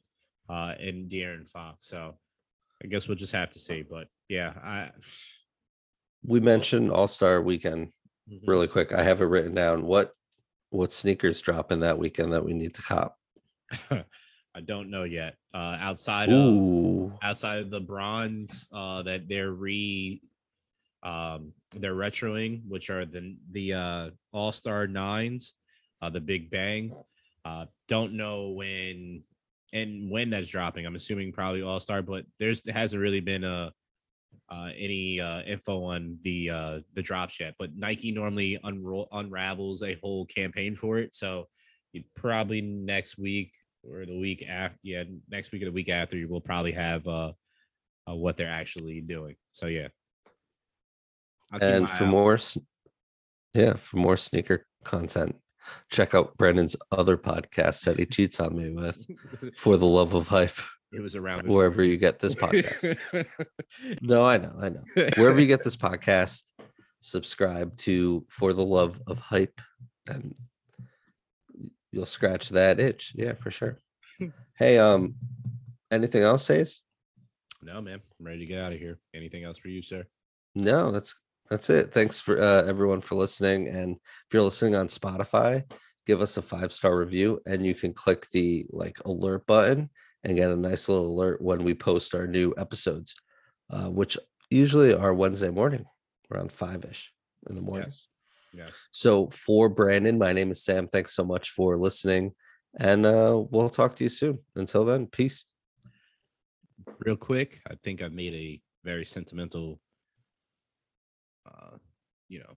uh, 0.50 0.74
in 0.80 1.08
De'Aaron 1.08 1.48
Fox. 1.50 1.86
So 1.88 2.18
I 2.84 2.88
guess 2.88 3.08
we'll 3.08 3.18
just 3.18 3.34
have 3.34 3.52
to 3.52 3.60
see. 3.60 3.84
But 3.84 4.08
yeah, 4.30 4.54
I 4.64 4.92
We 6.24 6.40
mentioned 6.40 6.92
All-Star 6.92 7.42
weekend 7.42 7.92
Mhm. 8.28 8.48
really 8.48 8.68
quick. 8.68 8.92
I 8.92 9.04
have 9.04 9.22
it 9.22 9.26
written 9.26 9.54
down. 9.54 9.86
What 9.86 10.14
what 10.72 10.92
sneakers 10.92 11.42
dropping 11.42 11.82
that 11.82 11.98
weekend 12.00 12.34
that 12.34 12.44
we 12.44 12.54
need 12.54 12.74
to 12.74 12.82
cop? 12.82 13.18
I 13.92 14.62
don't 14.64 14.90
know 14.90 15.04
yet. 15.04 15.36
Uh, 15.54 15.78
outside 15.80 16.30
of 16.32 16.36
Ooh. 16.36 17.14
outside 17.22 17.60
of 17.60 17.70
the 17.70 17.82
bronze 17.82 18.68
uh 18.74 19.04
that 19.04 19.28
they're 19.28 19.52
re 19.52 20.22
um 21.06 21.53
they're 21.77 21.95
retroing 21.95 22.61
which 22.68 22.90
are 22.90 23.06
the 23.06 23.38
the 23.52 23.73
uh 23.73 24.10
all-star 24.34 24.88
nines 24.88 25.53
uh 26.02 26.10
the 26.10 26.19
big 26.19 26.49
bang. 26.49 26.91
Uh 27.45 27.65
don't 27.88 28.14
know 28.14 28.49
when 28.49 29.23
and 29.72 30.10
when 30.10 30.30
that's 30.30 30.49
dropping. 30.49 30.86
I'm 30.86 30.95
assuming 30.95 31.32
probably 31.32 31.61
all-star 31.61 32.02
but 32.02 32.26
there's 32.40 32.68
hasn't 32.68 33.02
really 33.02 33.22
been 33.22 33.44
a 33.44 33.72
uh 34.49 34.69
any 34.77 35.19
uh 35.19 35.41
info 35.44 35.84
on 35.84 36.18
the 36.23 36.49
uh 36.49 36.80
the 36.95 37.03
drops 37.03 37.40
yet. 37.40 37.53
But 37.60 37.76
nike 37.76 38.11
normally 38.11 38.60
unroll 38.64 39.07
unravels 39.11 39.84
a 39.84 39.98
whole 40.02 40.26
campaign 40.26 40.76
for 40.76 40.98
it. 40.98 41.14
So 41.14 41.48
probably 42.15 42.61
next 42.61 43.18
week 43.18 43.53
or 43.88 44.06
the 44.06 44.19
week 44.19 44.44
after 44.49 44.77
yeah 44.82 45.03
next 45.30 45.52
week 45.52 45.61
or 45.61 45.65
the 45.65 45.72
week 45.72 45.90
after 45.90 46.18
you 46.18 46.27
will 46.27 46.41
probably 46.41 46.72
have 46.72 47.07
uh, 47.07 47.32
uh 48.10 48.15
what 48.15 48.38
they're 48.38 48.49
actually 48.49 49.02
doing. 49.02 49.36
So 49.52 49.68
yeah 49.68 49.90
and 51.62 51.90
for 51.90 52.04
out. 52.04 52.10
more 52.10 52.40
yeah 53.54 53.74
for 53.74 53.98
more 53.98 54.18
sneaker 54.18 54.66
content 54.84 55.36
check 55.90 56.14
out 56.14 56.36
brendan's 56.38 56.76
other 56.92 57.18
podcast 57.18 57.84
that 57.86 57.98
he 57.98 58.06
cheats 58.16 58.40
on 58.40 58.56
me 58.56 58.70
with 58.70 59.06
for 59.58 59.78
the 59.78 59.86
love 59.86 60.14
of 60.14 60.28
hype 60.28 60.58
it 60.92 61.02
was 61.02 61.16
around 61.16 61.48
wherever 61.52 61.84
you 61.84 61.98
get 61.98 62.20
this 62.20 62.36
podcast. 62.36 62.96
No 64.02 64.24
i 64.24 64.38
know 64.38 64.54
i 64.62 64.70
know. 64.70 64.84
Wherever 65.18 65.40
you 65.40 65.48
get 65.48 65.62
this 65.62 65.76
podcast 65.76 66.44
subscribe 67.02 67.76
to 67.78 68.26
for 68.30 68.54
the 68.54 68.64
love 68.64 69.02
of 69.06 69.20
hype 69.20 69.60
and 70.08 70.34
you'll 71.92 72.06
scratch 72.06 72.50
that 72.50 72.80
itch. 72.80 73.14
Yeah 73.16 73.34
for 73.34 73.52
sure. 73.52 73.80
Hey 74.58 74.78
um 74.78 75.16
anything 75.92 76.24
else 76.24 76.46
says 76.46 76.80
no 77.62 77.82
man 77.82 78.02
i'm 78.20 78.26
ready 78.26 78.40
to 78.40 78.46
get 78.46 78.62
out 78.62 78.72
of 78.72 78.80
here. 78.80 79.00
Anything 79.14 79.44
else 79.44 79.58
for 79.58 79.68
you 79.68 79.82
sir? 79.82 80.06
No, 80.54 80.92
that's 80.92 81.14
that's 81.50 81.70
it. 81.70 81.94
Thanks 81.94 82.20
for 82.20 82.42
uh, 82.42 82.64
everyone 82.64 83.02
for 83.02 83.16
listening. 83.16 83.68
And 83.68 83.96
if 83.96 84.34
you're 84.34 84.42
listening 84.42 84.76
on 84.76 84.88
Spotify, 84.88 85.64
give 86.06 86.22
us 86.22 86.38
a 86.38 86.42
five 86.42 86.72
star 86.74 86.98
review, 86.98 87.40
and 87.46 87.66
you 87.66 87.76
can 87.76 87.94
click 87.94 88.28
the 88.32 88.66
like 88.72 89.00
alert 89.06 89.46
button 89.46 89.90
and 90.24 90.36
get 90.36 90.50
a 90.50 90.56
nice 90.56 90.90
little 90.90 91.08
alert 91.08 91.42
when 91.42 91.64
we 91.64 91.74
post 91.74 92.16
our 92.16 92.28
new 92.28 92.54
episodes, 92.58 93.16
uh, 93.72 93.90
which 93.90 94.18
usually 94.50 94.94
are 94.94 95.14
Wednesday 95.14 95.50
morning 95.50 95.86
around 96.32 96.52
five 96.52 96.84
ish 96.86 97.12
in 97.48 97.56
the 97.56 97.62
morning. 97.62 97.86
yes 97.86 98.08
yes 98.54 98.88
So 98.92 99.28
for 99.30 99.70
Brandon, 99.70 100.18
my 100.18 100.34
name 100.34 100.52
is 100.52 100.64
Sam. 100.64 100.88
Thanks 100.88 101.14
so 101.16 101.24
much 101.24 101.52
for 101.52 101.78
listening, 101.78 102.34
and 102.80 103.06
uh, 103.06 103.44
we'll 103.52 103.70
talk 103.70 103.96
to 103.98 104.04
you 104.04 104.10
soon. 104.10 104.40
Until 104.56 104.86
then, 104.86 105.08
peace. 105.08 105.46
real 107.06 107.16
quick 107.18 107.60
i 107.70 107.76
think 107.84 108.02
i 108.02 108.08
made 108.10 108.34
a 108.34 108.62
very 108.84 109.06
sentimental 109.06 109.80
uh 111.46 111.78
you 112.28 112.40
know 112.40 112.54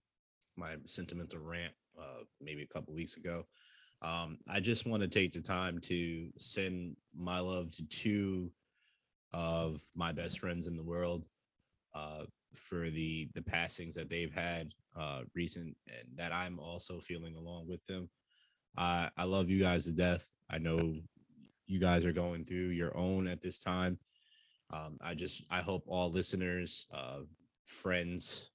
my 0.57 0.75
sentimental 0.85 1.39
rant 1.39 1.73
uh 1.99 2.23
maybe 2.41 2.63
a 2.63 2.67
couple 2.67 2.93
weeks 2.93 3.17
ago. 3.17 3.45
Um 4.01 4.37
i 4.47 4.59
just 4.59 4.85
want 4.87 5.01
to 5.03 5.09
take 5.09 5.33
the 5.33 5.41
time 5.41 5.79
to 5.81 6.29
send 6.37 6.95
my 7.15 7.39
love 7.39 7.69
to 7.71 7.85
two 7.87 8.51
of 9.33 9.81
my 9.95 10.11
best 10.11 10.39
friends 10.39 10.67
in 10.67 10.75
the 10.75 10.83
world 10.83 11.25
uh 11.93 12.23
for 12.55 12.89
the 12.89 13.29
the 13.35 13.41
passings 13.43 13.95
that 13.95 14.09
they've 14.09 14.33
had 14.33 14.71
uh 14.97 15.21
recent 15.35 15.75
and 15.87 16.07
that 16.15 16.31
i'm 16.31 16.57
also 16.59 16.99
feeling 16.99 17.35
along 17.35 17.67
with 17.67 17.85
them. 17.85 18.09
I 18.77 19.09
i 19.17 19.23
love 19.25 19.49
you 19.49 19.59
guys 19.59 19.85
to 19.85 19.91
death. 19.91 20.27
I 20.49 20.57
know 20.57 20.95
you 21.67 21.79
guys 21.79 22.05
are 22.05 22.11
going 22.13 22.45
through 22.45 22.69
your 22.69 22.95
own 22.97 23.27
at 23.27 23.41
this 23.41 23.59
time. 23.59 23.99
Um, 24.71 24.97
I 25.01 25.13
just 25.13 25.43
I 25.51 25.61
hope 25.61 25.83
all 25.87 26.09
listeners, 26.09 26.87
uh, 26.93 27.19
friends, 27.65 28.49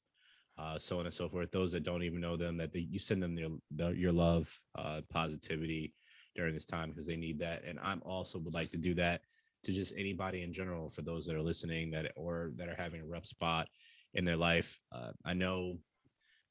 uh, 0.59 0.78
so 0.78 0.98
on 0.98 1.06
and 1.06 1.14
so 1.14 1.28
forth, 1.28 1.51
those 1.51 1.72
that 1.72 1.82
don't 1.82 2.02
even 2.02 2.20
know 2.20 2.36
them, 2.36 2.56
that 2.56 2.72
they, 2.72 2.81
you 2.81 2.98
send 2.98 3.22
them 3.22 3.35
their, 3.35 3.48
their 3.70 3.94
your 3.94 4.12
love, 4.12 4.52
uh, 4.76 5.01
positivity 5.10 5.93
during 6.36 6.55
this 6.55 6.64
time 6.66 6.90
because 6.90 7.06
they 7.06 7.16
need 7.16 7.39
that. 7.39 7.62
And 7.64 7.78
I'm 7.82 8.02
also 8.05 8.39
would 8.39 8.55
like 8.55 8.70
to 8.70 8.78
do 8.78 8.94
that 8.94 9.22
to 9.64 9.72
just 9.72 9.94
anybody 9.97 10.43
in 10.43 10.52
general 10.52 10.89
for 10.90 11.02
those 11.02 11.26
that 11.26 11.36
are 11.36 11.43
listening 11.43 11.90
that 11.93 12.12
or 12.16 12.52
that 12.56 12.68
are 12.68 12.76
having 12.76 13.01
a 13.01 13.06
rough 13.06 13.26
spot 13.26 13.68
in 14.14 14.24
their 14.24 14.36
life. 14.36 14.78
Uh, 14.93 15.10
I 15.24 15.35
know 15.35 15.78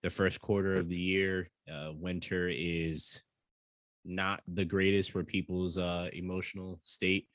the 0.01 0.09
first 0.09 0.41
quarter 0.41 0.77
of 0.77 0.89
the 0.89 0.97
year, 0.97 1.47
uh, 1.71 1.91
winter 1.95 2.49
is 2.51 3.23
not 4.03 4.41
the 4.47 4.65
greatest 4.65 5.11
for 5.11 5.23
people's 5.23 5.77
uh, 5.77 6.09
emotional 6.11 6.79
state. 6.83 7.27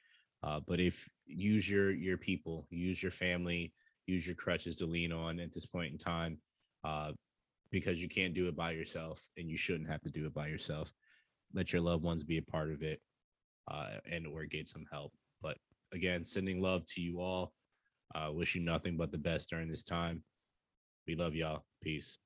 Uh, 0.42 0.60
but 0.66 0.78
if 0.80 1.08
use 1.26 1.68
your 1.68 1.90
your 1.90 2.16
people, 2.16 2.66
use 2.70 3.02
your 3.02 3.10
family, 3.10 3.72
use 4.06 4.26
your 4.26 4.36
crutches 4.36 4.76
to 4.76 4.86
lean 4.86 5.12
on 5.12 5.40
at 5.40 5.52
this 5.52 5.66
point 5.66 5.92
in 5.92 5.98
time, 5.98 6.38
uh, 6.88 7.12
because 7.70 8.02
you 8.02 8.08
can't 8.08 8.32
do 8.32 8.48
it 8.48 8.56
by 8.56 8.70
yourself, 8.70 9.28
and 9.36 9.50
you 9.50 9.56
shouldn't 9.56 9.90
have 9.90 10.00
to 10.00 10.10
do 10.10 10.26
it 10.26 10.32
by 10.32 10.46
yourself. 10.46 10.92
Let 11.52 11.72
your 11.72 11.82
loved 11.82 12.02
ones 12.02 12.24
be 12.24 12.38
a 12.38 12.42
part 12.42 12.72
of 12.72 12.82
it, 12.82 13.00
uh, 13.70 13.98
and 14.10 14.26
or 14.26 14.46
get 14.46 14.68
some 14.68 14.86
help. 14.90 15.12
But 15.42 15.58
again, 15.92 16.24
sending 16.24 16.62
love 16.62 16.84
to 16.94 17.02
you 17.02 17.20
all. 17.20 17.52
Uh, 18.14 18.30
wish 18.32 18.54
you 18.54 18.62
nothing 18.62 18.96
but 18.96 19.12
the 19.12 19.18
best 19.18 19.50
during 19.50 19.68
this 19.68 19.84
time. 19.84 20.22
We 21.06 21.14
love 21.14 21.34
y'all. 21.34 21.64
Peace. 21.82 22.18